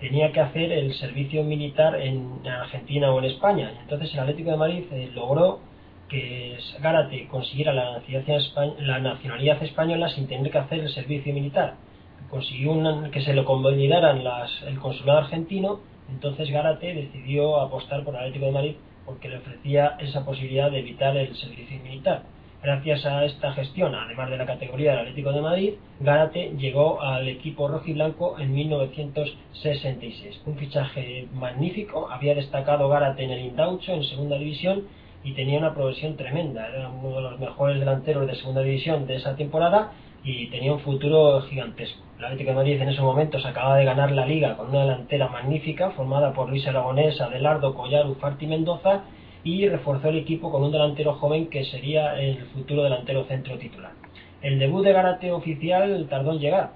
tenía 0.00 0.32
que 0.32 0.40
hacer 0.40 0.72
el 0.72 0.92
servicio 0.94 1.44
militar 1.44 2.00
en 2.00 2.46
Argentina 2.46 3.12
o 3.12 3.18
en 3.20 3.26
España. 3.26 3.72
Entonces 3.82 4.12
el 4.12 4.20
Atlético 4.20 4.50
de 4.50 4.56
Madrid 4.56 4.84
eh, 4.90 5.10
logró 5.14 5.60
que 6.08 6.58
Gárate 6.82 7.28
consiguiera 7.28 7.72
la 7.72 8.98
nacionalidad, 8.98 9.62
española 9.62 10.08
sin 10.10 10.26
tener 10.26 10.50
que 10.50 10.58
hacer 10.58 10.80
el 10.80 10.90
servicio 10.90 11.32
militar. 11.32 11.76
Consiguió 12.28 12.74
que 13.10 13.22
se 13.22 13.32
lo 13.32 13.44
convalidaran 13.44 14.22
el 14.66 14.78
consulado 14.80 15.20
argentino, 15.20 15.80
entonces 16.10 16.50
Gárate 16.50 16.94
decidió 16.94 17.60
apostar 17.60 18.04
por 18.04 18.14
el 18.14 18.20
Atlético 18.20 18.46
de 18.46 18.52
Madrid 18.52 18.74
porque 19.06 19.28
le 19.28 19.38
ofrecía 19.38 19.96
esa 20.00 20.24
posibilidad 20.24 20.70
de 20.70 20.80
evitar 20.80 21.16
el 21.16 21.34
servicio 21.36 21.78
militar. 21.82 22.22
Gracias 22.62 23.04
a 23.04 23.26
esta 23.26 23.52
gestión, 23.52 23.94
además 23.94 24.30
de 24.30 24.38
la 24.38 24.46
categoría 24.46 24.92
del 24.92 25.00
Atlético 25.00 25.32
de 25.32 25.42
Madrid, 25.42 25.74
Gárate 26.00 26.54
llegó 26.56 27.02
al 27.02 27.28
equipo 27.28 27.68
rojiblanco 27.68 28.38
en 28.38 28.54
1966. 28.54 30.40
Un 30.46 30.56
fichaje 30.56 31.28
magnífico, 31.34 32.08
había 32.10 32.34
destacado 32.34 32.88
Gárate 32.88 33.24
en 33.24 33.32
el 33.32 33.44
Indaucho 33.44 33.92
en 33.92 34.02
segunda 34.04 34.38
división 34.38 34.84
y 35.22 35.32
tenía 35.32 35.58
una 35.58 35.74
progresión 35.74 36.16
tremenda. 36.16 36.66
Era 36.68 36.88
uno 36.88 37.16
de 37.16 37.22
los 37.22 37.38
mejores 37.38 37.78
delanteros 37.78 38.26
de 38.26 38.34
segunda 38.36 38.62
división 38.62 39.06
de 39.06 39.16
esa 39.16 39.36
temporada 39.36 39.92
y 40.24 40.46
tenía 40.46 40.72
un 40.72 40.80
futuro 40.80 41.42
gigantesco. 41.42 42.02
El 42.24 42.28
Atlético 42.28 42.50
de 42.52 42.56
Madrid 42.56 42.80
en 42.80 42.88
ese 42.88 43.02
momento 43.02 43.38
se 43.38 43.48
acaba 43.48 43.76
de 43.76 43.84
ganar 43.84 44.10
la 44.10 44.24
liga 44.24 44.56
con 44.56 44.70
una 44.70 44.80
delantera 44.80 45.28
magnífica 45.28 45.90
formada 45.90 46.32
por 46.32 46.48
Luis 46.48 46.66
Aragonés, 46.66 47.20
Adelardo, 47.20 47.74
Collar, 47.74 48.06
Ufarti 48.06 48.46
Mendoza 48.46 49.02
y 49.44 49.68
reforzó 49.68 50.08
el 50.08 50.16
equipo 50.16 50.50
con 50.50 50.62
un 50.62 50.72
delantero 50.72 51.16
joven 51.16 51.48
que 51.48 51.66
sería 51.66 52.18
el 52.18 52.38
futuro 52.46 52.82
delantero 52.82 53.26
centro 53.26 53.58
titular. 53.58 53.92
El 54.40 54.58
debut 54.58 54.82
de 54.82 54.94
Garate 54.94 55.32
oficial 55.32 56.06
tardó 56.08 56.32
en 56.32 56.38
llegar. 56.38 56.70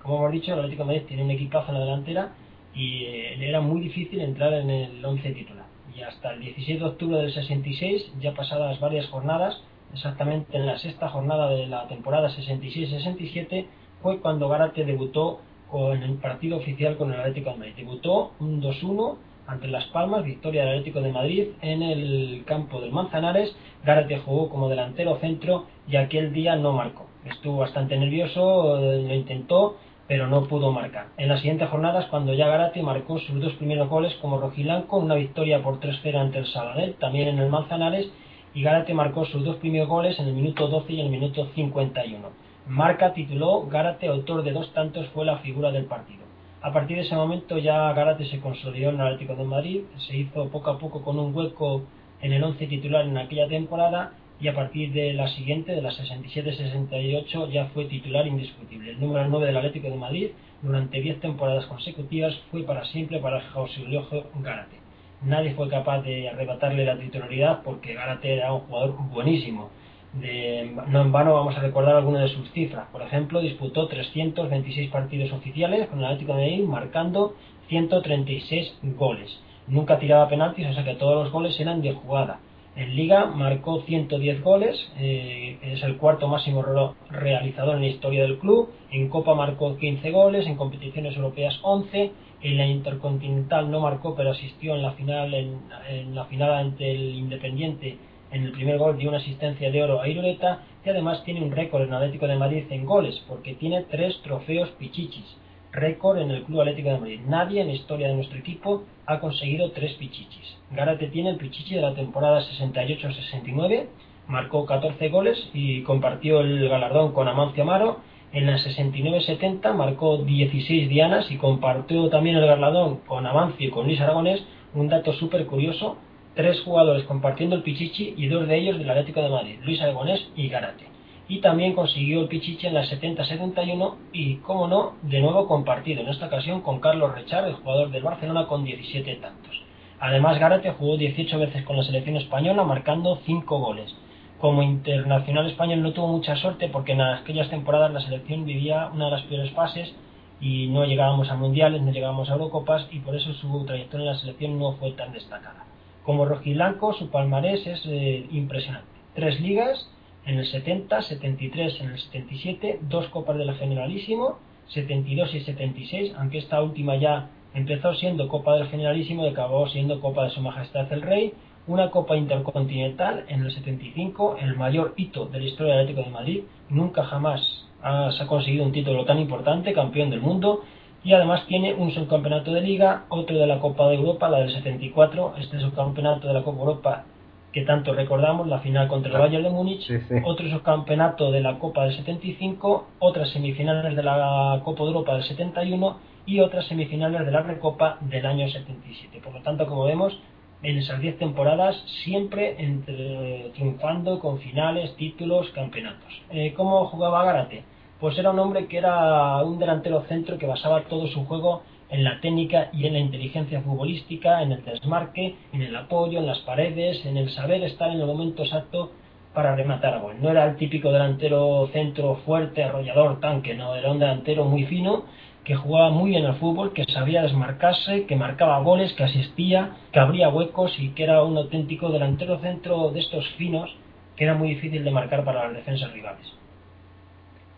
Como 0.00 0.18
hemos 0.18 0.30
dicho, 0.30 0.52
el 0.52 0.60
Atlético 0.60 0.84
de 0.84 0.86
Madrid 0.86 1.06
tiene 1.08 1.24
un 1.24 1.30
equipazo 1.32 1.72
en 1.72 1.74
la 1.74 1.84
delantera 1.84 2.28
y 2.72 3.02
eh, 3.02 3.48
era 3.48 3.60
muy 3.60 3.80
difícil 3.80 4.20
entrar 4.20 4.52
en 4.52 4.70
el 4.70 5.04
11 5.04 5.28
titular. 5.32 5.64
Y 5.92 6.02
hasta 6.02 6.34
el 6.34 6.40
16 6.40 6.78
de 6.78 6.86
octubre 6.86 7.18
del 7.18 7.32
66, 7.32 8.12
ya 8.20 8.32
pasadas 8.32 8.78
varias 8.78 9.08
jornadas, 9.08 9.60
exactamente 9.92 10.56
en 10.56 10.66
la 10.66 10.78
sexta 10.78 11.08
jornada 11.08 11.50
de 11.50 11.66
la 11.66 11.88
temporada 11.88 12.30
66-67, 12.30 13.66
fue 14.04 14.20
cuando 14.20 14.50
Garate 14.50 14.84
debutó 14.84 15.40
en 15.72 16.02
el 16.02 16.16
partido 16.16 16.58
oficial 16.58 16.98
con 16.98 17.10
el 17.10 17.18
Atlético 17.18 17.52
de 17.52 17.56
Madrid. 17.56 17.72
Debutó 17.74 18.32
un 18.38 18.60
2-1 18.60 19.16
ante 19.46 19.66
Las 19.66 19.86
Palmas, 19.86 20.24
victoria 20.24 20.60
del 20.60 20.72
Atlético 20.72 21.00
de 21.00 21.10
Madrid 21.10 21.48
en 21.62 21.82
el 21.82 22.44
campo 22.44 22.82
del 22.82 22.92
Manzanares. 22.92 23.56
Gárate 23.82 24.18
jugó 24.18 24.50
como 24.50 24.68
delantero 24.68 25.16
centro 25.20 25.64
y 25.88 25.96
aquel 25.96 26.34
día 26.34 26.54
no 26.54 26.72
marcó. 26.72 27.06
Estuvo 27.24 27.56
bastante 27.56 27.96
nervioso, 27.96 28.76
lo 28.78 29.14
intentó, 29.14 29.78
pero 30.06 30.26
no 30.26 30.48
pudo 30.48 30.70
marcar. 30.70 31.06
En 31.16 31.30
las 31.30 31.40
siguientes 31.40 31.70
jornadas, 31.70 32.04
cuando 32.10 32.34
ya 32.34 32.46
Garate 32.46 32.82
marcó 32.82 33.18
sus 33.20 33.40
dos 33.40 33.54
primeros 33.54 33.88
goles 33.88 34.14
como 34.20 34.38
rojilanco, 34.38 34.98
una 34.98 35.14
victoria 35.14 35.62
por 35.62 35.80
3-0 35.80 36.14
ante 36.18 36.40
el 36.40 36.46
Sabadell, 36.48 36.96
también 36.96 37.28
en 37.28 37.38
el 37.38 37.48
Manzanares, 37.48 38.10
y 38.52 38.62
Gárate 38.62 38.92
marcó 38.92 39.24
sus 39.24 39.42
dos 39.46 39.56
primeros 39.56 39.88
goles 39.88 40.18
en 40.18 40.28
el 40.28 40.34
minuto 40.34 40.68
12 40.68 40.92
y 40.92 41.00
en 41.00 41.06
el 41.06 41.10
minuto 41.10 41.46
51. 41.54 42.43
Marca 42.66 43.12
tituló 43.12 43.66
Gárate, 43.66 44.08
autor 44.08 44.42
de 44.42 44.52
dos 44.52 44.72
tantos, 44.72 45.06
fue 45.08 45.26
la 45.26 45.36
figura 45.40 45.70
del 45.70 45.84
partido. 45.84 46.24
A 46.62 46.72
partir 46.72 46.96
de 46.96 47.02
ese 47.02 47.14
momento 47.14 47.58
ya 47.58 47.92
Garate 47.92 48.24
se 48.24 48.40
consolidó 48.40 48.88
en 48.88 48.94
el 48.94 49.02
Atlético 49.02 49.36
de 49.36 49.44
Madrid, 49.44 49.80
se 49.98 50.16
hizo 50.16 50.48
poco 50.48 50.70
a 50.70 50.78
poco 50.78 51.02
con 51.02 51.18
un 51.18 51.34
hueco 51.36 51.82
en 52.22 52.32
el 52.32 52.42
once 52.42 52.66
titular 52.66 53.04
en 53.04 53.18
aquella 53.18 53.48
temporada 53.48 54.14
y 54.40 54.48
a 54.48 54.54
partir 54.54 54.94
de 54.94 55.12
la 55.12 55.28
siguiente, 55.28 55.72
de 55.72 55.82
la 55.82 55.90
67-68, 55.90 57.50
ya 57.50 57.66
fue 57.66 57.84
titular 57.84 58.26
indiscutible. 58.26 58.92
El 58.92 59.00
número 59.00 59.28
9 59.28 59.46
del 59.46 59.58
Atlético 59.58 59.90
de 59.90 59.96
Madrid 59.96 60.30
durante 60.62 61.02
10 61.02 61.20
temporadas 61.20 61.66
consecutivas 61.66 62.34
fue 62.50 62.62
para 62.62 62.86
siempre 62.86 63.18
para 63.18 63.42
José 63.50 63.80
Luis 63.80 64.06
Garate. 64.40 64.78
Nadie 65.22 65.52
fue 65.52 65.68
capaz 65.68 66.00
de 66.00 66.30
arrebatarle 66.30 66.86
la 66.86 66.98
titularidad 66.98 67.60
porque 67.62 67.92
Garate 67.92 68.32
era 68.32 68.54
un 68.54 68.60
jugador 68.60 68.96
buenísimo 69.10 69.68
no 70.14 71.02
en 71.02 71.12
vano 71.12 71.34
vamos 71.34 71.56
a 71.56 71.60
recordar 71.60 71.96
algunas 71.96 72.22
de 72.22 72.28
sus 72.28 72.50
cifras. 72.52 72.86
Por 72.92 73.02
ejemplo, 73.02 73.40
disputó 73.40 73.88
326 73.88 74.90
partidos 74.90 75.32
oficiales 75.32 75.88
con 75.88 75.98
el 75.98 76.04
Atlético 76.04 76.34
de 76.34 76.42
Madrid, 76.42 76.64
marcando 76.64 77.34
136 77.68 78.78
goles. 78.96 79.40
Nunca 79.66 79.98
tiraba 79.98 80.28
penaltis, 80.28 80.68
o 80.68 80.74
sea 80.74 80.84
que 80.84 80.94
todos 80.94 81.24
los 81.24 81.32
goles 81.32 81.58
eran 81.58 81.82
de 81.82 81.94
jugada. 81.94 82.38
En 82.76 82.96
Liga 82.96 83.26
marcó 83.26 83.82
110 83.82 84.42
goles, 84.42 84.92
eh, 84.98 85.58
es 85.62 85.82
el 85.84 85.96
cuarto 85.96 86.26
máximo 86.26 86.62
realizador 87.08 87.76
en 87.76 87.82
la 87.82 87.88
historia 87.88 88.22
del 88.22 88.38
club. 88.38 88.70
En 88.90 89.08
Copa 89.08 89.34
marcó 89.34 89.76
15 89.76 90.10
goles, 90.10 90.46
en 90.46 90.56
competiciones 90.56 91.16
europeas 91.16 91.58
11. 91.62 92.12
En 92.42 92.56
la 92.56 92.66
Intercontinental 92.66 93.70
no 93.70 93.80
marcó, 93.80 94.14
pero 94.14 94.32
asistió 94.32 94.74
en 94.74 94.82
la 94.82 94.92
final, 94.92 95.32
en 95.34 96.14
la 96.14 96.24
final 96.26 96.52
ante 96.52 96.90
el 96.90 97.14
Independiente 97.14 97.96
en 98.34 98.42
el 98.42 98.52
primer 98.52 98.78
gol 98.78 98.98
dio 98.98 99.10
una 99.10 99.18
asistencia 99.18 99.70
de 99.70 99.82
oro 99.82 100.00
a 100.00 100.08
Irureta 100.08 100.62
y 100.84 100.90
además 100.90 101.22
tiene 101.24 101.40
un 101.40 101.52
récord 101.52 101.82
en 101.82 101.94
Atlético 101.94 102.26
de 102.26 102.36
Madrid 102.36 102.64
en 102.68 102.84
goles 102.84 103.22
porque 103.28 103.54
tiene 103.54 103.84
tres 103.84 104.20
trofeos 104.22 104.70
pichichis. 104.70 105.36
Récord 105.70 106.18
en 106.18 106.32
el 106.32 106.42
Club 106.42 106.60
Atlético 106.60 106.88
de 106.88 106.98
Madrid. 106.98 107.20
Nadie 107.28 107.60
en 107.60 107.68
la 107.68 107.74
historia 107.74 108.08
de 108.08 108.14
nuestro 108.14 108.38
equipo 108.38 108.82
ha 109.06 109.20
conseguido 109.20 109.70
tres 109.70 109.92
pichichis. 109.94 110.56
Garate 110.72 111.06
tiene 111.08 111.30
el 111.30 111.36
pichichi 111.36 111.76
de 111.76 111.80
la 111.80 111.94
temporada 111.94 112.42
68-69, 112.42 113.86
marcó 114.26 114.66
14 114.66 115.08
goles 115.10 115.38
y 115.54 115.82
compartió 115.82 116.40
el 116.40 116.68
galardón 116.68 117.12
con 117.12 117.28
Amancio 117.28 117.62
Amaro. 117.62 118.00
En 118.32 118.46
la 118.46 118.58
69-70 118.58 119.74
marcó 119.74 120.18
16 120.18 120.88
dianas 120.88 121.30
y 121.30 121.36
compartió 121.36 122.08
también 122.08 122.34
el 122.34 122.46
galardón 122.46 122.96
con 123.06 123.26
Amancio 123.26 123.68
y 123.68 123.70
con 123.70 123.86
Luis 123.86 124.00
Aragonés. 124.00 124.44
Un 124.74 124.88
dato 124.88 125.12
súper 125.12 125.46
curioso, 125.46 125.98
tres 126.34 126.60
jugadores 126.62 127.04
compartiendo 127.04 127.56
el 127.56 127.62
Pichichi 127.62 128.14
y 128.16 128.26
dos 128.26 128.48
de 128.48 128.56
ellos 128.56 128.78
del 128.78 128.90
Atlético 128.90 129.22
de 129.22 129.28
Madrid, 129.28 129.58
Luis 129.62 129.80
Aragonés 129.80 130.28
y 130.36 130.48
Garate. 130.48 130.86
Y 131.28 131.40
también 131.40 131.74
consiguió 131.74 132.20
el 132.20 132.28
Pichichi 132.28 132.66
en 132.66 132.74
la 132.74 132.84
70-71 132.84 133.94
y, 134.12 134.36
como 134.36 134.68
no, 134.68 134.94
de 135.02 135.20
nuevo 135.20 135.46
compartido, 135.46 136.02
en 136.02 136.08
esta 136.08 136.26
ocasión 136.26 136.60
con 136.60 136.80
Carlos 136.80 137.14
Rechar, 137.14 137.46
el 137.46 137.54
jugador 137.54 137.90
del 137.90 138.02
Barcelona, 138.02 138.46
con 138.46 138.64
17 138.64 139.14
tantos. 139.16 139.62
Además, 140.00 140.38
Garate 140.38 140.72
jugó 140.72 140.96
18 140.96 141.38
veces 141.38 141.64
con 141.64 141.76
la 141.76 141.84
selección 141.84 142.16
española, 142.16 142.64
marcando 142.64 143.20
5 143.24 143.58
goles. 143.58 143.94
Como 144.38 144.62
internacional 144.62 145.46
español 145.46 145.82
no 145.82 145.92
tuvo 145.92 146.08
mucha 146.08 146.36
suerte 146.36 146.68
porque 146.68 146.92
en 146.92 147.00
aquellas 147.00 147.48
temporadas 147.48 147.92
la 147.92 148.00
selección 148.00 148.44
vivía 148.44 148.90
una 148.92 149.06
de 149.06 149.10
las 149.12 149.22
peores 149.22 149.50
fases 149.52 149.94
y 150.40 150.66
no 150.66 150.84
llegábamos 150.84 151.30
a 151.30 151.36
mundiales, 151.36 151.80
no 151.80 151.92
llegábamos 151.92 152.28
a 152.28 152.34
Eurocopas 152.34 152.86
y 152.90 152.98
por 152.98 153.14
eso 153.14 153.32
su 153.32 153.64
trayectoria 153.64 154.08
en 154.08 154.12
la 154.12 154.20
selección 154.20 154.58
no 154.58 154.72
fue 154.72 154.92
tan 154.92 155.12
destacada. 155.12 155.64
Como 156.04 156.26
rojiblanco, 156.26 156.92
su 156.92 157.10
palmarés 157.10 157.66
es 157.66 157.82
eh, 157.86 158.26
impresionante. 158.30 158.88
Tres 159.14 159.40
ligas 159.40 159.90
en 160.26 160.38
el 160.38 160.46
70, 160.46 161.02
73 161.02 161.80
en 161.80 161.90
el 161.90 161.98
77, 161.98 162.80
dos 162.82 163.08
copas 163.08 163.38
de 163.38 163.46
la 163.46 163.54
Generalísimo, 163.54 164.38
72 164.68 165.34
y 165.34 165.40
76, 165.40 166.12
aunque 166.18 166.38
esta 166.38 166.62
última 166.62 166.96
ya 166.96 167.30
empezó 167.54 167.94
siendo 167.94 168.28
Copa 168.28 168.56
del 168.56 168.68
Generalísimo 168.68 169.24
y 169.24 169.28
acabó 169.28 169.66
siendo 169.68 170.00
Copa 170.00 170.24
de 170.24 170.30
Su 170.30 170.40
Majestad 170.40 170.92
el 170.92 171.02
Rey, 171.02 171.32
una 171.66 171.90
Copa 171.90 172.16
Intercontinental 172.16 173.24
en 173.28 173.42
el 173.42 173.50
75, 173.50 174.36
el 174.40 174.56
mayor 174.56 174.92
hito 174.96 175.26
de 175.26 175.38
la 175.38 175.44
historia 175.46 175.74
del 175.74 175.82
Atlético 175.82 176.06
de 176.06 176.14
Madrid, 176.14 176.44
nunca 176.68 177.04
jamás 177.04 177.64
ha 177.82 178.26
conseguido 178.26 178.64
un 178.64 178.72
título 178.72 179.04
tan 179.04 179.18
importante, 179.18 179.72
campeón 179.72 180.10
del 180.10 180.20
mundo, 180.20 180.64
y 181.04 181.12
además 181.12 181.46
tiene 181.46 181.74
un 181.74 181.90
subcampeonato 181.92 182.52
de 182.52 182.62
liga, 182.62 183.04
otro 183.10 183.36
de 183.36 183.46
la 183.46 183.60
Copa 183.60 183.88
de 183.88 183.96
Europa, 183.96 184.28
la 184.28 184.38
del 184.38 184.50
74, 184.50 185.34
este 185.38 185.60
subcampeonato 185.60 186.26
de 186.26 186.34
la 186.34 186.42
Copa 186.42 186.60
Europa 186.60 187.04
que 187.52 187.62
tanto 187.62 187.94
recordamos, 187.94 188.48
la 188.48 188.58
final 188.58 188.88
contra 188.88 189.12
el 189.12 189.18
Bayern 189.18 189.44
de 189.44 189.50
Múnich, 189.50 189.88
otro 190.24 190.50
subcampeonato 190.50 191.30
de 191.30 191.40
la 191.40 191.60
Copa 191.60 191.84
del 191.84 191.94
75, 191.94 192.88
otras 192.98 193.30
semifinales 193.30 193.94
de 193.94 194.02
la 194.02 194.60
Copa 194.64 194.82
de 194.82 194.88
Europa 194.88 195.14
del 195.14 195.22
71 195.22 195.96
y 196.26 196.40
otras 196.40 196.66
semifinales 196.66 197.24
de 197.24 197.30
la 197.30 197.42
Recopa 197.42 197.98
del 198.00 198.26
año 198.26 198.48
77. 198.48 199.20
Por 199.22 199.34
lo 199.34 199.42
tanto, 199.42 199.66
como 199.66 199.84
vemos, 199.84 200.18
en 200.62 200.78
esas 200.78 201.00
10 201.00 201.18
temporadas 201.18 201.76
siempre 202.02 202.56
entre, 202.58 203.50
triunfando 203.54 204.18
con 204.18 204.40
finales, 204.40 204.96
títulos, 204.96 205.48
campeonatos. 205.50 206.22
Eh, 206.30 206.54
¿Cómo 206.56 206.86
jugaba 206.86 207.24
Garate? 207.24 207.62
Pues 208.04 208.18
era 208.18 208.32
un 208.32 208.38
hombre 208.38 208.66
que 208.66 208.76
era 208.76 209.42
un 209.42 209.58
delantero 209.58 210.02
centro 210.02 210.36
que 210.36 210.44
basaba 210.44 210.82
todo 210.82 211.06
su 211.06 211.24
juego 211.24 211.62
en 211.88 212.04
la 212.04 212.20
técnica 212.20 212.68
y 212.70 212.86
en 212.86 212.92
la 212.92 212.98
inteligencia 212.98 213.62
futbolística, 213.62 214.42
en 214.42 214.52
el 214.52 214.62
desmarque, 214.62 215.36
en 215.54 215.62
el 215.62 215.74
apoyo, 215.74 216.18
en 216.18 216.26
las 216.26 216.40
paredes, 216.40 217.02
en 217.06 217.16
el 217.16 217.30
saber 217.30 217.62
estar 217.62 217.90
en 217.90 218.00
el 218.02 218.06
momento 218.06 218.42
exacto 218.42 218.92
para 219.32 219.56
rematar 219.56 219.94
a 219.94 220.00
gol. 220.00 220.16
No 220.20 220.28
era 220.28 220.44
el 220.44 220.56
típico 220.56 220.92
delantero 220.92 221.66
centro 221.72 222.16
fuerte, 222.26 222.62
arrollador, 222.62 223.20
tanque, 223.20 223.54
no, 223.54 223.74
era 223.74 223.90
un 223.90 223.98
delantero 223.98 224.44
muy 224.44 224.66
fino 224.66 225.06
que 225.42 225.54
jugaba 225.54 225.88
muy 225.88 226.10
bien 226.10 226.26
al 226.26 226.34
fútbol, 226.34 226.74
que 226.74 226.84
sabía 226.84 227.22
desmarcarse, 227.22 228.04
que 228.04 228.16
marcaba 228.16 228.60
goles, 228.60 228.92
que 228.92 229.04
asistía, 229.04 229.78
que 229.92 230.00
abría 230.00 230.28
huecos 230.28 230.78
y 230.78 230.90
que 230.90 231.04
era 231.04 231.22
un 231.22 231.38
auténtico 231.38 231.88
delantero 231.88 232.38
centro 232.40 232.90
de 232.90 233.00
estos 233.00 233.26
finos 233.38 233.74
que 234.14 234.24
era 234.24 234.34
muy 234.34 234.48
difícil 234.50 234.84
de 234.84 234.90
marcar 234.90 235.24
para 235.24 235.46
las 235.46 235.54
defensas 235.54 235.90
rivales. 235.90 236.43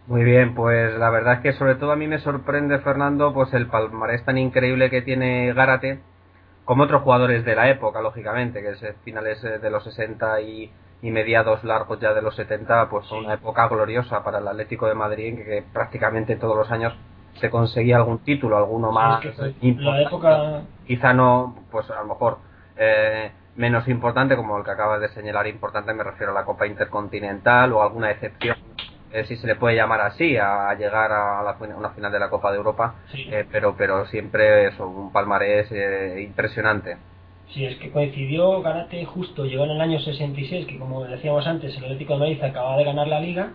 Muy 0.07 0.23
bien, 0.23 0.55
pues 0.55 0.97
la 0.99 1.11
verdad 1.11 1.35
es 1.35 1.41
que 1.41 1.53
sobre 1.55 1.75
todo 1.75 1.91
a 1.91 1.97
mí 1.97 2.07
me 2.07 2.21
sorprende, 2.21 2.79
Fernando, 2.79 3.35
pues 3.35 3.53
el 3.55 3.67
palmarés 3.67 4.25
tan 4.25 4.39
increíble 4.39 4.89
que 4.89 5.03
tiene 5.03 5.53
Gárate, 5.53 5.99
como 6.65 6.85
otros 6.85 7.03
jugadores 7.03 7.45
de 7.45 7.57
la 7.57 7.69
época, 7.69 8.01
lógicamente, 8.01 8.63
que 8.63 8.71
es 8.71 8.97
finales 9.05 9.43
eh, 9.43 9.59
de 9.59 9.71
los 9.71 9.83
60 9.83 10.41
y, 10.43 10.73
mediados 11.03 11.63
largos 11.63 12.01
ya 12.01 12.13
de 12.13 12.21
los 12.21 12.35
70, 12.35 12.89
pues 12.89 13.09
fue 13.09 13.19
una 13.19 13.35
época 13.35 13.69
gloriosa 13.69 14.25
para 14.25 14.39
el 14.39 14.49
Atlético 14.49 14.89
de 14.89 14.95
Madrid, 14.95 15.29
en 15.29 15.37
que, 15.37 15.65
prácticamente 15.73 16.35
todos 16.35 16.57
los 16.57 16.71
años 16.73 16.95
se 17.35 17.49
conseguía 17.49 17.97
algún 17.97 18.19
título, 18.19 18.57
alguno 18.57 18.91
más 18.91 19.25
La 19.61 20.03
época... 20.03 20.63
Quizá 20.85 21.13
no, 21.13 21.55
pues 21.71 21.89
a 21.91 22.01
lo 22.01 22.07
mejor 22.07 22.39
eh, 22.77 23.31
menos 23.55 23.87
importante, 23.87 24.35
como 24.35 24.59
el 24.59 24.65
que 24.65 24.71
acabas 24.73 25.01
de 25.01 25.09
señalar 25.11 25.47
importante, 25.47 25.95
me 25.95 26.03
refiero 26.03 26.33
a 26.33 26.35
la 26.35 26.45
Copa 26.45 26.67
Intercontinental 26.67 27.73
o 27.73 27.83
alguna 27.83 28.11
excepción 28.11 28.57
eh, 29.13 29.25
si 29.25 29.37
se 29.37 29.47
le 29.47 29.57
puede 29.57 29.77
llamar 29.77 30.01
así, 30.01 30.37
a, 30.37 30.75
llegar 30.75 31.13
a 31.13 31.43
la, 31.43 31.57
una 31.77 31.91
final 31.91 32.13
de 32.13 32.19
la 32.19 32.29
Copa 32.29 32.51
de 32.51 32.59
Europa, 32.59 32.97
eh, 33.15 33.47
pero, 33.51 33.77
pero 33.77 34.07
siempre 34.07 34.69
es 34.69 34.79
un 34.81 35.13
palmarés 35.13 35.71
eh, 35.71 36.23
impresionante. 36.27 36.97
Sí, 37.53 37.65
es 37.65 37.77
que 37.77 37.91
coincidió 37.91 38.61
Garate 38.61 39.05
justo, 39.05 39.45
llegó 39.45 39.65
en 39.65 39.71
el 39.71 39.81
año 39.81 40.01
66, 40.01 40.67
que 40.67 40.79
como 40.79 41.05
decíamos 41.05 41.47
antes, 41.47 41.77
el 41.77 41.85
Atlético 41.85 42.15
de 42.15 42.19
Madrid 42.19 42.43
acababa 42.43 42.77
de 42.77 42.85
ganar 42.85 43.07
la 43.07 43.21
Liga, 43.21 43.51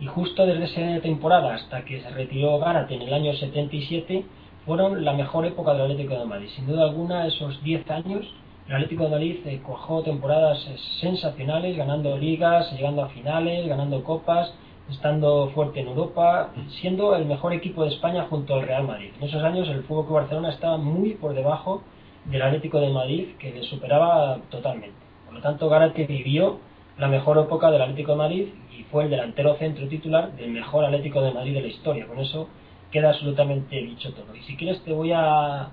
y 0.00 0.06
justo 0.06 0.46
desde 0.46 0.64
esa 0.64 1.02
temporada 1.02 1.54
hasta 1.54 1.84
que 1.84 2.00
se 2.00 2.10
retiró 2.10 2.58
Garate 2.58 2.94
en 2.94 3.02
el 3.02 3.12
año 3.12 3.34
77, 3.34 4.24
fueron 4.64 5.04
la 5.04 5.12
mejor 5.12 5.46
época 5.46 5.72
del 5.72 5.82
Atlético 5.82 6.18
de 6.18 6.24
Madrid. 6.24 6.48
Sin 6.56 6.66
duda 6.66 6.84
alguna, 6.84 7.26
esos 7.26 7.62
10 7.62 7.90
años, 7.90 8.26
el 8.66 8.74
Atlético 8.74 9.04
de 9.04 9.10
Madrid 9.10 9.36
cojó 9.64 10.02
temporadas 10.02 10.58
sensacionales, 11.00 11.76
ganando 11.76 12.18
ligas, 12.18 12.72
llegando 12.72 13.04
a 13.04 13.08
finales, 13.10 13.68
ganando 13.68 14.02
copas, 14.02 14.52
estando 14.90 15.50
fuerte 15.50 15.80
en 15.80 15.88
Europa, 15.88 16.50
siendo 16.80 17.16
el 17.16 17.26
mejor 17.26 17.52
equipo 17.52 17.84
de 17.84 17.90
España 17.90 18.26
junto 18.30 18.54
al 18.54 18.66
Real 18.66 18.86
Madrid. 18.86 19.10
En 19.18 19.28
esos 19.28 19.42
años 19.42 19.68
el 19.68 19.82
Fútbol 19.82 20.06
Club 20.06 20.16
Barcelona 20.16 20.50
estaba 20.50 20.76
muy 20.76 21.14
por 21.14 21.34
debajo 21.34 21.82
del 22.24 22.42
Atlético 22.42 22.80
de 22.80 22.90
Madrid, 22.90 23.28
que 23.38 23.52
le 23.52 23.62
superaba 23.64 24.38
totalmente. 24.50 24.96
Por 25.24 25.34
lo 25.34 25.40
tanto, 25.40 25.68
Garate 25.68 26.06
vivió 26.06 26.58
la 26.98 27.08
mejor 27.08 27.38
época 27.38 27.70
del 27.70 27.82
Atlético 27.82 28.12
de 28.12 28.18
Madrid 28.18 28.48
y 28.76 28.84
fue 28.84 29.04
el 29.04 29.10
delantero 29.10 29.54
centro 29.56 29.86
titular 29.88 30.32
del 30.32 30.50
mejor 30.50 30.84
Atlético 30.84 31.20
de 31.20 31.32
Madrid 31.32 31.54
de 31.54 31.62
la 31.62 31.68
historia. 31.68 32.06
Con 32.06 32.18
eso 32.18 32.48
queda 32.90 33.10
absolutamente 33.10 33.76
dicho 33.76 34.12
todo. 34.12 34.34
Y 34.34 34.42
si 34.42 34.56
quieres 34.56 34.82
te 34.82 34.92
voy 34.92 35.12
a 35.12 35.68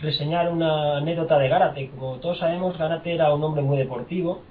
reseñar 0.00 0.50
una 0.50 0.98
anécdota 0.98 1.38
de 1.38 1.48
Garate. 1.48 1.90
Como 1.90 2.16
todos 2.16 2.38
sabemos, 2.38 2.76
Garate 2.76 3.14
era 3.14 3.32
un 3.32 3.44
hombre 3.44 3.62
muy 3.62 3.78
deportivo, 3.78 4.42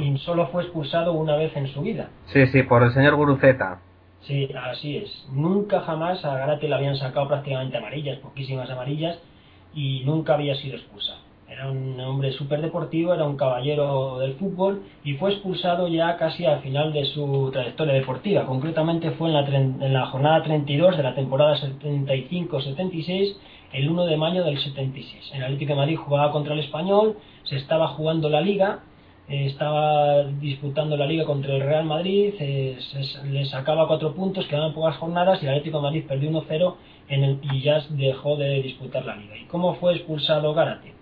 y 0.00 0.18
solo 0.18 0.48
fue 0.48 0.62
expulsado 0.62 1.12
una 1.12 1.36
vez 1.36 1.56
en 1.56 1.68
su 1.68 1.82
vida. 1.82 2.08
Sí, 2.26 2.46
sí, 2.48 2.62
por 2.62 2.82
el 2.82 2.92
señor 2.92 3.16
Guruceta. 3.16 3.80
Sí, 4.22 4.48
así 4.54 4.98
es. 4.98 5.28
Nunca 5.32 5.80
jamás 5.80 6.24
a 6.24 6.34
Garate 6.34 6.68
le 6.68 6.74
habían 6.74 6.96
sacado 6.96 7.28
prácticamente 7.28 7.76
amarillas, 7.76 8.18
poquísimas 8.18 8.68
amarillas, 8.70 9.18
y 9.74 10.02
nunca 10.04 10.34
había 10.34 10.54
sido 10.56 10.76
expulsado. 10.76 11.18
Era 11.48 11.68
un 11.68 11.98
hombre 12.00 12.30
súper 12.32 12.62
deportivo, 12.62 13.12
era 13.12 13.26
un 13.26 13.36
caballero 13.36 14.18
del 14.18 14.34
fútbol 14.34 14.82
y 15.02 15.14
fue 15.14 15.32
expulsado 15.32 15.88
ya 15.88 16.16
casi 16.16 16.46
al 16.46 16.60
final 16.60 16.92
de 16.92 17.04
su 17.06 17.50
trayectoria 17.52 17.94
deportiva. 17.94 18.46
Concretamente 18.46 19.10
fue 19.12 19.28
en 19.28 19.34
la, 19.34 19.40
en 19.40 19.92
la 19.92 20.06
jornada 20.06 20.44
32 20.44 20.96
de 20.96 21.02
la 21.02 21.14
temporada 21.14 21.56
75-76, 21.56 23.36
el 23.72 23.90
1 23.90 24.06
de 24.06 24.16
mayo 24.16 24.44
del 24.44 24.60
76. 24.60 25.32
El 25.34 25.42
Atlético 25.42 25.72
de 25.72 25.78
Madrid 25.78 25.96
jugaba 25.96 26.30
contra 26.30 26.54
el 26.54 26.60
Español, 26.60 27.16
se 27.42 27.56
estaba 27.56 27.88
jugando 27.88 28.28
la 28.28 28.40
liga 28.40 28.80
eh, 29.30 29.46
estaba 29.46 30.24
disputando 30.24 30.96
la 30.96 31.06
liga 31.06 31.24
contra 31.24 31.54
el 31.54 31.62
Real 31.62 31.84
Madrid, 31.84 32.34
eh, 32.40 32.76
le 33.30 33.44
sacaba 33.46 33.86
cuatro 33.86 34.12
puntos, 34.12 34.46
quedaban 34.46 34.74
pocas 34.74 34.96
jornadas 34.96 35.40
y 35.40 35.46
el 35.46 35.52
Atlético 35.52 35.78
de 35.78 35.82
Madrid 35.84 36.04
perdió 36.08 36.30
1-0 36.30 36.74
y 37.52 37.60
ya 37.60 37.80
dejó 37.90 38.36
de 38.36 38.60
disputar 38.60 39.04
la 39.04 39.14
liga. 39.14 39.36
¿Y 39.36 39.44
cómo 39.44 39.74
fue 39.76 39.94
expulsado 39.94 40.52
Gárate? 40.52 40.94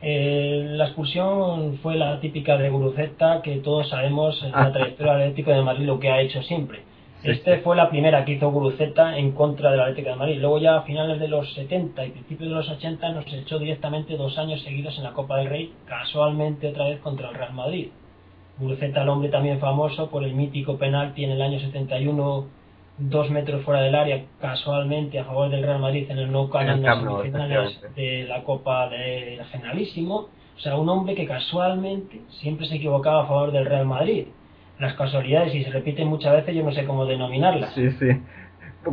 Eh, 0.00 0.64
la 0.76 0.84
expulsión 0.84 1.78
fue 1.82 1.96
la 1.96 2.20
típica 2.20 2.56
de 2.56 2.70
Guruceta, 2.70 3.42
que 3.42 3.56
todos 3.56 3.88
sabemos 3.88 4.40
en 4.42 4.52
la 4.52 4.72
trayectoria 4.72 5.14
del 5.14 5.22
Atlético 5.22 5.50
de 5.50 5.62
Madrid 5.62 5.86
lo 5.86 5.98
que 5.98 6.08
ha 6.08 6.20
hecho 6.20 6.40
siempre 6.42 6.91
este 7.24 7.58
fue 7.58 7.76
la 7.76 7.88
primera 7.88 8.24
que 8.24 8.32
hizo 8.32 8.50
Guruceta 8.50 9.16
en 9.16 9.30
contra 9.32 9.70
del 9.70 9.80
Atlético 9.80 10.10
de 10.10 10.16
Madrid. 10.16 10.40
Luego 10.40 10.58
ya 10.58 10.78
a 10.78 10.82
finales 10.82 11.20
de 11.20 11.28
los 11.28 11.52
70 11.54 12.04
y 12.04 12.10
principios 12.10 12.50
de 12.50 12.56
los 12.56 12.68
80 12.68 13.08
nos 13.10 13.32
echó 13.32 13.60
directamente 13.60 14.16
dos 14.16 14.36
años 14.38 14.60
seguidos 14.62 14.98
en 14.98 15.04
la 15.04 15.12
Copa 15.12 15.36
del 15.36 15.48
Rey, 15.48 15.72
casualmente 15.86 16.68
otra 16.68 16.88
vez 16.88 16.98
contra 17.00 17.28
el 17.28 17.36
Real 17.36 17.52
Madrid. 17.52 17.88
Guruceta, 18.58 19.02
el 19.02 19.08
hombre 19.08 19.28
también 19.28 19.60
famoso 19.60 20.10
por 20.10 20.24
el 20.24 20.34
mítico 20.34 20.76
penalti 20.76 21.24
en 21.24 21.30
el 21.30 21.42
año 21.42 21.60
71, 21.60 22.46
dos 22.98 23.30
metros 23.30 23.64
fuera 23.64 23.82
del 23.82 23.94
área, 23.94 24.24
casualmente 24.40 25.20
a 25.20 25.24
favor 25.24 25.48
del 25.48 25.62
Real 25.62 25.78
Madrid 25.78 26.10
en 26.10 26.18
el 26.18 26.32
No 26.32 26.50
Camp 26.50 26.68
en 26.68 26.82
las 26.82 26.98
semifinales 26.98 27.80
de 27.94 28.24
la 28.24 28.42
Copa 28.42 28.88
del 28.88 29.44
Generalísimo. 29.44 30.28
O 30.56 30.60
sea, 30.60 30.76
un 30.76 30.88
hombre 30.88 31.14
que 31.14 31.26
casualmente 31.26 32.20
siempre 32.40 32.66
se 32.66 32.76
equivocaba 32.76 33.22
a 33.22 33.26
favor 33.26 33.52
del 33.52 33.64
Real 33.64 33.86
Madrid 33.86 34.26
las 34.78 34.94
casualidades, 34.94 35.54
y 35.54 35.64
se 35.64 35.70
repiten 35.70 36.08
muchas 36.08 36.32
veces, 36.32 36.54
yo 36.54 36.62
no 36.62 36.72
sé 36.72 36.84
cómo 36.84 37.06
denominarlas. 37.06 37.72
Sí, 37.74 37.90
sí. 37.92 38.06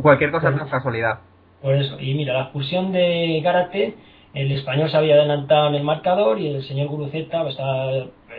Cualquier 0.02 0.30
cosa 0.30 0.48
es 0.48 0.54
una 0.54 0.68
casualidad. 0.68 1.20
Por 1.62 1.74
eso. 1.74 2.00
Y 2.00 2.14
mira, 2.14 2.34
la 2.34 2.42
expulsión 2.42 2.92
de 2.92 3.40
Gárate, 3.42 3.96
el 4.34 4.52
español 4.52 4.90
se 4.90 4.96
había 4.96 5.16
adelantado 5.16 5.68
en 5.68 5.74
el 5.74 5.82
marcador 5.82 6.38
y 6.38 6.48
el 6.48 6.62
señor 6.62 6.88
Guruceta 6.88 7.46
estaba 7.48 7.90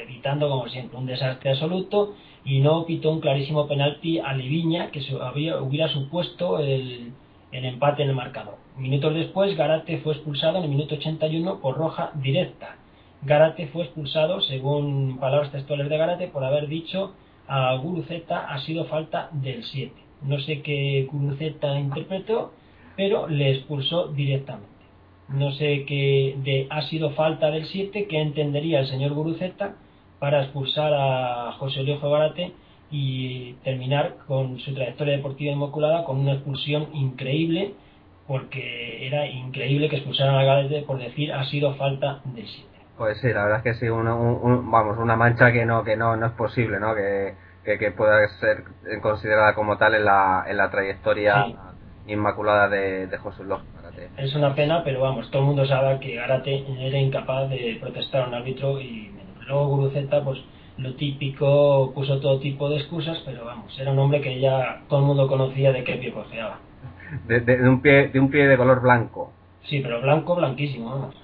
evitando, 0.02 0.50
como 0.50 0.68
siempre, 0.70 0.98
un 0.98 1.06
desastre 1.06 1.52
absoluto 1.52 2.16
y 2.44 2.62
no 2.62 2.86
pitó 2.86 3.12
un 3.12 3.20
clarísimo 3.20 3.68
penalti 3.68 4.20
a 4.20 4.34
Liviña 4.34 4.90
que 4.92 5.02
había, 5.22 5.62
hubiera 5.62 5.90
supuesto 5.90 6.60
el, 6.60 7.12
el 7.52 7.66
empate 7.66 8.04
en 8.04 8.10
el 8.10 8.16
marcador. 8.16 8.56
Minutos 8.78 9.14
después, 9.14 9.56
Garate 9.56 10.00
fue 10.00 10.14
expulsado 10.14 10.58
en 10.58 10.64
el 10.64 10.70
minuto 10.70 10.96
81 10.96 11.60
por 11.60 11.78
roja 11.78 12.12
directa. 12.16 12.78
Garate 13.24 13.68
fue 13.68 13.84
expulsado, 13.84 14.42
según 14.42 15.20
palabras 15.20 15.52
textuales 15.52 15.90
de 15.90 15.98
Garate, 15.98 16.28
por 16.28 16.44
haber 16.44 16.68
dicho 16.68 17.14
a 17.54 17.76
Guruceta 17.76 18.46
ha 18.48 18.60
sido 18.60 18.86
falta 18.86 19.30
del 19.34 19.66
7. 19.66 19.94
No 20.22 20.40
sé 20.40 20.62
qué 20.62 21.06
Guruceta 21.12 21.78
interpretó, 21.78 22.54
pero 22.96 23.28
le 23.28 23.52
expulsó 23.52 24.08
directamente. 24.08 24.70
No 25.28 25.52
sé 25.52 25.84
qué 25.86 26.38
de 26.46 26.68
ha 26.70 26.82
sido 26.84 27.10
falta 27.12 27.52
del 27.52 27.66
7 27.66 28.08
que 28.08 28.22
entendería 28.22 28.80
el 28.80 28.88
señor 28.88 29.14
Guruceta 29.14 29.76
para 30.20 30.44
expulsar 30.44 30.94
a 30.94 31.52
José 31.60 31.84
Luis 31.84 32.00
Garate 32.02 32.54
y 32.90 33.54
terminar 33.66 34.16
con 34.28 34.58
su 34.60 34.74
trayectoria 34.74 35.18
deportiva 35.18 35.52
inmaculada 35.52 36.06
con 36.06 36.20
una 36.20 36.36
expulsión 36.36 36.88
increíble 36.94 37.74
porque 38.28 39.06
era 39.06 39.28
increíble 39.30 39.90
que 39.90 39.98
expulsaran 39.98 40.36
a 40.36 40.44
Garate 40.46 40.84
por 40.84 41.00
decir 41.00 41.34
ha 41.34 41.44
sido 41.48 41.74
falta 41.76 42.22
del 42.34 42.48
7. 42.48 42.71
Pues 43.02 43.18
sí, 43.18 43.34
la 43.34 43.46
verdad 43.46 43.58
es 43.58 43.64
que 43.64 43.74
sí, 43.80 43.90
vamos, 43.90 45.00
una 45.00 45.16
mancha 45.16 45.52
que 45.52 45.66
no 45.66 45.84
que 45.84 45.98
no, 45.98 46.16
no 46.18 46.28
es 46.28 46.34
posible, 46.34 46.80
¿no? 46.80 46.94
Que, 46.94 47.34
que, 47.66 47.90
pueda 47.90 48.28
ser 48.40 48.64
considerada 49.02 49.56
como 49.56 49.76
tal 49.80 49.96
en 49.96 50.06
la, 50.06 50.46
en 50.48 50.56
la 50.56 50.70
trayectoria 50.70 51.48
inmaculada 52.06 52.70
de, 52.70 53.08
de 53.08 53.18
José 53.18 53.44
López 53.44 53.66
Es 54.18 54.36
una 54.36 54.54
pena, 54.54 54.84
pero 54.84 55.02
vamos, 55.02 55.32
todo 55.32 55.42
el 55.42 55.48
mundo 55.48 55.66
sabe 55.66 56.00
que 56.00 56.14
Garate 56.14 56.64
era 56.80 57.00
incapaz 57.00 57.50
de 57.50 57.80
protestar 57.82 58.26
a 58.26 58.28
un 58.28 58.36
árbitro 58.36 58.80
y 58.80 59.12
luego 59.48 59.70
Guruceta, 59.70 60.24
pues 60.24 60.38
lo 60.78 60.94
típico, 60.94 61.92
puso 61.96 62.20
todo 62.20 62.40
tipo 62.40 62.70
de 62.70 62.78
excusas, 62.78 63.18
pero 63.26 63.46
vamos, 63.46 63.76
era 63.80 63.90
un 63.90 63.98
hombre 63.98 64.22
que 64.22 64.40
ya 64.40 64.84
todo 64.88 65.00
el 65.00 65.06
mundo 65.08 65.28
conocía 65.28 65.72
de 65.72 65.84
qué 65.84 65.96
pie 65.96 66.14
cojeaba. 66.14 66.60
de, 67.26 67.68
un 67.68 67.82
pie, 67.82 68.10
de 68.10 68.20
un 68.20 68.30
pie 68.30 68.48
de 68.48 68.58
color 68.58 68.80
blanco. 68.80 69.34
Sí, 69.72 69.80
pero 69.80 70.02
blanco, 70.02 70.36
blanquísimo. 70.36 71.12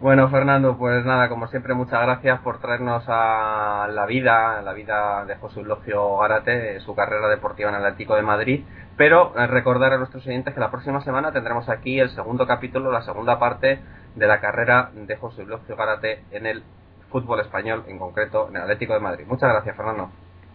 Bueno, 0.00 0.28
Fernando, 0.28 0.76
pues 0.76 1.04
nada, 1.04 1.28
como 1.28 1.46
siempre, 1.46 1.72
muchas 1.72 2.02
gracias 2.02 2.40
por 2.40 2.60
traernos 2.60 3.04
a 3.06 3.88
la 3.92 4.04
vida, 4.04 4.60
la 4.62 4.72
vida 4.72 5.24
de 5.26 5.36
José 5.36 5.60
Eulogio 5.60 6.18
Garate, 6.18 6.80
su 6.80 6.94
carrera 6.96 7.28
deportiva 7.28 7.68
en 7.68 7.76
el 7.76 7.84
Atlético 7.84 8.16
de 8.16 8.22
Madrid. 8.22 8.64
Pero 8.96 9.32
eh, 9.38 9.46
recordar 9.46 9.92
a 9.92 9.98
nuestros 9.98 10.26
oyentes 10.26 10.54
que 10.54 10.60
la 10.60 10.72
próxima 10.72 11.00
semana 11.02 11.30
tendremos 11.30 11.68
aquí 11.68 12.00
el 12.00 12.10
segundo 12.10 12.48
capítulo, 12.48 12.90
la 12.90 13.02
segunda 13.02 13.38
parte 13.38 13.80
de 14.16 14.26
la 14.26 14.40
carrera 14.40 14.90
de 14.92 15.16
José 15.16 15.42
Eulogio 15.42 15.76
Garate 15.76 16.24
en 16.32 16.46
el 16.46 16.64
fútbol 17.10 17.40
español, 17.40 17.84
en 17.86 17.98
concreto 17.98 18.48
en 18.48 18.56
el 18.56 18.62
Atlético 18.62 18.94
de 18.94 19.00
Madrid. 19.00 19.26
Muchas 19.26 19.50
gracias, 19.50 19.76
Fernando. 19.76 20.10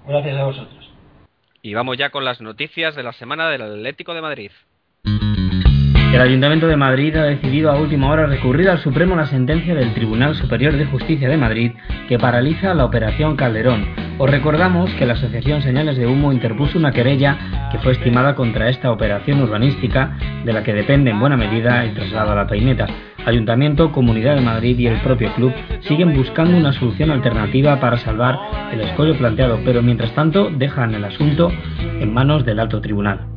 Gracias 0.06 0.38
a 0.38 0.44
vosotros. 0.44 0.94
Y 1.62 1.74
vamos 1.74 1.98
ya 1.98 2.10
con 2.10 2.26
las 2.26 2.42
noticias 2.42 2.96
de 2.96 3.04
la 3.04 3.14
semana 3.14 3.50
del 3.50 3.62
Atlético 3.62 4.14
de 4.14 4.22
Madrid. 4.22 4.52
El 6.14 6.20
Ayuntamiento 6.20 6.68
de 6.68 6.76
Madrid 6.76 7.16
ha 7.16 7.24
decidido 7.24 7.72
a 7.72 7.80
última 7.80 8.12
hora 8.12 8.26
recurrir 8.26 8.70
al 8.70 8.80
Supremo 8.80 9.16
la 9.16 9.28
sentencia 9.28 9.74
del 9.74 9.94
Tribunal 9.94 10.36
Superior 10.36 10.76
de 10.76 10.86
Justicia 10.86 11.30
de 11.30 11.38
Madrid 11.38 11.72
que 12.10 12.20
paraliza 12.20 12.74
la 12.74 12.84
Operación 12.84 13.38
Calderón, 13.38 13.86
Os 14.18 14.30
recordamos 14.30 14.94
que 14.96 15.06
la 15.06 15.14
Asociación 15.14 15.62
Señales 15.62 15.96
de 15.98 16.08
Humo 16.08 16.34
interpuso 16.34 16.78
una 16.78 16.92
querella 16.92 17.70
que 17.72 17.80
fue 17.80 17.94
estimada 17.94 18.36
contra 18.36 18.68
esta 18.68 18.92
operación 18.92 19.42
urbanística 19.42 20.18
de 20.44 20.52
la 20.52 20.64
que 20.64 20.74
depende 20.74 21.12
en 21.12 21.20
buena 21.20 21.38
medida 21.38 21.86
el 21.86 21.94
traslado 21.94 22.34
a 22.34 22.36
la 22.36 22.46
peineta. 22.46 22.88
Ayuntamiento, 23.26 23.94
Comunidad 23.94 24.36
de 24.36 24.42
Madrid 24.42 24.78
y 24.80 24.88
el 24.88 25.00
propio 25.00 25.34
club 25.34 25.54
siguen 25.88 26.14
buscando 26.14 26.58
una 26.58 26.74
solución 26.74 27.10
alternativa 27.10 27.80
para 27.80 27.98
salvar 27.98 28.38
el 28.74 28.82
escollo 28.82 29.18
planteado, 29.18 29.62
pero 29.64 29.82
mientras 29.82 30.14
tanto 30.14 30.50
dejan 30.50 30.94
el 30.94 31.06
asunto 31.06 31.52
en 31.80 32.14
manos 32.14 32.46
del 32.46 32.60
alto 32.60 32.82
tribunal. 32.82 33.32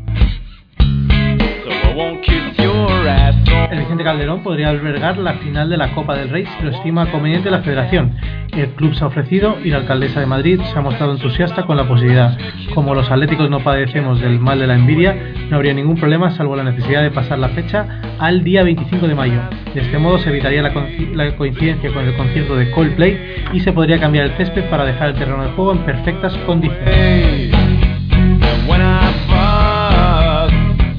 El 2.64 3.78
Vicente 3.80 4.04
Calderón 4.04 4.42
podría 4.42 4.70
albergar 4.70 5.18
la 5.18 5.34
final 5.34 5.68
de 5.68 5.76
la 5.76 5.92
Copa 5.92 6.16
del 6.16 6.30
Rey 6.30 6.46
si 6.46 6.64
lo 6.64 6.70
estima 6.70 7.10
conveniente 7.10 7.50
la 7.50 7.60
Federación. 7.60 8.14
El 8.52 8.70
club 8.70 8.94
se 8.94 9.04
ha 9.04 9.08
ofrecido 9.08 9.56
y 9.62 9.68
la 9.68 9.78
alcaldesa 9.78 10.20
de 10.20 10.26
Madrid 10.26 10.60
se 10.72 10.78
ha 10.78 10.80
mostrado 10.80 11.12
entusiasta 11.12 11.64
con 11.64 11.76
la 11.76 11.86
posibilidad. 11.86 12.38
Como 12.74 12.94
los 12.94 13.10
atléticos 13.10 13.50
no 13.50 13.60
padecemos 13.60 14.20
del 14.20 14.38
mal 14.38 14.60
de 14.60 14.66
la 14.66 14.76
envidia, 14.76 15.14
no 15.50 15.56
habría 15.56 15.74
ningún 15.74 15.96
problema 15.96 16.30
salvo 16.30 16.56
la 16.56 16.64
necesidad 16.64 17.02
de 17.02 17.10
pasar 17.10 17.38
la 17.38 17.50
fecha 17.50 18.00
al 18.18 18.44
día 18.44 18.62
25 18.62 19.08
de 19.08 19.14
mayo. 19.14 19.40
De 19.74 19.82
este 19.82 19.98
modo 19.98 20.18
se 20.18 20.30
evitaría 20.30 20.62
la, 20.62 20.72
la 21.14 21.36
coincidencia 21.36 21.92
con 21.92 22.06
el 22.06 22.16
concierto 22.16 22.56
de 22.56 22.70
Coldplay 22.70 23.18
y 23.52 23.60
se 23.60 23.72
podría 23.72 24.00
cambiar 24.00 24.26
el 24.26 24.32
césped 24.38 24.70
para 24.70 24.86
dejar 24.86 25.10
el 25.10 25.14
terreno 25.16 25.42
de 25.42 25.50
juego 25.50 25.72
en 25.72 25.78
perfectas 25.80 26.34
condiciones. 26.46 27.63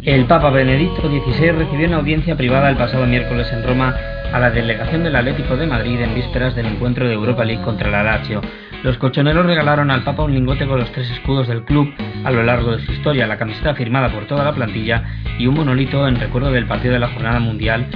El 0.06 0.26
Papa 0.26 0.52
Benedicto 0.52 1.10
XVI 1.10 1.50
recibió 1.54 1.88
una 1.88 1.98
audiencia 1.98 2.36
privada 2.36 2.70
el 2.70 2.78
pasado 2.78 3.08
miércoles 3.08 3.52
en 3.52 3.64
Roma 3.64 3.96
a 4.32 4.40
la 4.40 4.52
delegación 4.52 5.04
del 5.04 5.16
Atlético 5.16 5.58
de 5.58 5.66
Madrid 5.66 6.00
en 6.00 6.14
vísperas 6.14 6.56
del 6.56 6.68
encuentro 6.68 7.08
de 7.08 7.16
Europa 7.16 7.44
League 7.44 7.64
contra 7.64 7.90
la 7.90 8.04
Lazio. 8.04 8.40
Los 8.84 9.00
colchoneros 9.00 9.48
regalaron 9.48 9.90
al 9.90 10.04
Papa 10.04 10.22
un 10.22 10.36
lingote 10.36 10.68
con 10.68 10.80
los 10.80 10.92
tres 10.92 11.10
escudos 11.10 11.48
del 11.48 11.64
club 11.64 11.92
a 12.24 12.30
lo 12.30 12.44
largo 12.44 12.74
de 12.74 12.86
su 12.86 12.92
historia, 12.92 13.26
la 13.26 13.40
camiseta 13.40 13.74
firmada 13.74 14.10
por 14.10 14.28
toda 14.28 14.44
la 14.44 14.54
plantilla 14.54 15.04
y 15.40 15.48
un 15.48 15.56
monolito 15.56 16.08
en 16.08 16.20
recuerdo 16.20 16.52
del 16.52 16.68
partido 16.68 16.94
de 16.94 17.00
la 17.00 17.08
Jornada 17.08 17.40
Mundial 17.40 17.88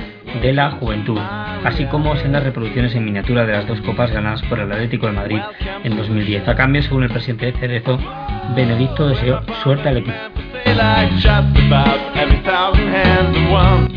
de 0.42 0.54
la 0.54 0.72
Juventud, 0.72 1.20
así 1.64 1.86
como 1.86 2.16
sendas 2.16 2.44
reproducciones 2.44 2.96
en 2.96 3.06
miniatura 3.06 3.46
de 3.46 3.54
las 3.54 3.68
dos 3.68 3.82
copas 3.82 4.12
ganadas 4.12 4.42
por 4.44 4.60
el 4.60 4.72
Atlético 4.72 5.08
de 5.08 5.14
Madrid 5.14 5.40
en 5.84 5.98
2010. 5.98 6.48
A 6.48 6.56
cambio, 6.56 6.82
según 6.82 7.04
el 7.04 7.10
presidente 7.10 7.48
de 7.48 7.52
Cerezo, 7.54 8.00
Benedicto 8.56 9.08
deseó 9.08 9.42
suerte 9.64 9.90
al 9.90 9.98
equipo. 9.98 10.18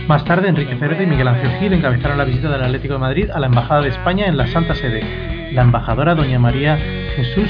Más 0.08 0.24
tarde, 0.24 0.48
Enrique 0.48 0.76
Cerezo 0.76 1.02
y 1.02 1.06
Miguel 1.06 1.28
Ángel 1.28 1.50
Gil 1.58 1.72
encabezaron 1.72 2.18
la 2.18 2.24
visita 2.24 2.50
del 2.50 2.62
Atlético 2.62 2.94
de 2.94 3.00
Madrid 3.00 3.30
a 3.30 3.38
la 3.38 3.46
Embajada 3.46 3.82
de 3.82 3.88
España 3.88 4.26
en 4.26 4.36
la 4.36 4.46
Santa 4.46 4.74
Sede. 4.74 5.52
La 5.52 5.62
embajadora, 5.62 6.14
doña 6.14 6.38
María 6.38 6.78
Jesús 7.14 7.48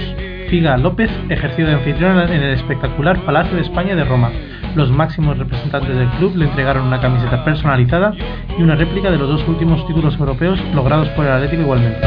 Figa 0.52 0.76
López, 0.76 1.10
ejerció 1.30 1.64
de 1.64 1.72
anfitriona 1.72 2.24
en 2.24 2.42
el 2.42 2.52
espectacular 2.52 3.18
Palacio 3.24 3.56
de 3.56 3.62
España 3.62 3.96
de 3.96 4.04
Roma. 4.04 4.30
Los 4.74 4.90
máximos 4.90 5.38
representantes 5.38 5.96
del 5.96 6.10
club 6.18 6.36
le 6.36 6.44
entregaron 6.44 6.88
una 6.88 7.00
camiseta 7.00 7.42
personalizada 7.42 8.12
y 8.58 8.62
una 8.62 8.74
réplica 8.74 9.10
de 9.10 9.16
los 9.16 9.30
dos 9.30 9.48
últimos 9.48 9.86
títulos 9.86 10.14
europeos 10.18 10.60
logrados 10.74 11.08
por 11.16 11.24
el 11.24 11.32
Atlético 11.32 11.62
igualmente. 11.62 12.06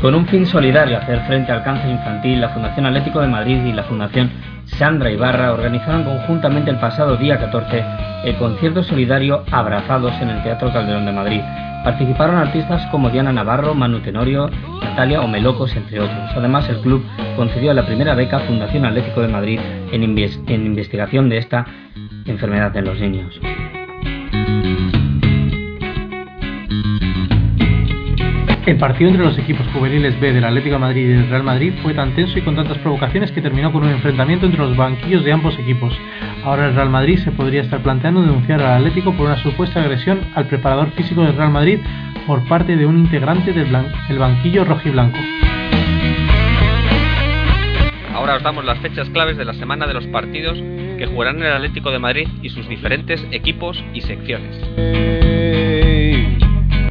Con 0.00 0.14
un 0.14 0.26
fin 0.26 0.46
solidario 0.46 0.96
hacer 0.96 1.20
frente 1.26 1.52
al 1.52 1.62
cáncer 1.62 1.90
infantil, 1.90 2.40
la 2.40 2.48
Fundación 2.48 2.86
Atlético 2.86 3.20
de 3.20 3.28
Madrid 3.28 3.62
y 3.66 3.74
la 3.74 3.82
Fundación 3.82 4.30
Sandra 4.64 5.10
Ibarra 5.10 5.52
organizaron 5.52 6.04
conjuntamente 6.04 6.70
el 6.70 6.78
pasado 6.78 7.18
día 7.18 7.38
14 7.38 7.84
el 8.24 8.36
concierto 8.36 8.82
solidario 8.82 9.44
Abrazados 9.52 10.14
en 10.22 10.30
el 10.30 10.42
Teatro 10.42 10.72
Calderón 10.72 11.04
de 11.04 11.12
Madrid. 11.12 11.42
Participaron 11.86 12.34
artistas 12.34 12.84
como 12.90 13.10
Diana 13.10 13.32
Navarro, 13.32 13.72
Manu 13.72 14.00
Tenorio, 14.00 14.50
Natalia 14.82 15.20
o 15.20 15.28
Melocos, 15.28 15.76
entre 15.76 16.00
otros. 16.00 16.32
Además, 16.34 16.68
el 16.68 16.80
club 16.80 17.00
concedió 17.36 17.72
la 17.74 17.86
primera 17.86 18.16
beca 18.16 18.40
Fundación 18.40 18.84
Atlético 18.84 19.20
de 19.20 19.28
Madrid 19.28 19.60
en, 19.92 20.02
en 20.02 20.66
investigación 20.66 21.28
de 21.28 21.38
esta 21.38 21.64
enfermedad 22.24 22.76
en 22.76 22.86
los 22.86 22.98
niños. 22.98 23.40
El 28.66 28.78
partido 28.78 29.10
entre 29.10 29.24
los 29.24 29.38
equipos 29.38 29.64
juveniles 29.72 30.18
B 30.18 30.32
del 30.32 30.44
Atlético 30.44 30.74
de 30.74 30.80
Madrid 30.80 31.02
y 31.02 31.12
del 31.12 31.30
Real 31.30 31.44
Madrid 31.44 31.72
fue 31.84 31.94
tan 31.94 32.16
tenso 32.16 32.36
y 32.36 32.42
con 32.42 32.56
tantas 32.56 32.78
provocaciones 32.78 33.30
que 33.30 33.40
terminó 33.40 33.70
con 33.70 33.84
un 33.84 33.90
enfrentamiento 33.90 34.44
entre 34.44 34.60
los 34.60 34.76
banquillos 34.76 35.24
de 35.24 35.30
ambos 35.30 35.56
equipos. 35.56 35.96
Ahora 36.42 36.66
el 36.66 36.74
Real 36.74 36.90
Madrid 36.90 37.18
se 37.18 37.30
podría 37.30 37.62
estar 37.62 37.80
planteando 37.80 38.22
denunciar 38.22 38.60
al 38.60 38.78
Atlético 38.78 39.12
por 39.12 39.26
una 39.26 39.40
supuesta 39.40 39.80
agresión 39.80 40.18
al 40.34 40.48
preparador 40.48 40.90
físico 40.90 41.22
del 41.22 41.36
Real 41.36 41.52
Madrid 41.52 41.78
por 42.26 42.42
parte 42.48 42.76
de 42.76 42.84
un 42.86 42.98
integrante 42.98 43.52
del, 43.52 43.70
banquillo 44.18 44.64
rojiblanco. 44.64 45.18
Ahora 48.14 48.34
os 48.34 48.42
damos 48.42 48.64
las 48.64 48.78
fechas 48.80 49.08
claves 49.10 49.36
de 49.36 49.44
la 49.44 49.54
semana 49.54 49.86
de 49.86 49.94
los 49.94 50.08
partidos 50.08 50.58
que 50.98 51.06
jugarán 51.06 51.40
el 51.40 51.52
Atlético 51.52 51.92
de 51.92 52.00
Madrid 52.00 52.26
y 52.42 52.48
sus 52.48 52.68
diferentes 52.68 53.24
equipos 53.30 53.84
y 53.94 54.00
secciones. 54.00 55.35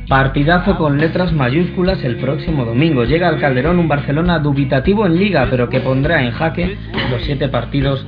Partidazo 0.08 0.78
con 0.78 1.00
letras 1.00 1.34
mayúsculas 1.34 2.04
el 2.04 2.18
próximo 2.18 2.64
domingo. 2.64 3.06
Llega 3.06 3.28
al 3.28 3.40
Calderón 3.40 3.80
un 3.80 3.88
Barcelona 3.88 4.38
dubitativo 4.38 5.08
en 5.08 5.18
liga, 5.18 5.48
pero 5.50 5.68
que 5.68 5.80
pondrá 5.80 6.22
en 6.22 6.32
jaque 6.32 6.78
los 7.10 7.24
siete 7.24 7.50
partidos 7.50 8.06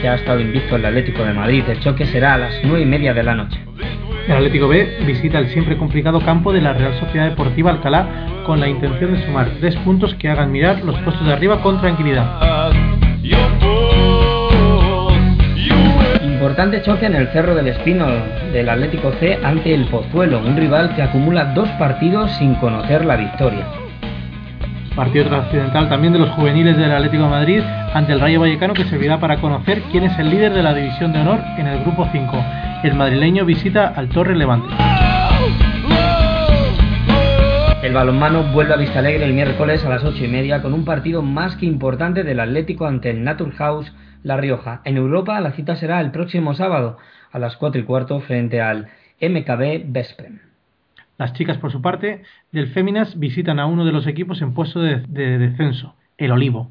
que 0.00 0.08
ha 0.08 0.16
estado 0.16 0.40
invicto 0.40 0.74
el 0.74 0.84
Atlético 0.84 1.24
de 1.24 1.32
Madrid. 1.32 1.62
El 1.68 1.78
choque 1.78 2.06
será 2.06 2.34
a 2.34 2.38
las 2.38 2.54
nueve 2.64 2.82
y 2.82 2.86
media 2.86 3.14
de 3.14 3.22
la 3.22 3.36
noche. 3.36 3.60
El 4.26 4.32
Atlético 4.32 4.66
B 4.66 5.04
visita 5.06 5.38
el 5.38 5.48
siempre 5.50 5.76
complicado 5.76 6.20
campo 6.20 6.52
de 6.52 6.62
la 6.62 6.72
Real 6.72 6.98
Sociedad 6.98 7.30
Deportiva 7.30 7.70
Alcalá 7.70 8.08
con 8.44 8.58
la 8.58 8.68
intención 8.68 9.12
de 9.12 9.24
sumar 9.24 9.50
tres 9.60 9.76
puntos 9.76 10.14
que 10.16 10.28
hagan 10.28 10.50
mirar 10.50 10.82
los 10.84 10.98
puestos 11.00 11.24
de 11.24 11.32
arriba 11.32 11.62
con 11.62 11.80
tranquilidad. 11.80 12.72
Importante 16.40 16.80
choque 16.80 17.04
en 17.04 17.14
el 17.14 17.28
Cerro 17.34 17.54
del 17.54 17.68
Espino 17.68 18.06
del 18.50 18.70
Atlético 18.70 19.12
C 19.20 19.38
ante 19.44 19.74
el 19.74 19.84
Pozuelo, 19.88 20.38
un 20.38 20.56
rival 20.56 20.96
que 20.96 21.02
acumula 21.02 21.52
dos 21.52 21.68
partidos 21.72 22.30
sin 22.38 22.54
conocer 22.54 23.04
la 23.04 23.16
victoria. 23.16 23.66
Partido 24.96 25.26
trascendental 25.26 25.90
también 25.90 26.14
de 26.14 26.18
los 26.18 26.30
juveniles 26.30 26.78
del 26.78 26.92
Atlético 26.92 27.24
de 27.24 27.28
Madrid 27.28 27.60
ante 27.92 28.14
el 28.14 28.20
Rayo 28.20 28.40
Vallecano 28.40 28.72
que 28.72 28.86
servirá 28.86 29.20
para 29.20 29.36
conocer 29.36 29.82
quién 29.92 30.04
es 30.04 30.18
el 30.18 30.30
líder 30.30 30.54
de 30.54 30.62
la 30.62 30.72
División 30.72 31.12
de 31.12 31.20
Honor 31.20 31.40
en 31.58 31.66
el 31.66 31.80
Grupo 31.80 32.08
5. 32.10 32.44
El 32.84 32.94
madrileño 32.94 33.44
visita 33.44 33.88
al 33.88 34.08
Torre 34.08 34.34
Levante. 34.34 34.74
El 37.82 37.92
balonmano 37.92 38.44
vuelve 38.44 38.72
a 38.72 38.78
Vista 38.78 39.00
Alegre 39.00 39.26
el 39.26 39.34
miércoles 39.34 39.84
a 39.84 39.90
las 39.90 40.02
8 40.04 40.24
y 40.24 40.28
media 40.28 40.62
con 40.62 40.72
un 40.72 40.86
partido 40.86 41.20
más 41.20 41.56
que 41.56 41.66
importante 41.66 42.24
del 42.24 42.40
Atlético 42.40 42.86
ante 42.86 43.10
el 43.10 43.24
Naturhaus 43.24 43.92
la 44.22 44.36
Rioja. 44.36 44.82
En 44.84 44.96
Europa 44.96 45.40
la 45.40 45.52
cita 45.52 45.76
será 45.76 46.00
el 46.00 46.10
próximo 46.10 46.54
sábado 46.54 46.98
a 47.32 47.38
las 47.38 47.56
4 47.56 47.80
y 47.80 47.84
cuarto 47.84 48.20
frente 48.20 48.60
al 48.60 48.88
MKB 49.20 49.84
Vespren. 49.86 50.42
Las 51.18 51.34
chicas, 51.34 51.58
por 51.58 51.70
su 51.70 51.82
parte, 51.82 52.22
del 52.50 52.68
Féminas 52.68 53.18
visitan 53.18 53.58
a 53.58 53.66
uno 53.66 53.84
de 53.84 53.92
los 53.92 54.06
equipos 54.06 54.40
en 54.40 54.54
puesto 54.54 54.80
de, 54.80 55.02
de 55.06 55.38
descenso, 55.38 55.94
el 56.16 56.32
Olivo. 56.32 56.70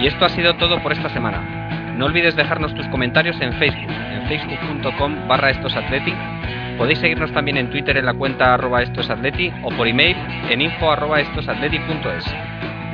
Y 0.00 0.06
esto 0.06 0.26
ha 0.26 0.28
sido 0.28 0.54
todo 0.56 0.82
por 0.82 0.92
esta 0.92 1.08
semana. 1.08 1.64
No 1.96 2.04
olvides 2.04 2.36
dejarnos 2.36 2.74
tus 2.74 2.86
comentarios 2.88 3.40
en 3.40 3.54
Facebook, 3.54 3.90
en 3.90 4.28
facebook.com 4.28 5.28
barra 5.28 5.50
Podéis 6.78 6.98
seguirnos 6.98 7.32
también 7.32 7.56
en 7.56 7.70
Twitter 7.70 7.96
en 7.96 8.06
la 8.06 8.14
cuenta 8.14 8.54
arroba 8.54 8.82
estosatleti 8.82 9.52
o 9.62 9.70
por 9.70 9.86
email 9.86 10.16
en 10.50 10.60
info 10.60 10.90
arroba 10.90 11.20
estosatleti.es. 11.20 12.24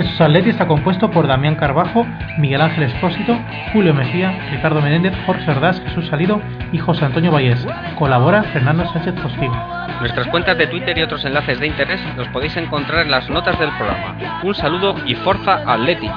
Estos 0.01 0.19
Atleti 0.19 0.49
está 0.49 0.67
compuesto 0.67 1.11
por 1.11 1.27
Damián 1.27 1.57
Carbajo, 1.57 2.07
Miguel 2.39 2.63
Ángel 2.63 2.85
Espósito, 2.85 3.39
Julio 3.73 3.93
Mejía, 3.93 4.49
Ricardo 4.51 4.81
Menéndez, 4.81 5.13
Jorge 5.27 5.51
Ordaz, 5.51 5.79
Jesús 5.83 6.07
Salido 6.09 6.41
y 6.73 6.79
José 6.79 7.05
Antonio 7.05 7.31
Vallés. 7.31 7.67
Colabora 7.99 8.45
Fernando 8.45 8.91
Sánchez 8.93 9.13
Postigo. 9.21 9.55
Nuestras 10.01 10.27
cuentas 10.29 10.57
de 10.57 10.69
Twitter 10.69 10.97
y 10.97 11.03
otros 11.03 11.23
enlaces 11.27 11.61
de 11.61 11.67
interés 11.67 12.01
los 12.17 12.27
podéis 12.29 12.57
encontrar 12.57 13.05
en 13.05 13.11
las 13.11 13.29
notas 13.29 13.59
del 13.59 13.69
programa. 13.73 14.41
Un 14.43 14.55
saludo 14.55 14.95
y 15.05 15.15
forza 15.17 15.61
Atleti. 15.67 16.09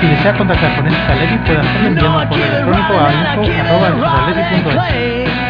Si 0.00 0.06
desea 0.06 0.32
contactar 0.32 0.76
con 0.76 0.86
Atleti 0.86 1.36
puede 1.44 1.60
hacerlo 1.60 1.88
enviando 1.88 2.20
un 2.20 2.28
correo 2.28 2.46
electrónico 2.46 2.98
a 2.98 3.12
info.estosatleti.es. 3.12 5.49